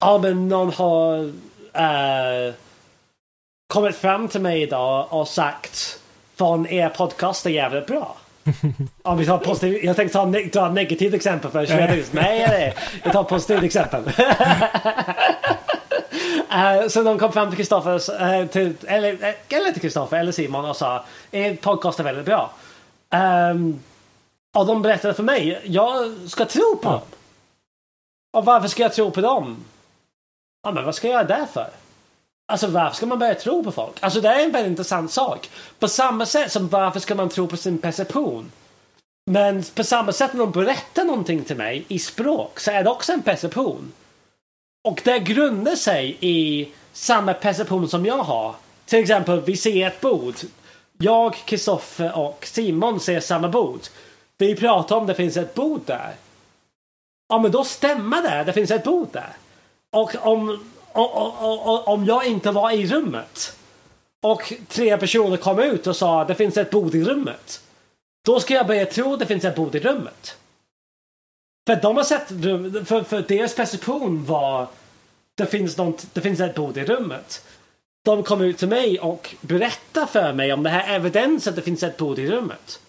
Ja 0.00 0.18
men 0.18 0.48
någon 0.48 0.72
har 0.72 1.18
uh, 1.24 2.54
kommit 3.66 3.96
fram 3.96 4.28
till 4.28 4.40
mig 4.40 4.62
idag 4.62 5.06
och 5.10 5.28
sagt 5.28 6.00
från 6.36 6.66
er 6.66 6.88
podcast 6.88 7.46
är 7.46 7.50
jävligt 7.50 7.86
bra. 7.86 8.16
Om 9.02 9.18
vi 9.18 9.26
tar 9.26 9.38
positiv, 9.38 9.84
jag 9.84 9.96
tänkte 9.96 10.18
ta, 10.18 10.24
ne- 10.24 10.50
ta 10.50 10.66
ett 10.66 10.72
negativt 10.72 11.14
exempel 11.14 11.50
först. 11.50 11.70
men 11.72 11.80
Jag 11.80 11.88
tänkte, 11.90 12.16
nej, 12.16 12.46
nej, 12.48 12.74
jag 13.02 13.12
tar 13.12 13.20
ett 13.22 13.28
positivt 13.28 13.62
exempel. 13.62 14.02
Eh, 16.50 16.88
så 16.88 17.02
de 17.02 17.18
kom 17.18 17.32
fram 17.32 17.48
till 17.48 17.56
Kristoffer, 17.56 18.46
till, 18.46 18.74
eller, 18.86 19.12
eh, 19.12 19.34
eller 19.58 19.72
till 19.72 19.80
Kristoffer 19.82 20.16
eller 20.18 20.32
Simon 20.32 20.64
och 20.64 20.76
sa 20.76 21.04
er 21.30 21.56
podcast 21.56 22.00
är 22.00 22.04
väldigt 22.04 22.24
bra. 22.24 22.50
Um, 23.50 23.80
och 24.56 24.66
de 24.66 24.82
berättade 24.82 25.14
för 25.14 25.22
mig, 25.22 25.60
jag 25.64 26.12
ska 26.30 26.44
tro 26.44 26.76
på 26.82 26.88
Ja. 26.88 26.90
dem. 26.92 27.00
Och 28.36 28.44
varför 28.44 28.68
ska 28.68 28.82
jag 28.82 28.92
tro 28.92 29.10
på 29.10 29.20
dem? 29.20 29.56
Ja, 30.62 30.70
men 30.70 30.84
vad 30.84 30.94
ska 30.94 31.08
jag 31.08 31.14
göra 31.14 31.38
det 31.40 31.46
för? 31.52 31.68
Alltså 32.46 32.66
varför 32.66 32.96
ska 32.96 33.06
man 33.06 33.18
börja 33.18 33.34
tro 33.34 33.64
på 33.64 33.72
folk? 33.72 33.96
Alltså 34.00 34.20
det 34.20 34.28
är 34.28 34.44
en 34.44 34.52
väldigt 34.52 34.70
intressant 34.70 35.12
sak. 35.12 35.50
På 35.78 35.88
samma 35.88 36.26
sätt 36.26 36.52
som 36.52 36.68
varför 36.68 37.00
ska 37.00 37.14
man 37.14 37.28
tro 37.28 37.46
på 37.46 37.56
sin 37.56 37.78
perception? 37.78 38.52
Men 39.30 39.62
på 39.74 39.84
samma 39.84 40.12
sätt 40.12 40.32
när 40.32 40.40
de 40.40 40.50
berättar 40.50 41.04
någonting 41.04 41.44
till 41.44 41.56
mig 41.56 41.84
i 41.88 41.98
språk 41.98 42.60
så 42.60 42.70
är 42.70 42.84
det 42.84 42.90
också 42.90 43.12
en 43.12 43.22
perception. 43.22 43.92
Och 44.88 45.00
det 45.04 45.18
grundar 45.18 45.76
sig 45.76 46.16
i 46.20 46.68
samma 46.92 47.34
perception 47.34 47.88
som 47.88 48.06
jag 48.06 48.18
har. 48.18 48.54
Till 48.86 48.98
exempel, 48.98 49.40
vi 49.40 49.56
ser 49.56 49.86
ett 49.86 50.00
bord. 50.00 50.34
Jag, 50.98 51.34
Kristoffer 51.34 52.18
och 52.18 52.46
Simon 52.46 53.00
ser 53.00 53.20
samma 53.20 53.48
bord. 53.48 53.80
Vi 54.38 54.56
pratar 54.56 54.96
om 54.96 55.06
det 55.06 55.14
finns 55.14 55.36
ett 55.36 55.54
bord 55.54 55.80
där. 55.86 56.14
Ja 57.28 57.38
men 57.38 57.50
då 57.50 57.64
stämmer 57.64 58.22
det, 58.22 58.44
det 58.44 58.52
finns 58.52 58.70
ett 58.70 58.84
bord 58.84 59.08
där. 59.12 59.32
Och 59.92 60.26
om, 60.26 60.73
och, 60.94 61.42
och, 61.42 61.74
och, 61.74 61.88
om 61.88 62.04
jag 62.04 62.26
inte 62.26 62.50
var 62.50 62.70
i 62.70 62.86
rummet 62.86 63.56
och 64.22 64.52
tre 64.68 64.98
personer 64.98 65.36
kom 65.36 65.58
ut 65.58 65.86
och 65.86 65.96
sa 65.96 66.24
det 66.24 66.34
finns 66.34 66.56
ett 66.56 66.70
bord 66.70 66.94
i 66.94 67.04
rummet. 67.04 67.60
Då 68.24 68.40
ska 68.40 68.54
jag 68.54 68.66
börja 68.66 68.86
tro 68.86 69.16
det 69.16 69.26
finns 69.26 69.44
ett 69.44 69.56
bord 69.56 69.74
i 69.74 69.80
rummet. 69.80 70.36
För 71.66 71.76
de 71.76 71.96
har 71.96 72.04
sett, 72.04 72.28
för, 72.88 73.02
för 73.02 73.22
deras 73.28 73.54
perception 73.54 74.24
var 74.24 74.68
det 75.34 75.46
finns, 75.46 75.76
något, 75.76 76.06
det 76.12 76.20
finns 76.20 76.40
ett 76.40 76.54
bord 76.54 76.76
i 76.76 76.84
rummet. 76.84 77.44
De 78.04 78.22
kom 78.22 78.40
ut 78.40 78.58
till 78.58 78.68
mig 78.68 79.00
och 79.00 79.34
berättade 79.40 80.06
för 80.06 80.32
mig 80.32 80.52
om 80.52 80.62
det 80.62 80.70
här 80.70 80.96
evidensen 80.96 81.50
att 81.50 81.56
det 81.56 81.62
finns 81.62 81.82
ett 81.82 81.96
bord 81.96 82.18
i 82.18 82.30
rummet. 82.30 82.80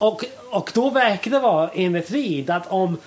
Och, 0.00 0.24
och 0.50 0.70
då 0.74 0.90
verkar 0.90 1.30
det 1.30 1.38
vara 1.38 1.70
enligt 1.74 2.10
Reed 2.10 2.50
att 2.50 2.66
om 2.66 2.98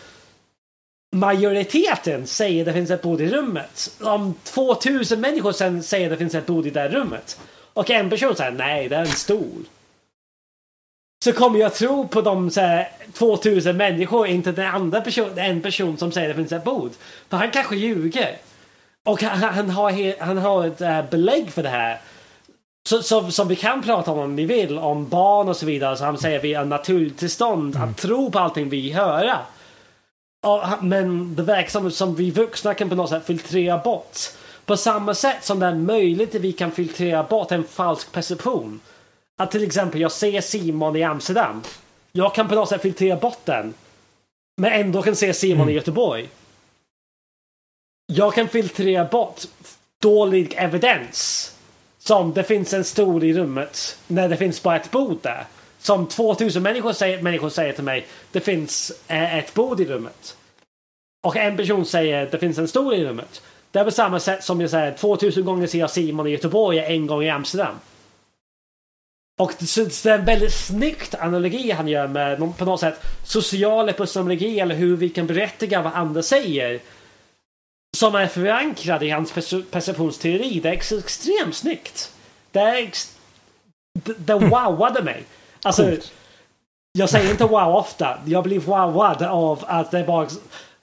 majoriteten 1.11 2.27
säger 2.27 2.65
det 2.65 2.73
finns 2.73 2.91
ett 2.91 3.01
bord 3.01 3.21
i 3.21 3.29
rummet. 3.29 3.91
Om 4.01 4.33
2000 4.43 5.21
människor 5.21 5.51
sen 5.51 5.83
säger 5.83 6.09
det 6.09 6.17
finns 6.17 6.35
ett 6.35 6.45
bord 6.45 6.65
i 6.65 6.69
det 6.69 6.89
rummet. 6.89 7.39
Och 7.73 7.89
en 7.89 8.09
person 8.09 8.35
säger 8.35 8.51
nej, 8.51 8.89
det 8.89 8.95
är 8.95 9.01
en 9.01 9.07
stol. 9.07 9.65
Så 11.23 11.33
kommer 11.33 11.59
jag 11.59 11.73
tro 11.73 12.07
på 12.07 12.21
de 12.21 12.51
så 12.51 12.61
här, 12.61 12.89
2000 13.13 13.77
människor, 13.77 14.27
inte 14.27 14.51
den 14.51 14.75
andra 14.75 15.01
person, 15.01 15.37
en 15.37 15.61
person 15.61 15.97
som 15.97 16.11
säger 16.11 16.27
det 16.27 16.35
finns 16.35 16.51
ett 16.51 16.63
bord. 16.63 16.91
För 17.29 17.37
han 17.37 17.51
kanske 17.51 17.75
ljuger. 17.75 18.37
Och 19.05 19.21
han, 19.23 19.53
han 19.53 19.69
har, 19.69 20.21
han 20.23 20.37
har 20.37 20.67
ett 20.67 20.81
äh, 20.81 21.01
belägg 21.09 21.51
för 21.51 21.63
det 21.63 21.69
här. 21.69 21.99
Så, 22.89 23.01
så, 23.01 23.31
som 23.31 23.47
vi 23.47 23.55
kan 23.55 23.81
prata 23.81 24.11
om 24.11 24.19
om 24.19 24.35
vi 24.35 24.45
vill, 24.45 24.77
om 24.77 25.09
barn 25.09 25.49
och 25.49 25.57
så 25.57 25.65
vidare. 25.65 25.97
Så 25.97 26.05
han 26.05 26.17
säger 26.17 26.37
att 26.37 26.43
vi 26.43 26.53
är 26.53 26.65
naturtillstånd 26.65 27.75
mm. 27.75 27.89
att 27.89 27.97
tro 27.97 28.31
på 28.31 28.39
allting 28.39 28.69
vi 28.69 28.91
hör 28.91 29.37
men 30.81 31.35
det 31.35 31.43
verkar 31.43 31.69
som, 31.69 31.91
som 31.91 32.15
vi 32.15 32.31
vuxna 32.31 32.73
kan 32.73 32.89
på 32.89 32.95
något 32.95 33.09
sätt 33.09 33.25
filtrera 33.25 33.77
bort. 33.77 34.17
På 34.65 34.77
samma 34.77 35.13
sätt 35.13 35.43
som 35.43 35.59
det 35.59 35.65
är 35.65 35.75
möjligt 35.75 36.35
att 36.35 36.41
vi 36.41 36.51
kan 36.51 36.71
filtrera 36.71 37.23
bort 37.23 37.51
en 37.51 37.63
falsk 37.63 38.11
perception. 38.11 38.79
Att 39.37 39.51
till 39.51 39.63
exempel 39.63 40.01
jag 40.01 40.11
ser 40.11 40.41
Simon 40.41 40.95
i 40.95 41.03
Amsterdam. 41.03 41.63
Jag 42.11 42.35
kan 42.35 42.47
på 42.47 42.55
något 42.55 42.69
sätt 42.69 42.81
filtrera 42.81 43.15
bort 43.15 43.45
den. 43.45 43.73
Men 44.57 44.71
ändå 44.73 45.01
kan 45.01 45.15
se 45.15 45.33
Simon 45.33 45.61
mm. 45.61 45.69
i 45.69 45.73
Göteborg. 45.73 46.29
Jag 48.05 48.33
kan 48.33 48.47
filtrera 48.47 49.05
bort 49.05 49.41
dålig 50.01 50.53
evidens. 50.57 51.45
Som 51.99 52.33
det 52.33 52.43
finns 52.43 52.73
en 52.73 52.83
stol 52.83 53.23
i 53.23 53.33
rummet 53.33 53.97
när 54.07 54.29
det 54.29 54.37
finns 54.37 54.63
bara 54.63 54.75
ett 54.75 54.91
bord 54.91 55.17
där. 55.21 55.45
Som 55.79 56.07
2000 56.07 56.63
människor 56.63 56.93
säger, 56.93 57.21
människor 57.21 57.49
säger 57.49 57.73
till 57.73 57.83
mig, 57.83 58.07
det 58.31 58.39
finns 58.39 58.91
eh, 59.07 59.37
ett 59.37 59.53
bord 59.53 59.79
i 59.79 59.85
rummet. 59.85 60.37
Och 61.23 61.37
en 61.37 61.57
person 61.57 61.85
säger, 61.85 62.27
det 62.31 62.39
finns 62.39 62.57
en 62.57 62.67
stol 62.67 62.93
i 62.93 63.05
rummet. 63.05 63.41
Det 63.71 63.79
är 63.79 63.83
på 63.83 63.91
samma 63.91 64.19
sätt 64.19 64.43
som 64.43 64.61
jag 64.61 64.69
säger, 64.69 64.97
2000 64.97 65.45
gånger 65.45 65.67
ser 65.67 65.79
jag 65.79 65.91
Simon 65.91 66.27
i 66.27 66.31
Göteborg 66.31 66.79
en 66.79 67.07
gång 67.07 67.23
i 67.23 67.29
Amsterdam. 67.29 67.75
Och 69.39 69.53
det 69.59 69.77
är 70.05 70.19
en 70.19 70.25
väldigt 70.25 70.53
snyggt 70.53 71.15
analogi 71.15 71.71
han 71.71 71.87
gör 71.87 72.07
med 72.07 72.57
på 72.57 72.65
något 72.65 72.79
sätt 72.79 73.01
social 73.23 73.89
epistemologi 73.89 74.59
eller 74.59 74.75
hur 74.75 74.97
vi 74.97 75.09
kan 75.09 75.27
berättiga 75.27 75.81
vad 75.81 75.93
andra 75.93 76.23
säger. 76.23 76.79
Som 77.97 78.15
är 78.15 78.27
förankrad 78.27 79.03
i 79.03 79.09
hans 79.09 79.31
perceptionsteori. 79.71 80.59
Det 80.59 80.69
är 80.69 80.73
extremt 80.73 81.55
snyggt. 81.55 82.13
Det 82.51 82.59
är... 82.59 82.75
Ex 82.75 83.15
det, 83.93 84.13
det 84.17 84.33
wowade 84.33 85.03
mig. 85.03 85.23
Alltså, 85.63 85.83
Coolt. 85.83 86.11
jag 86.91 87.09
säger 87.09 87.31
inte 87.31 87.45
wow 87.45 87.75
ofta. 87.75 88.17
Jag 88.25 88.43
blir 88.43 88.59
wowad 88.59 89.23
av 89.23 89.63
att 89.67 89.91
det 89.91 90.03
bara 90.03 90.27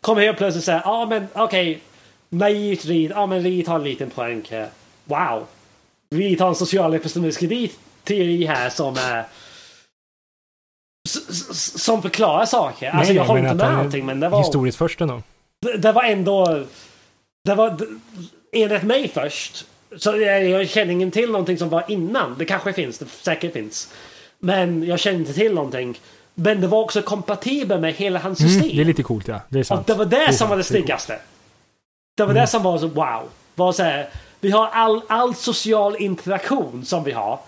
kommer 0.01 0.23
helt 0.23 0.39
plötsligt 0.39 0.65
säga 0.65 0.83
ja 0.85 0.91
ah, 0.91 1.07
men 1.07 1.29
okej. 1.33 1.71
Okay, 1.71 1.81
naivt 2.29 2.85
Reed. 2.85 3.11
Ja 3.11 3.17
ah, 3.17 3.27
men 3.27 3.43
Reed 3.43 3.69
har 3.69 3.77
en 3.77 3.85
liten 3.85 4.11
poäng 4.11 4.43
här. 4.51 4.69
Wow. 5.05 5.47
Reed 6.15 6.41
har 6.41 6.49
en 6.49 6.55
social 6.55 6.95
epistemologisk 6.95 7.73
teori 8.05 8.47
här 8.47 8.71
som 8.71 8.97
är 8.97 9.25
som 11.77 12.03
förklarar 12.03 12.47
saker. 12.47 12.87
Nej, 12.87 12.99
alltså 12.99 13.13
jag 13.13 13.25
håller 13.25 13.41
inte 13.41 13.55
med 13.55 13.79
allting 13.79 14.07
men 14.07 14.21
det 14.21 14.29
var... 14.29 14.39
Historiskt 14.39 14.79
först 14.79 15.01
ändå. 15.01 15.23
Det, 15.61 15.77
det 15.77 15.93
var 15.93 16.05
ändå... 16.05 16.65
Det 17.45 17.55
var 17.55 17.79
enligt 18.53 18.83
mig 18.83 19.09
först. 19.09 19.67
Så 19.97 20.17
jag, 20.17 20.45
jag 20.45 20.69
känner 20.69 20.93
ingen 20.93 21.11
till 21.11 21.31
någonting 21.31 21.59
som 21.59 21.69
var 21.69 21.85
innan. 21.89 22.35
Det 22.39 22.45
kanske 22.45 22.73
finns, 22.73 22.99
det 22.99 23.07
säkert 23.07 23.53
finns. 23.53 23.93
Men 24.39 24.83
jag 24.83 25.01
känner 25.01 25.19
inte 25.19 25.33
till 25.33 25.55
någonting. 25.55 26.01
Men 26.35 26.61
det 26.61 26.67
var 26.67 26.81
också 26.81 27.03
kompatibelt 27.03 27.81
med 27.81 27.95
hela 27.95 28.19
hans 28.19 28.39
system. 28.39 28.65
Mm, 28.65 28.77
det 28.77 28.83
är 28.83 28.85
lite 28.85 29.03
coolt 29.03 29.29
ja. 29.29 29.41
Det 29.49 29.59
är 29.59 29.63
sant. 29.63 29.81
Och 29.81 29.87
det 29.87 29.99
var 29.99 30.05
det, 30.05 30.17
det 30.17 30.27
som 30.27 30.39
sant, 30.39 30.51
var 30.51 30.57
det 30.57 30.65
snyggaste. 30.65 31.19
Det, 32.17 32.23
var 32.23 32.31
mm. 32.31 32.41
det 32.41 32.47
som 32.47 32.63
var 32.63 32.79
så 32.79 32.89
wow. 32.89 33.23
Var 33.55 33.73
så 33.73 33.83
här, 33.83 34.09
vi 34.41 34.51
har 34.51 34.67
all, 34.67 35.03
all 35.09 35.35
social 35.35 35.97
interaktion 35.97 36.85
som 36.85 37.05
vi 37.05 37.13
har 37.13 37.41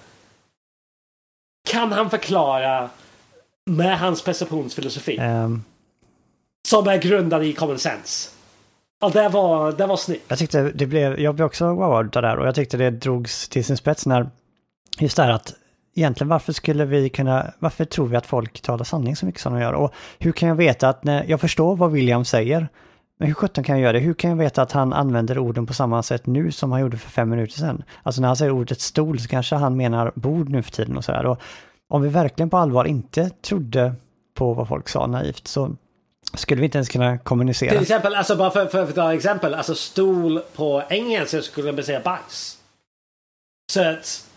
kan 1.68 1.93
han 1.93 2.11
förklara 2.11 2.91
med 3.66 3.99
hans 3.99 4.22
perceptionsfilosofi. 4.22 5.18
Um. 5.18 5.64
Som 6.68 6.89
är 6.89 6.97
grundad 6.97 7.45
i 7.45 7.53
common 7.53 7.78
sense. 7.78 8.30
Och 9.01 9.12
det 9.12 9.28
var, 9.28 9.72
det 9.72 9.86
var 9.86 9.97
snyggt. 9.97 10.24
Jag 10.28 10.39
tyckte 10.39 10.62
det 10.62 10.86
blev, 10.86 11.20
jag 11.20 11.34
blev 11.34 11.47
också 11.47 11.74
wowad 11.74 12.16
av 12.16 12.22
det 12.22 12.28
där 12.28 12.36
och 12.36 12.47
jag 12.47 12.55
tyckte 12.55 12.76
det 12.76 12.91
drogs 12.91 13.49
till 13.49 13.64
sin 13.64 13.76
spets 13.76 14.07
när 14.07 14.30
just 14.99 15.16
det 15.16 15.22
här 15.22 15.30
att 15.30 15.55
egentligen 15.99 16.28
varför 16.28 16.53
skulle 16.53 16.84
vi 16.84 17.09
kunna, 17.09 17.53
varför 17.59 17.84
tror 17.84 18.07
vi 18.07 18.16
att 18.16 18.26
folk 18.26 18.61
talar 18.61 18.84
sanning 18.84 19.16
så 19.16 19.26
mycket 19.26 19.40
som 19.40 19.55
de 19.55 19.61
gör? 19.61 19.72
Och 19.72 19.94
hur 20.18 20.32
kan 20.32 20.49
jag 20.49 20.57
veta 20.57 20.88
att 20.88 21.05
när 21.05 21.24
jag 21.24 21.40
förstår 21.40 21.76
vad 21.76 21.92
William 21.92 22.24
säger, 22.24 22.68
men 23.18 23.28
hur 23.28 23.34
sjutton 23.34 23.64
kan 23.64 23.74
jag 23.74 23.82
göra 23.82 23.92
det? 23.92 23.99
Hur 23.99 24.14
kan 24.14 24.30
jag 24.30 24.36
veta 24.36 24.62
att 24.62 24.72
han 24.72 24.92
använder 24.92 25.38
orden 25.38 25.66
på 25.66 25.74
samma 25.74 26.03
sätt 26.03 26.26
nu 26.26 26.53
som 26.53 26.72
han 26.72 26.80
gjorde 26.80 26.96
för 26.96 27.11
fem 27.11 27.28
minuter 27.28 27.55
sedan? 27.55 27.82
Alltså 28.03 28.20
när 28.20 28.28
han 28.28 28.36
säger 28.36 28.53
ordet 28.53 28.80
stol 28.80 29.20
så 29.20 29.28
kanske 29.28 29.57
han 29.57 29.76
menar 29.76 30.12
bord 30.14 30.49
nu 30.49 30.62
för 30.62 30.70
tiden 30.70 30.96
och 30.96 31.05
sådär. 31.05 31.26
Och 31.26 31.40
om 31.88 32.03
vi 32.03 32.09
verkligen 32.09 32.51
på 32.51 32.57
allvar 32.57 32.84
inte 32.84 33.30
trodde 33.30 33.94
på 34.34 34.55
vad 34.55 34.68
folk 34.68 34.88
sa 34.88 35.07
naivt 35.07 35.49
så 35.49 35.76
skulle 36.34 36.61
vi 36.61 36.64
inte 36.64 36.78
ens 36.78 36.88
kunna 36.88 37.18
kommunicera. 37.18 37.70
Till 37.70 37.82
exempel, 37.82 38.14
alltså 38.14 38.36
bara 38.36 38.51
för, 38.51 38.66
för, 38.66 38.70
för 38.70 38.88
att 38.88 38.94
ta 38.94 39.14
exempel, 39.14 39.55
alltså 39.55 39.74
stol 39.74 40.40
på 40.57 40.82
engelska 40.88 41.42
skulle 41.42 41.72
man 41.72 41.82
säga 41.82 42.01
bajs. 42.01 42.59
Så 43.72 43.88
att, 43.88 44.28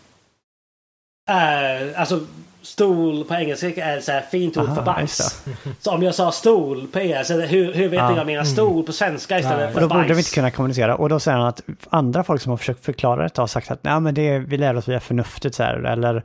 uh, 1.30 2.00
alltså 2.00 2.20
stol 2.62 3.24
på 3.24 3.34
engelska 3.34 3.84
är 3.84 4.00
så 4.00 4.12
här 4.12 4.20
fint 4.20 4.56
ord 4.56 4.74
för 4.74 4.82
bajs. 4.82 5.44
Så 5.80 5.90
om 5.90 6.02
jag 6.02 6.14
sa 6.14 6.32
stol 6.32 6.86
på 6.86 6.98
engelska, 6.98 7.34
hur, 7.34 7.72
hur 7.72 7.88
vet 7.88 8.00
ja. 8.00 8.16
jag 8.16 8.26
menar 8.26 8.44
stol 8.44 8.84
på 8.84 8.92
svenska 8.92 9.38
istället 9.38 9.60
ja, 9.60 9.72
för 9.72 9.80
då 9.80 9.88
bajs? 9.88 9.98
Då 9.98 10.02
borde 10.02 10.14
vi 10.14 10.20
inte 10.20 10.34
kunna 10.34 10.50
kommunicera. 10.50 10.96
Och 10.96 11.08
då 11.08 11.20
säger 11.20 11.38
han 11.38 11.46
att 11.46 11.62
andra 11.90 12.24
folk 12.24 12.42
som 12.42 12.50
har 12.50 12.56
försökt 12.56 12.84
förklara 12.84 13.22
detta 13.22 13.42
har 13.42 13.46
sagt 13.46 13.70
att 13.70 13.84
Nej, 13.84 14.00
men 14.00 14.14
det, 14.14 14.38
vi 14.38 14.56
lär 14.56 14.76
oss 14.76 14.88
via 14.88 15.00
förnuftet 15.00 15.54
så 15.54 15.62
här. 15.62 15.74
Eller 15.74 16.22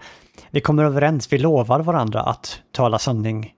vi 0.51 0.61
kommer 0.61 0.83
överens, 0.83 1.33
vi 1.33 1.37
lovar 1.37 1.79
varandra 1.79 2.21
att 2.21 2.59
tala 2.71 2.99
sanning 2.99 3.53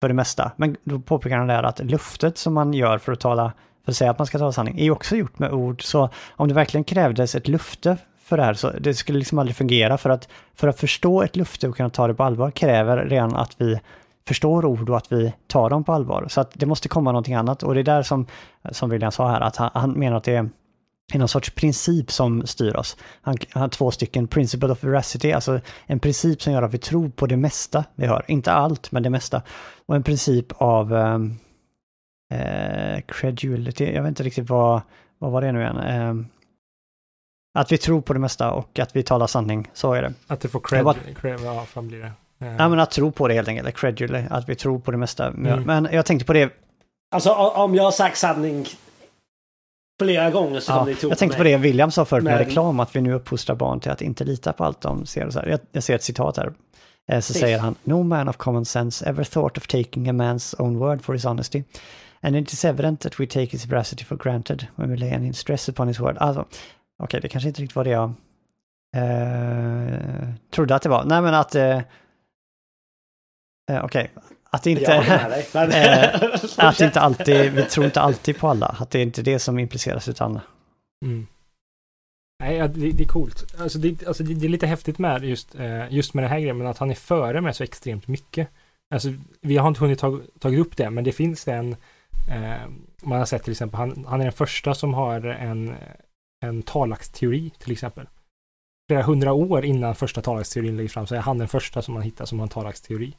för 0.00 0.08
det 0.08 0.14
mesta. 0.14 0.52
Men 0.56 0.76
då 0.84 1.00
påpekar 1.00 1.38
han 1.38 1.46
där 1.46 1.62
att 1.62 1.78
luftet 1.80 2.38
som 2.38 2.54
man 2.54 2.72
gör 2.74 2.98
för 2.98 3.12
att 3.12 3.20
tala, 3.20 3.52
för 3.84 3.92
att 3.92 3.96
säga 3.96 4.10
att 4.10 4.18
man 4.18 4.26
ska 4.26 4.38
tala 4.38 4.52
sanning, 4.52 4.80
är 4.80 4.90
också 4.90 5.16
gjort 5.16 5.38
med 5.38 5.52
ord. 5.52 5.82
Så 5.82 6.10
om 6.30 6.48
det 6.48 6.54
verkligen 6.54 6.84
krävdes 6.84 7.34
ett 7.34 7.48
lufte 7.48 7.96
för 8.28 8.36
det 8.36 8.42
här 8.42 8.54
så 8.54 8.70
det 8.70 8.94
skulle 8.94 9.18
liksom 9.18 9.38
aldrig 9.38 9.56
fungera 9.56 9.98
för 9.98 10.10
att 10.10 10.28
för 10.54 10.68
att 10.68 10.80
förstå 10.80 11.22
ett 11.22 11.36
lufte 11.36 11.68
och 11.68 11.76
kunna 11.76 11.90
ta 11.90 12.06
det 12.06 12.14
på 12.14 12.22
allvar 12.22 12.50
kräver 12.50 12.96
redan 12.96 13.36
att 13.36 13.54
vi 13.58 13.80
förstår 14.28 14.64
ord 14.64 14.90
och 14.90 14.96
att 14.96 15.12
vi 15.12 15.32
tar 15.46 15.70
dem 15.70 15.84
på 15.84 15.92
allvar. 15.92 16.26
Så 16.28 16.40
att 16.40 16.50
det 16.54 16.66
måste 16.66 16.88
komma 16.88 17.12
någonting 17.12 17.34
annat 17.34 17.62
och 17.62 17.74
det 17.74 17.80
är 17.80 17.84
där 17.84 18.02
som, 18.02 18.26
som 18.72 18.90
William 18.90 19.12
sa 19.12 19.28
här, 19.28 19.40
att 19.40 19.56
han, 19.56 19.70
han 19.74 19.90
menar 19.90 20.16
att 20.16 20.24
det 20.24 20.50
är 21.14 21.18
någon 21.18 21.28
sorts 21.28 21.50
princip 21.50 22.10
som 22.10 22.46
styr 22.46 22.76
oss. 22.76 22.96
Han, 23.20 23.36
han 23.50 23.60
har 23.60 23.68
två 23.68 23.90
stycken, 23.90 24.28
principle 24.28 24.68
of 24.68 24.84
veracity, 24.84 25.32
alltså 25.32 25.60
en 25.86 26.00
princip 26.00 26.42
som 26.42 26.52
gör 26.52 26.62
att 26.62 26.74
vi 26.74 26.78
tror 26.78 27.08
på 27.08 27.26
det 27.26 27.36
mesta 27.36 27.84
vi 27.94 28.06
hör. 28.06 28.24
Inte 28.28 28.52
allt, 28.52 28.92
men 28.92 29.02
det 29.02 29.10
mesta. 29.10 29.42
Och 29.86 29.96
en 29.96 30.02
princip 30.02 30.46
av 30.52 30.94
ehm, 30.94 31.38
eh, 32.34 33.00
credulity, 33.08 33.94
jag 33.94 34.02
vet 34.02 34.08
inte 34.08 34.22
riktigt 34.22 34.50
vad, 34.50 34.80
vad 35.18 35.32
var 35.32 35.42
det 35.42 35.52
nu 35.52 35.60
igen? 35.60 35.78
Eh, 35.78 36.14
att 37.54 37.72
vi 37.72 37.78
tror 37.78 38.00
på 38.00 38.12
det 38.12 38.18
mesta 38.18 38.50
och 38.50 38.78
att 38.78 38.96
vi 38.96 39.02
talar 39.02 39.26
sanning, 39.26 39.70
så 39.74 39.92
är 39.92 40.02
det. 40.02 40.12
Att 40.26 40.40
du 40.40 40.48
får 40.48 40.60
cred, 40.60 40.84
bara, 40.84 40.96
cred 41.20 41.40
vad 41.40 41.68
fan 41.68 41.88
blir 41.88 41.98
det? 41.98 42.12
Eh. 42.46 42.56
Ja, 42.58 42.68
men 42.68 42.80
att 42.80 42.90
tro 42.90 43.12
på 43.12 43.28
det 43.28 43.34
helt 43.34 43.48
enkelt, 43.48 43.76
credulity, 43.76 44.26
att 44.30 44.48
vi 44.48 44.54
tror 44.54 44.78
på 44.78 44.90
det 44.90 44.96
mesta. 44.96 45.26
Mm. 45.26 45.62
Men 45.62 45.88
jag 45.92 46.06
tänkte 46.06 46.26
på 46.26 46.32
det. 46.32 46.52
Alltså 47.10 47.32
om 47.32 47.74
jag 47.74 47.82
har 47.82 47.90
sagt 47.90 48.18
sanning 48.18 48.66
flera 50.02 50.30
gånger 50.30 50.60
så 50.60 50.72
ja, 50.72 50.78
kommer 50.78 50.90
ni 50.90 50.96
tro 50.96 51.08
Jag 51.08 51.18
tänkte 51.18 51.36
på, 51.36 51.40
på 51.40 51.44
det 51.44 51.56
William 51.56 51.90
sa 51.90 52.04
förut 52.04 52.24
med 52.24 52.38
reklam, 52.38 52.80
att 52.80 52.96
vi 52.96 53.00
nu 53.00 53.12
uppfostrar 53.12 53.56
barn 53.56 53.80
till 53.80 53.90
att 53.90 54.02
inte 54.02 54.24
lita 54.24 54.52
på 54.52 54.64
allt 54.64 54.80
de 54.80 55.06
ser. 55.06 55.26
Och 55.26 55.32
så 55.32 55.38
här. 55.38 55.46
Jag, 55.46 55.60
jag 55.72 55.82
ser 55.82 55.94
ett 55.94 56.02
citat 56.02 56.36
här. 56.36 56.52
Eh, 57.08 57.20
så 57.20 57.32
säger 57.32 57.58
han, 57.58 57.74
No 57.84 58.02
man 58.02 58.28
of 58.28 58.36
common 58.36 58.64
sense 58.64 59.06
ever 59.06 59.24
thought 59.24 59.58
of 59.58 59.66
taking 59.66 60.08
a 60.08 60.12
man's 60.12 60.54
own 60.58 60.78
word 60.78 61.04
for 61.04 61.12
his 61.12 61.24
honesty. 61.24 61.64
And 62.20 62.36
it 62.36 62.52
is 62.52 62.64
evident 62.64 63.00
that 63.00 63.20
we 63.20 63.26
take 63.26 63.46
his 63.46 63.64
veracity 63.64 64.04
for 64.04 64.16
granted 64.16 64.66
when 64.76 64.90
we 64.90 64.96
lay 64.96 65.10
any 65.12 65.32
stress 65.32 65.68
upon 65.68 65.88
his 65.88 66.00
word. 66.00 66.16
Alltså, 66.18 66.44
okej, 66.98 67.04
okay, 67.04 67.20
det 67.20 67.28
kanske 67.28 67.48
inte 67.48 67.62
riktigt 67.62 67.76
var 67.76 67.84
det 67.84 67.90
jag 67.90 68.12
eh, 68.96 70.28
trodde 70.50 70.74
att 70.74 70.82
det 70.82 70.88
var. 70.88 71.04
Nej, 71.04 71.22
men 71.22 71.34
att... 71.34 71.54
Eh, 71.54 71.76
eh 71.76 71.82
okej, 73.68 73.84
okay. 73.84 74.08
att 74.50 74.62
det 74.62 74.70
inte... 74.70 74.84
Dig. 74.84 75.46
Men- 75.54 75.72
Eh, 75.72 76.20
att 76.68 76.80
inte 76.80 77.00
alltid, 77.00 77.52
vi 77.52 77.62
tror 77.62 77.86
inte 77.86 78.00
alltid 78.00 78.38
på 78.38 78.48
alla. 78.48 78.66
Att 78.66 78.90
det 78.90 78.98
är 78.98 79.02
inte 79.02 79.22
det 79.22 79.38
som 79.38 79.58
impliceras 79.58 80.08
utan... 80.08 80.40
Mm. 81.04 81.26
Nej, 82.42 82.68
det, 82.68 82.92
det 82.92 83.02
är 83.02 83.08
coolt. 83.08 83.54
Alltså 83.58 83.78
det, 83.78 84.06
alltså 84.06 84.22
det, 84.22 84.34
det 84.34 84.46
är 84.46 84.50
lite 84.50 84.66
häftigt 84.66 84.98
med 84.98 85.24
just, 85.24 85.54
eh, 85.54 85.92
just 85.92 86.14
med 86.14 86.24
den 86.24 86.30
här 86.30 86.40
grejen, 86.40 86.58
men 86.58 86.66
att 86.66 86.78
han 86.78 86.90
är 86.90 86.94
före 86.94 87.40
med 87.40 87.56
så 87.56 87.64
extremt 87.64 88.08
mycket. 88.08 88.48
Alltså, 88.94 89.08
vi 89.40 89.56
har 89.56 89.68
inte 89.68 89.80
hunnit 89.80 89.98
ta, 89.98 90.20
tagit 90.38 90.60
upp 90.60 90.76
det, 90.76 90.90
men 90.90 91.04
det 91.04 91.12
finns 91.12 91.48
en, 91.48 91.76
eh, 92.30 92.68
man 93.02 93.18
har 93.18 93.26
sett 93.26 93.44
till 93.44 93.52
exempel, 93.52 93.78
han, 93.78 94.04
han 94.08 94.20
är 94.20 94.24
den 94.24 94.32
första 94.32 94.74
som 94.74 94.94
har 94.94 95.24
en, 95.24 95.74
en 96.46 96.62
talaxteori 96.62 97.52
till 97.58 97.72
exempel. 97.72 98.06
Flera 98.90 99.02
hundra 99.02 99.32
år 99.32 99.64
innan 99.64 99.94
första 99.94 100.22
talaxteorin 100.22 100.76
lägger 100.76 100.88
fram 100.88 101.06
så 101.06 101.14
är 101.14 101.20
han 101.20 101.38
den 101.38 101.48
första 101.48 101.82
som 101.82 101.94
man 101.94 102.02
hittar 102.02 102.24
som 102.24 102.38
har 102.38 102.46
en 102.46 102.50
talaxteori. 102.50 103.16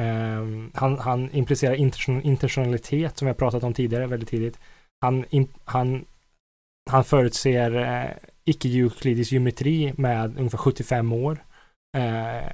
Eh, 0.00 0.44
han, 0.74 0.98
han 0.98 1.30
implicerar 1.30 1.74
intention, 1.74 2.22
intentionalitet 2.22 3.18
som 3.18 3.26
vi 3.26 3.30
har 3.30 3.34
pratat 3.34 3.64
om 3.64 3.74
tidigare 3.74 4.06
väldigt 4.06 4.28
tidigt. 4.28 4.58
Han, 5.00 5.24
han 5.64 6.04
han 6.88 7.04
förutser 7.04 7.74
eh, 7.74 8.10
icke-euklidisk 8.44 9.32
geometri 9.32 9.94
med 9.96 10.38
ungefär 10.38 10.58
75 10.58 11.12
år. 11.12 11.44
Eh, 11.96 12.50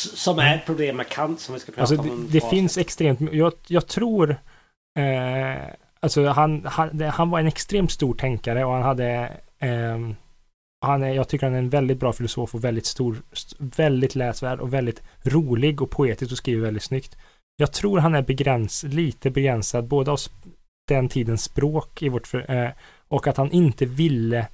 Som 0.00 0.38
är 0.38 0.56
ett 0.56 0.66
problem 0.66 0.96
med 0.96 1.08
Kant 1.08 1.40
som 1.40 1.54
vi 1.54 1.60
ska 1.60 1.72
prata 1.72 1.80
alltså 1.80 2.12
om. 2.12 2.26
det, 2.26 2.32
det 2.32 2.50
finns 2.50 2.78
extremt, 2.78 3.20
jag, 3.32 3.52
jag 3.66 3.86
tror, 3.86 4.30
eh, 4.98 5.68
alltså 6.00 6.26
han, 6.26 6.64
han, 6.66 7.00
han 7.00 7.30
var 7.30 7.40
en 7.40 7.46
extremt 7.46 7.90
stor 7.90 8.14
tänkare 8.14 8.64
och 8.64 8.72
han 8.72 8.82
hade, 8.82 9.32
eh, 9.58 9.98
han 10.80 11.02
är, 11.02 11.10
jag 11.12 11.28
tycker 11.28 11.46
han 11.46 11.54
är 11.54 11.58
en 11.58 11.70
väldigt 11.70 12.00
bra 12.00 12.12
filosof 12.12 12.54
och 12.54 12.64
väldigt 12.64 12.86
stor, 12.86 13.22
väldigt 13.58 14.14
läsvärd 14.14 14.60
och 14.60 14.74
väldigt 14.74 15.02
rolig 15.22 15.82
och 15.82 15.90
poetisk 15.90 16.32
och 16.32 16.38
skriver 16.38 16.62
väldigt 16.62 16.82
snyggt. 16.82 17.16
Jag 17.56 17.72
tror 17.72 17.98
han 17.98 18.14
är 18.14 18.22
begräns, 18.22 18.84
lite 18.84 19.30
begränsad 19.30 19.88
både 19.88 20.10
av 20.10 20.18
den 20.88 21.08
tidens 21.08 21.44
språk 21.44 22.02
i 22.02 22.08
vårt, 22.08 22.34
eh, 22.34 22.68
och 23.08 23.26
att 23.26 23.36
han 23.36 23.52
inte 23.52 23.86
ville 23.86 24.46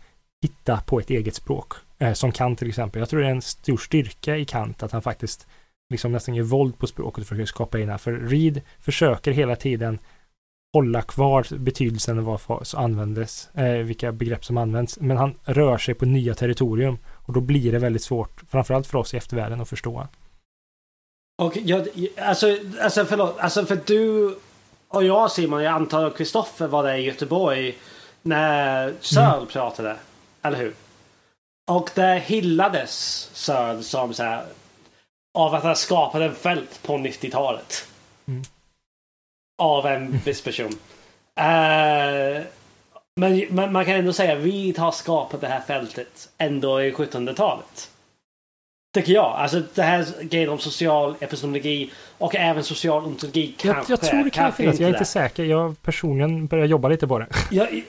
hitta 0.43 0.81
på 0.87 1.01
ett 1.01 1.11
eget 1.11 1.35
språk. 1.35 1.73
Eh, 1.99 2.13
som 2.13 2.33
Kant 2.33 2.59
till 2.59 2.69
exempel. 2.69 3.01
Jag 3.01 3.09
tror 3.09 3.21
det 3.21 3.27
är 3.27 3.31
en 3.31 3.43
stor 3.43 3.77
styrka 3.77 4.37
i 4.37 4.45
Kant 4.45 4.83
att 4.83 4.93
han 4.93 5.03
faktiskt 5.03 5.47
liksom 5.91 6.13
nästan 6.13 6.35
gör 6.35 6.45
våld 6.45 6.79
på 6.79 6.87
språket 6.87 7.27
för 7.27 7.43
att 7.43 7.49
skapa 7.49 7.79
in. 7.79 7.99
För 7.99 8.13
Reed 8.13 8.61
försöker 8.81 9.33
hela 9.33 9.57
tiden 9.57 9.99
hålla 10.75 11.03
kvar 11.03 11.47
betydelsen 11.59 12.19
av 12.19 12.41
vad 12.47 12.67
som 12.67 12.85
användes, 12.85 13.49
eh, 13.55 13.73
vilka 13.73 14.13
begrepp 14.13 14.45
som 14.45 14.57
används. 14.57 15.01
Men 15.01 15.17
han 15.17 15.35
rör 15.45 15.79
sig 15.79 15.95
på 15.95 16.05
nya 16.05 16.35
territorium 16.35 16.99
och 17.27 17.33
då 17.33 17.41
blir 17.41 17.73
det 17.73 17.79
väldigt 17.79 18.03
svårt, 18.03 18.41
framförallt 18.51 18.87
för 18.87 18.99
oss 18.99 19.15
i 19.15 19.17
eftervärlden, 19.17 19.61
att 19.61 19.69
förstå. 19.69 20.07
Och 21.43 21.57
jag, 21.57 21.89
alltså, 22.19 22.57
alltså 22.81 23.05
förlåt, 23.05 23.39
alltså 23.39 23.67
för 23.67 23.79
du 23.87 24.37
och 24.89 25.05
jag 25.05 25.31
Simon, 25.31 25.63
jag 25.63 25.75
antar 25.75 26.05
att 26.05 26.17
Kristoffer 26.17 26.67
var 26.67 26.83
där 26.83 26.95
i 26.95 27.03
Göteborg 27.03 27.75
när 28.23 28.95
Searle 29.01 29.47
pratade, 29.47 29.97
eller 30.43 30.59
hur? 30.59 30.75
Och 31.71 31.91
där 31.95 32.19
hyllades 32.19 33.31
Searle 33.33 33.83
som 33.83 34.15
så 34.15 34.23
här 34.23 34.45
av 35.35 35.55
att 35.55 35.63
han 35.63 35.77
skapade 35.77 36.25
en 36.25 36.35
fält 36.35 36.83
på 36.83 36.93
90-talet. 36.93 37.89
Mm. 38.27 38.43
Av 39.59 39.87
en 39.87 40.19
viss 40.25 40.43
person. 40.43 40.73
Eh, 41.37 42.43
men, 43.17 43.45
men 43.51 43.73
man 43.73 43.85
kan 43.85 43.95
ändå 43.95 44.13
säga 44.13 44.33
att 44.33 44.39
vi 44.39 44.75
har 44.79 44.93
skapat 44.93 45.41
det 45.41 45.47
här 45.47 45.61
fältet 45.61 46.29
ändå 46.39 46.83
i 46.83 46.93
1700-talet. 46.93 47.91
Tycker 48.95 49.13
jag. 49.13 49.25
Alltså 49.37 49.63
det 49.75 49.83
här 49.83 50.07
grejen 50.23 50.49
om 50.49 50.59
social 50.59 51.15
epistemologi 51.21 51.91
och 52.19 52.35
även 52.35 52.65
social 52.65 53.05
ontologi 53.05 53.55
Jag, 53.63 53.75
kanske 53.75 53.93
jag 53.93 54.01
tror 54.01 54.25
det 54.25 54.31
kan 54.31 54.53
finnas, 54.53 54.81
jag 54.81 54.89
är 54.89 54.93
där. 54.93 54.99
inte 54.99 55.11
säker. 55.11 55.45
Jag 55.45 55.83
personligen 55.83 56.47
börjar 56.47 56.67
jobba 56.67 56.89
lite 56.89 57.07
på 57.07 57.19
det. 57.19 57.27
Jag, 57.51 57.83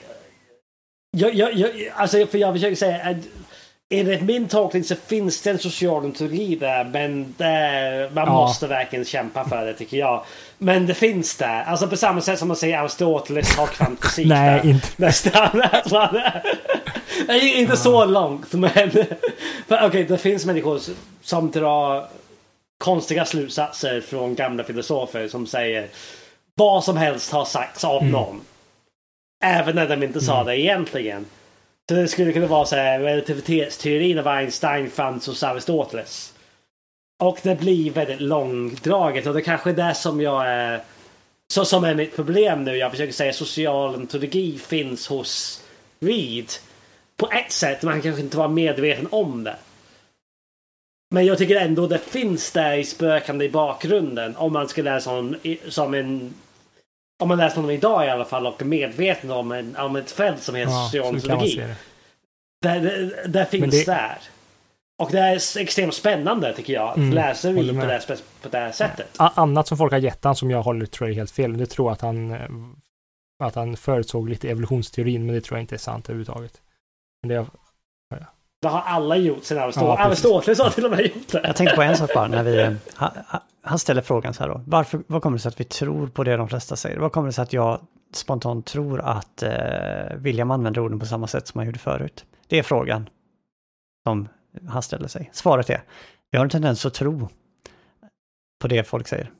jag, 1.10 1.34
jag, 1.34 1.54
jag, 1.54 1.70
alltså 1.94 2.26
för 2.26 2.38
jag 2.38 2.54
försöker 2.54 2.76
säga 2.76 2.96
att 2.96 3.16
enligt 3.90 4.22
min 4.22 4.48
tolkning 4.48 4.84
så 4.84 4.96
finns 4.96 5.42
det 5.42 5.50
en 5.50 5.58
social 5.58 6.04
ontologi 6.04 6.56
där 6.56 6.84
men 6.84 7.34
det, 7.38 8.10
man 8.14 8.24
Ja. 8.26 8.32
måste 8.32 8.66
verkligen 8.66 9.04
kämpa 9.04 9.48
för 9.48 9.66
det 9.66 9.74
tycker 9.74 9.96
jag. 9.96 10.24
Men 10.58 10.86
det 10.86 10.94
finst 10.94 11.38
där. 11.38 11.62
Alltså 11.64 11.88
på 11.88 11.96
samma 11.96 12.20
sätt 12.20 12.38
som 12.38 12.48
man 12.48 12.56
säger 12.56 12.78
Aristoteles 12.78 13.56
har 13.56 13.66
kvantfysik 13.66 14.26
Nej, 14.26 14.60
där. 14.62 14.70
inte. 14.70 14.88
Nästan. 14.96 15.62
Nej, 17.28 17.60
inte 17.60 17.76
så 17.76 18.04
långt 18.04 18.52
men... 18.52 18.90
Okej, 19.68 20.04
det 20.04 20.18
finns 20.18 20.46
människor 20.46 20.80
som 21.22 21.50
drar 21.50 22.06
konstiga 22.78 23.24
slutsatser 23.24 24.00
från 24.00 24.34
gamla 24.34 24.64
filosofer 24.64 25.28
som 25.28 25.46
säger 25.46 25.88
vad 26.54 26.84
som 26.84 26.96
helst 26.96 27.32
har 27.32 27.44
sagts 27.44 27.84
av 27.84 28.00
Mm. 28.00 28.12
någon. 28.12 28.40
Även 29.44 29.74
när 29.74 29.88
de 29.88 30.02
inte 30.02 30.20
sa 30.20 30.34
Mm. 30.34 30.46
det 30.46 30.60
egentligen. 30.60 31.26
Så 31.88 31.94
det 31.94 32.08
skulle 32.08 32.32
kunna 32.32 32.46
vara 32.46 32.66
så 32.66 32.76
här 32.76 33.00
relativitetsteorin 33.00 34.18
av 34.18 34.28
Einstein 34.28 34.90
fanns 34.90 35.26
hos 35.26 35.42
Aristoteles. 35.42 36.32
Och 37.18 37.38
det 37.42 37.60
blir 37.60 37.90
väldigt 37.90 38.20
långdraget 38.20 39.26
och 39.26 39.34
det 39.34 39.42
kanske 39.42 39.70
är 39.70 39.74
det 39.74 39.94
som 39.94 40.20
jag 40.20 40.46
är... 40.46 40.80
Så 41.52 41.64
som 41.64 41.84
är 41.84 41.94
mitt 41.94 42.16
problem 42.16 42.64
nu. 42.64 42.76
Jag 42.76 42.90
försöker 42.90 43.12
säga 43.12 43.32
social 43.32 43.94
ontologi 43.94 44.58
finns 44.58 45.08
hos 45.08 45.62
Reed. 46.00 46.52
På 47.16 47.30
ett 47.30 47.52
sätt, 47.52 47.82
man 47.82 48.02
kanske 48.02 48.22
inte 48.22 48.36
var 48.36 48.48
medveten 48.48 49.08
om 49.10 49.44
det. 49.44 49.56
Men 51.10 51.26
jag 51.26 51.38
tycker 51.38 51.56
ändå 51.56 51.86
det 51.86 51.98
finns 51.98 52.52
där 52.52 52.76
i 52.76 52.84
spökande 52.84 53.44
i 53.44 53.50
bakgrunden. 53.50 54.36
Om 54.36 54.52
man 54.52 54.68
ska 54.68 54.82
läsa 54.82 55.10
som, 55.10 55.36
som 55.68 55.94
en... 55.94 56.34
Om 57.18 57.28
man 57.28 57.38
läser 57.38 57.56
honom 57.56 57.70
idag 57.70 58.06
i 58.06 58.10
alla 58.10 58.24
fall 58.24 58.46
och 58.46 58.62
är 58.62 58.64
medveten 58.66 59.30
om, 59.30 59.52
en, 59.52 59.76
om 59.76 59.96
ett 59.96 60.10
fält 60.10 60.42
som 60.42 60.54
heter 60.54 60.72
Ja, 60.96 61.12
social. 61.12 61.48
Där, 62.62 62.80
där, 62.80 63.28
där 63.28 63.44
finns 63.44 63.70
det- 63.70 63.84
där. 63.92 64.18
Och 65.02 65.10
det 65.12 65.18
är 65.18 65.58
extremt 65.58 65.94
spännande 65.94 66.52
tycker 66.54 66.72
jag. 66.72 66.88
Att 66.88 66.96
Mm, 66.96 67.12
läsa 67.12 67.48
på 67.48 67.62
det, 67.62 67.72
här 67.72 68.16
på 68.42 68.48
det 68.48 68.58
här 68.58 68.72
sättet. 68.72 69.08
Annat 69.16 69.68
som 69.68 69.78
folk 69.78 69.92
har 69.92 69.98
gett 69.98 70.24
han 70.24 70.36
som 70.36 70.50
jag 70.50 70.62
håller 70.62 70.86
tror 70.86 71.08
jag 71.08 71.12
är 71.12 71.16
helt 71.20 71.30
fel. 71.30 71.58
Det 71.58 71.66
tror 71.66 71.92
att 71.92 72.00
han 72.00 72.30
eh, 72.30 72.40
att 73.44 73.54
han 73.54 73.76
förutsåg 73.76 74.28
lite 74.28 74.48
evolutionsteorin, 74.50 75.26
men 75.26 75.34
det 75.34 75.40
tror 75.40 75.58
jag 75.58 75.62
inte 75.62 75.74
är 75.74 75.78
sant 75.78 76.04
överhuvudtaget. 76.08 76.60
Men 77.22 77.28
det, 77.28 77.46
Det 78.62 78.68
har 78.68 78.80
alla 78.80 79.16
gjort 79.16 79.44
sen 79.44 79.58
Aristoteles. 79.58 79.98
Ja. 79.98 80.04
Aristoteles 80.04 80.58
har 80.58 80.70
till 80.70 80.84
och 80.84 80.90
med 80.90 81.00
gjort 81.00 81.28
det. 81.32 81.40
Jag 81.44 81.56
tänkte 81.56 81.76
på 81.76 81.82
en 81.82 81.96
sak 81.96 82.14
bara 82.14 82.28
när 82.28 82.42
vi... 82.42 82.76
Han, 82.94 83.10
han 83.62 83.78
ställer 83.78 84.02
frågan 84.02 84.34
så 84.34 84.42
här 84.42 84.50
då. 84.50 84.60
Varför, 84.66 85.00
vad 85.06 85.22
kommer 85.22 85.36
det 85.36 85.42
sig 85.42 85.48
att 85.48 85.60
vi 85.60 85.64
tror 85.64 86.06
på 86.06 86.24
det 86.24 86.36
de 86.36 86.48
flesta 86.48 86.76
säger? 86.76 86.98
Vad 86.98 87.12
kommer 87.12 87.26
det 87.26 87.32
sig 87.32 87.42
att 87.42 87.52
jag 87.52 87.80
spontant 88.12 88.66
tror 88.66 89.00
att 89.00 89.42
eh, 89.42 90.16
William 90.16 90.50
använder 90.50 90.80
orden 90.80 91.00
på 91.00 91.06
samma 91.06 91.26
sätt 91.26 91.48
som 91.48 91.58
han 91.58 91.66
gjorde 91.66 91.78
förut? 91.78 92.24
Det 92.46 92.58
är 92.58 92.62
frågan 92.62 93.08
som 94.06 94.28
han 94.68 94.82
ställer 94.82 95.08
sig. 95.08 95.30
Svaret 95.32 95.70
är, 95.70 95.82
jag 96.30 96.40
har 96.40 96.44
en 96.44 96.50
tendens 96.50 96.86
att 96.86 96.94
tro 96.94 97.28
på 98.60 98.68
det 98.68 98.84
folk 98.84 99.08
säger. 99.08 99.30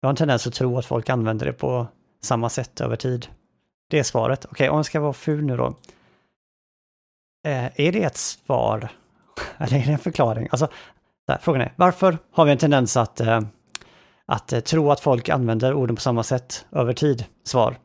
Jag 0.00 0.06
har 0.06 0.10
en 0.10 0.16
tendens 0.16 0.46
att 0.46 0.54
tro 0.54 0.78
att 0.78 0.86
folk 0.86 1.08
använder 1.08 1.46
det 1.46 1.52
på 1.52 1.86
samma 2.22 2.48
sätt 2.48 2.80
över 2.80 2.96
tid. 2.96 3.26
Det 3.90 3.98
är 3.98 4.02
svaret. 4.02 4.44
Okej, 4.50 4.68
om 4.68 4.76
jag 4.76 4.86
ska 4.86 5.00
vara 5.00 5.12
ful 5.12 5.44
nu 5.44 5.56
då. 5.56 5.74
Eh, 7.46 7.64
är 7.80 7.92
det 7.92 8.02
ett 8.02 8.16
svar? 8.16 8.88
Eller 9.58 9.76
är 9.78 9.86
det 9.86 9.92
en 9.92 9.98
förklaring? 9.98 10.48
Alltså, 10.50 10.66
så 11.26 11.32
här, 11.32 11.38
frågan 11.42 11.62
är, 11.62 11.72
varför 11.76 12.18
har 12.32 12.44
vi 12.44 12.52
en 12.52 12.58
tendens 12.58 12.96
att, 12.96 13.20
eh, 13.20 13.40
att 14.26 14.52
eh, 14.52 14.60
tro 14.60 14.90
att 14.90 15.00
folk 15.00 15.28
använder 15.28 15.74
orden 15.74 15.96
på 15.96 16.02
samma 16.02 16.22
sätt 16.22 16.66
över 16.72 16.92
tid? 16.92 17.24
Svar. 17.44 17.76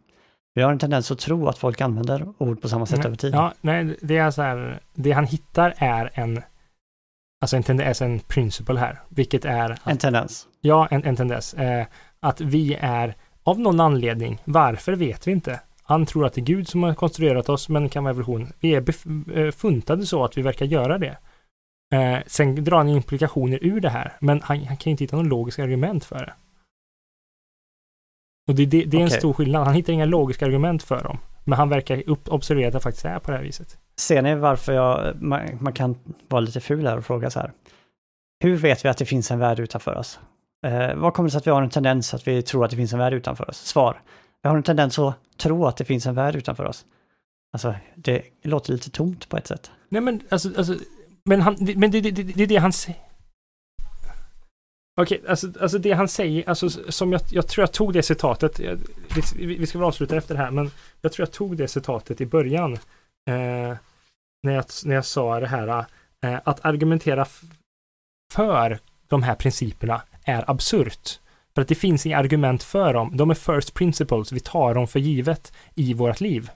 Vi 0.53 0.61
har 0.61 0.71
en 0.71 0.79
tendens 0.79 1.11
att 1.11 1.19
tro 1.19 1.47
att 1.47 1.57
folk 1.57 1.81
använder 1.81 2.33
ord 2.37 2.61
på 2.61 2.69
samma 2.69 2.85
sätt 2.85 2.97
Nej, 2.97 3.07
över 3.07 3.17
tid. 3.17 3.33
Ja, 3.33 3.53
nej, 3.61 3.97
det 4.01 4.17
är 4.17 4.31
så 4.31 4.41
här, 4.41 4.79
det 4.93 5.11
han 5.11 5.25
hittar 5.25 5.73
är 5.77 6.09
en, 6.13 6.41
alltså 7.41 7.57
en 7.57 7.63
tendens, 7.63 8.01
en 8.01 8.19
principle 8.19 8.79
här, 8.79 9.01
vilket 9.09 9.45
är, 9.45 9.69
att, 9.69 9.87
En 9.87 9.97
tendens. 9.97 10.47
ja, 10.61 10.87
en, 10.91 11.03
en 11.03 11.15
tendens, 11.15 11.53
eh, 11.53 11.85
att 12.19 12.41
vi 12.41 12.77
är, 12.81 13.15
av 13.43 13.59
någon 13.59 13.79
anledning, 13.79 14.41
varför 14.45 14.93
vet 14.93 15.27
vi 15.27 15.31
inte. 15.31 15.59
Han 15.87 16.05
tror 16.05 16.25
att 16.25 16.33
det 16.33 16.41
är 16.41 16.45
Gud 16.45 16.67
som 16.67 16.83
har 16.83 16.93
konstruerat 16.93 17.49
oss, 17.49 17.69
men 17.69 17.83
det 17.83 17.89
kan 17.89 18.03
vara 18.03 18.11
evolution. 18.11 18.53
Vi 18.59 18.75
är 18.75 18.83
eh, 19.37 19.51
funtade 19.51 20.05
så 20.05 20.23
att 20.23 20.37
vi 20.37 20.41
verkar 20.41 20.65
göra 20.65 20.97
det. 20.97 21.17
Eh, 21.93 22.17
sen 22.27 22.63
drar 22.63 22.77
han 22.77 22.89
implikationer 22.89 23.59
ur 23.61 23.79
det 23.79 23.89
här, 23.89 24.13
men 24.19 24.41
han, 24.41 24.63
han 24.63 24.77
kan 24.77 24.91
inte 24.91 25.03
hitta 25.03 25.15
någon 25.15 25.29
logisk 25.29 25.59
argument 25.59 26.05
för 26.05 26.15
det. 26.15 26.33
Och 28.47 28.55
det, 28.55 28.65
det, 28.65 28.83
det 28.83 28.97
är 28.97 29.01
en 29.01 29.09
stor 29.09 29.33
skillnad. 29.33 29.65
Han 29.65 29.75
hittar 29.75 29.93
inga 29.93 30.05
logiska 30.05 30.45
argument 30.45 30.83
för 30.83 31.03
dem. 31.03 31.17
Men 31.43 31.57
han 31.57 31.69
verkar 31.69 32.03
observera 32.33 32.67
att 32.67 32.73
det 32.73 32.79
faktiskt 32.79 33.05
är 33.05 33.19
på 33.19 33.31
det 33.31 33.37
här 33.37 33.43
viset. 33.43 33.77
Ser 33.99 34.21
ni 34.21 34.35
varför 34.35 34.73
jag, 34.73 35.21
man, 35.21 35.41
man 35.59 35.73
kan 35.73 35.95
vara 36.27 36.39
lite 36.39 36.59
ful 36.59 36.87
här 36.87 36.97
och 36.97 37.05
fråga 37.05 37.29
så 37.29 37.39
här. 37.39 37.51
Hur 38.39 38.55
vet 38.55 38.85
vi 38.85 38.89
att 38.89 38.97
det 38.97 39.05
finns 39.05 39.31
en 39.31 39.39
värld 39.39 39.59
utanför 39.59 39.95
oss? 39.95 40.19
Eh, 40.65 40.95
vad 40.95 41.13
kommer 41.13 41.27
det 41.27 41.31
sig 41.31 41.37
att 41.37 41.47
vi 41.47 41.51
har 41.51 41.61
en 41.61 41.69
tendens 41.69 42.13
att 42.13 42.27
vi 42.27 42.41
tror 42.41 42.65
att 42.65 42.71
det 42.71 42.77
finns 42.77 42.93
en 42.93 42.99
värld 42.99 43.13
utanför 43.13 43.49
oss? 43.49 43.57
Svar. 43.57 44.01
Jag 44.45 44.49
har 44.51 44.57
en 44.57 44.63
tendens 44.63 44.99
att 44.99 45.15
tro 45.37 45.65
att 45.65 45.77
det 45.77 45.85
finns 45.85 46.05
en 46.05 46.15
värld 46.15 46.35
utanför 46.35 46.65
oss. 46.65 46.85
Alltså, 47.53 47.75
det 47.95 48.21
låter 48.41 48.73
lite 48.73 48.89
tomt 48.89 49.29
på 49.29 49.37
ett 49.37 49.47
sätt. 49.47 49.71
Nej 49.89 50.01
men 50.01 50.21
alltså, 50.29 50.49
alltså 50.57 50.75
men, 51.23 51.41
han, 51.41 51.55
det- 51.59 51.75
men 51.75 51.91
det, 51.91 51.97
är 51.97 52.01
det, 52.01 52.11
det 52.11 52.43
är 52.43 52.47
det 52.47 52.57
han 52.57 52.73
säger. 52.73 52.99
Okej, 55.01 55.23
alltså, 55.27 55.47
alltså 55.61 55.77
det 55.77 55.91
han 55.91 56.07
säger, 56.07 56.49
alltså 56.49 56.69
som 56.69 57.11
jag, 57.11 57.21
jag 57.31 57.47
tror 57.47 57.61
jag 57.63 57.71
tog 57.71 57.93
det 57.93 58.03
citatet, 58.03 58.59
eh, 58.59 58.65
jag, 58.65 58.77
vi, 59.35 59.45
vi 59.57 59.67
ska 59.67 59.77
väl 59.77 59.87
avsluta 59.87 60.17
efter 60.17 60.35
det 60.35 60.41
här, 60.41 60.51
men 60.51 60.71
jag 61.01 61.11
tror 61.11 61.27
jag 61.27 61.33
tog 61.33 61.57
det 61.57 61.67
citatet 61.67 62.21
i 62.21 62.25
början. 62.25 62.73
Eh, 62.73 63.77
när, 64.43 64.51
jag, 64.53 64.65
när 64.85 64.95
jag 64.95 65.05
sa 65.05 65.39
det 65.39 65.47
här, 65.47 65.85
eh, 66.25 66.39
att 66.43 66.65
argumentera 66.65 67.27
för 68.33 68.79
de 69.07 69.23
här 69.23 69.35
principerna 69.35 70.01
är 70.23 70.49
absurt. 70.49 71.19
För 71.55 71.61
att 71.61 71.67
det 71.67 71.75
finns 71.75 72.05
inga 72.05 72.17
argument 72.17 72.63
för 72.63 72.93
dem. 72.93 73.17
De 73.17 73.29
är 73.29 73.33
first 73.35 73.73
principles, 73.73 74.31
vi 74.31 74.39
tar 74.39 74.73
dem 74.73 74.87
för 74.87 74.99
givet 74.99 75.53
i 75.75 75.93
vårt 75.93 76.21
liv. 76.21 76.49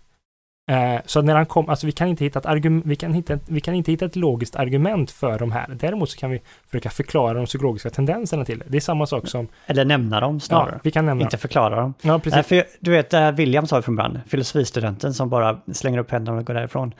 Eh, 0.71 1.01
så 1.05 1.21
när 1.21 1.35
han 1.35 1.45
kom, 1.45 1.69
alltså 1.69 1.85
vi 1.85 1.91
kan 1.91 2.07
inte 2.07 2.23
hitta 2.23 2.39
ett 2.39 2.45
argument, 2.45 2.85
vi 2.85 2.95
kan, 2.95 3.13
hitta, 3.13 3.39
vi 3.47 3.61
kan 3.61 3.73
inte 3.73 3.91
hitta 3.91 4.05
ett 4.05 4.15
logiskt 4.15 4.55
argument 4.55 5.11
för 5.11 5.39
de 5.39 5.51
här. 5.51 5.67
Däremot 5.79 6.09
så 6.09 6.17
kan 6.17 6.31
vi 6.31 6.41
försöka 6.67 6.89
förklara 6.89 7.33
de 7.33 7.45
psykologiska 7.45 7.89
tendenserna 7.89 8.45
till 8.45 8.59
det. 8.59 8.65
Det 8.67 8.77
är 8.77 8.81
samma 8.81 9.05
sak 9.05 9.27
som, 9.27 9.47
Eller 9.65 9.85
nämna 9.85 10.19
dem 10.19 10.39
snarare. 10.39 10.71
ja, 10.73 10.79
vi 10.83 10.91
kan 10.91 11.05
nämna 11.05 11.23
Inte 11.23 11.37
förklara 11.37 11.75
dem. 11.81 11.93
Ja, 12.01 12.19
precis. 12.19 12.47
för 12.47 12.63
du 12.79 12.91
vet, 12.91 13.13
William 13.39 13.67
sa 13.67 13.81
från 13.81 13.95
början, 13.95 14.19
filosofistudenten 14.27 15.13
som 15.13 15.29
bara 15.29 15.59
slänger 15.73 15.97
upp 15.99 16.11
händerna 16.11 16.37
och 16.37 16.45
går 16.45 16.53
därifrån. 16.53 16.93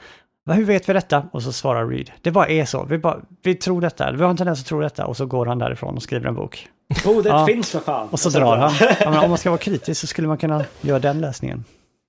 "Va, 0.46 0.54
Hur 0.54 0.64
vet 0.64 0.88
vi 0.88 0.92
detta? 0.92 1.24
Och 1.32 1.42
så 1.42 1.52
svarar 1.52 1.88
Reed. 1.88 2.10
Det 2.22 2.30
bara 2.30 2.46
är 2.48 2.64
så. 2.64 2.84
Vi, 2.84 2.98
bara, 2.98 3.16
vi 3.42 3.54
tror 3.54 3.80
detta, 3.80 4.12
vi 4.12 4.22
har 4.22 4.30
en 4.30 4.36
tendens 4.36 4.60
att 4.60 4.66
tro 4.66 4.80
detta. 4.80 5.06
Och 5.06 5.16
så 5.16 5.26
går 5.26 5.46
han 5.46 5.58
därifrån 5.58 5.94
och 5.96 6.02
skriver 6.02 6.28
en 6.28 6.34
bok. 6.34 6.68
Ordet 7.04 7.32
Ja. 7.32 7.46
finns 7.46 7.70
för 7.70 7.80
fan. 7.80 8.08
Och 8.08 8.20
så 8.20 8.28
drar 8.28 8.56
han. 8.56 8.74
Ja, 9.00 9.10
men 9.10 9.18
om 9.18 9.28
man 9.30 9.38
ska 9.38 9.50
vara 9.50 9.58
kritisk 9.60 10.00
så 10.00 10.06
skulle 10.06 10.28
man 10.28 10.38
kunna 10.38 10.64
göra 10.80 10.98
den 10.98 11.20
läsningen. 11.20 11.64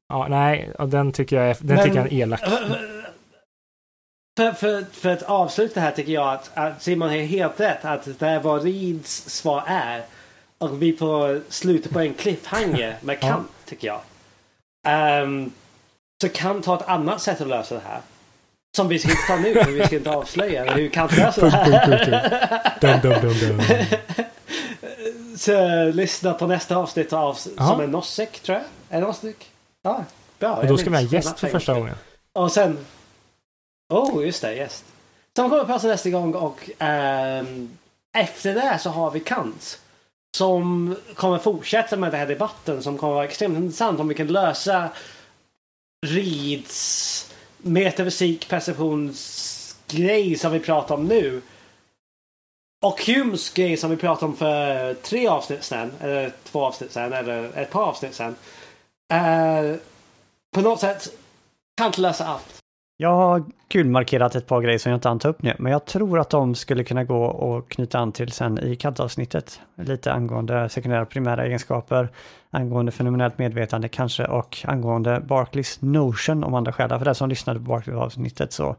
Ja, 0.10 0.28
nej, 0.30 0.72
och 0.80 0.90
den 0.90 1.12
tycker 1.12 1.36
jag 1.36 1.50
är, 1.50 1.58
den 1.60 1.76
Men- 1.76 1.86
tycker 1.86 1.98
jag 1.98 2.06
är 2.08 2.14
elak. 2.14 2.40
För, 4.38 4.52
för, 4.52 4.86
för 4.92 5.10
att 5.10 5.24
avsluta 5.24 5.80
här 5.80 5.92
tycker 5.92 6.12
jag 6.12 6.34
att, 6.34 6.52
att 6.54 6.82
Simon 6.84 7.10
har 7.10 7.16
helt 7.18 7.60
rätt 7.60 7.86
att 7.86 8.20
det 8.20 8.28
är 8.28 8.40
vad 8.40 8.64
Reeds 8.64 9.30
svar 9.30 9.64
är. 9.68 10.02
Och 10.58 10.82
vi 10.82 10.94
får 10.98 11.42
sluta 11.50 11.90
på 11.90 12.00
en 12.00 12.14
cliffhanger 12.14 12.96
med 13.02 13.18
Ja. 13.22 13.28
Kant 13.28 13.48
tycker 13.66 13.88
jag. 13.88 14.00
Ehm, 14.88 15.52
så 16.22 16.30
Kant 16.30 16.66
har 16.66 16.76
ett 16.76 16.88
annat 16.88 17.22
sätt 17.22 17.42
att 17.42 17.48
lösa 17.48 17.76
det 17.76 17.82
här. 17.88 18.00
Som 18.78 18.88
vi 18.88 19.00
ska 19.00 19.10
inte 19.10 19.22
ta 19.28 19.36
nu, 19.36 19.54
för 19.64 19.72
vi 19.72 19.86
ska 19.86 19.96
inte 19.96 20.12
avslöja 20.12 20.74
hur 20.74 20.90
Kant 20.90 21.12
löser 21.18 21.42
det 21.42 21.50
här. 21.50 22.78
Dum, 22.82 23.00
dum, 23.02 23.22
dum, 23.22 23.58
dum. 23.58 23.62
Så 25.42 25.86
lyssna 25.92 26.34
på 26.34 26.48
nästa 26.48 26.76
avsnitt 26.76 27.14
av, 27.14 27.34
som 27.34 27.80
är 27.80 27.88
Nossek 27.88 28.40
tror 28.40 28.58
jag. 28.58 28.66
Är 28.90 29.02
det 29.02 29.08
Nossek? 29.08 29.50
Ja, 29.82 30.06
bra. 30.40 30.56
Och 30.56 30.68
då 30.68 30.78
ska 30.78 30.90
vi 30.90 30.96
ha 30.96 31.04
gäst 31.04 31.40
för 31.40 31.48
första 31.48 31.74
gången. 31.74 31.96
Och 32.34 32.52
sen... 32.52 32.78
Oh, 33.94 34.26
just 34.26 34.42
det, 34.42 34.56
gäst. 34.56 34.86
Som 35.36 35.50
kommer 35.50 35.66
prata 35.66 35.88
nästa 35.88 36.10
gång 36.10 36.34
och 36.34 36.70
ehm, 36.80 37.78
efter 38.18 38.54
det 38.54 38.80
så 38.82 38.90
har 38.90 39.12
vi 39.12 39.20
Kant. 39.20 39.80
Som 40.38 40.96
kommer 41.16 41.38
fortsätta 41.38 41.98
med 41.98 42.12
den 42.12 42.20
här 42.20 42.28
debatten 42.28 42.84
som 42.84 42.98
kommer 42.98 43.14
vara 43.14 43.26
extremt 43.26 43.58
intressant 43.58 44.00
om 44.00 44.08
vi 44.08 44.16
kan 44.16 44.28
lösa 44.28 44.90
Reeds 46.06 47.32
metafysik 47.58 48.50
perceptionsgrej 48.50 50.38
som 50.38 50.52
vi 50.52 50.60
pratar 50.60 50.96
om 50.96 51.06
nu. 51.06 51.42
Och 52.86 53.02
Humes 53.06 53.54
grej 53.54 53.78
som 53.78 53.90
vi 53.90 53.98
pratade 53.98 54.32
om 54.32 54.38
för 54.38 54.94
tre 54.94 55.28
avsnitt 55.28 55.64
sedan, 55.64 55.92
eller 56.00 56.32
två 56.44 56.66
avsnitt 56.66 56.92
sedan, 56.92 57.14
eller 57.14 57.58
ett 57.58 57.72
par 57.72 57.84
avsnitt 57.84 58.14
sedan. 58.14 58.36
Eh, 59.14 59.76
på 60.56 60.62
något 60.62 60.80
sätt 60.80 61.08
kan 61.78 61.88
inte 61.88 62.02
lösa 62.02 62.26
allt. 62.26 62.62
Jag 62.98 63.16
har 63.16 63.44
gulmarkerat 63.70 64.36
ett 64.36 64.48
par 64.48 64.62
grejer 64.62 64.78
som 64.78 64.90
jag 64.90 64.98
inte 64.98 65.08
hann 65.08 65.20
ta 65.20 65.28
upp 65.28 65.42
nu, 65.42 65.56
men 65.60 65.72
jag 65.72 65.86
tror 65.86 66.20
att 66.20 66.30
de 66.30 66.56
skulle 66.56 66.84
kunna 66.84 67.04
gå 67.04 67.24
och 67.26 67.70
knyta 67.70 68.00
an 68.00 68.12
till 68.12 68.32
sen 68.32 68.60
i 68.60 68.76
Kant-avsnittet. 68.76 69.62
Lite 69.76 70.14
angående 70.14 70.70
sekundära 70.70 71.02
och 71.02 71.10
primära 71.10 71.46
egenskaper, 71.46 72.10
angående 72.50 72.92
fenomenellt 72.92 73.38
medvetande 73.38 73.88
kanske 73.88 74.26
och 74.26 74.58
angående 74.64 75.20
Barclays 75.20 75.82
notion 75.82 76.44
om 76.44 76.54
andra 76.54 76.74
skäl. 76.74 76.90
För 76.90 77.06
den 77.06 77.16
som 77.16 77.30
lyssnade 77.30 77.60
på 77.60 77.66
Barclays-avsnittet 77.66 78.54
så, 78.54 78.76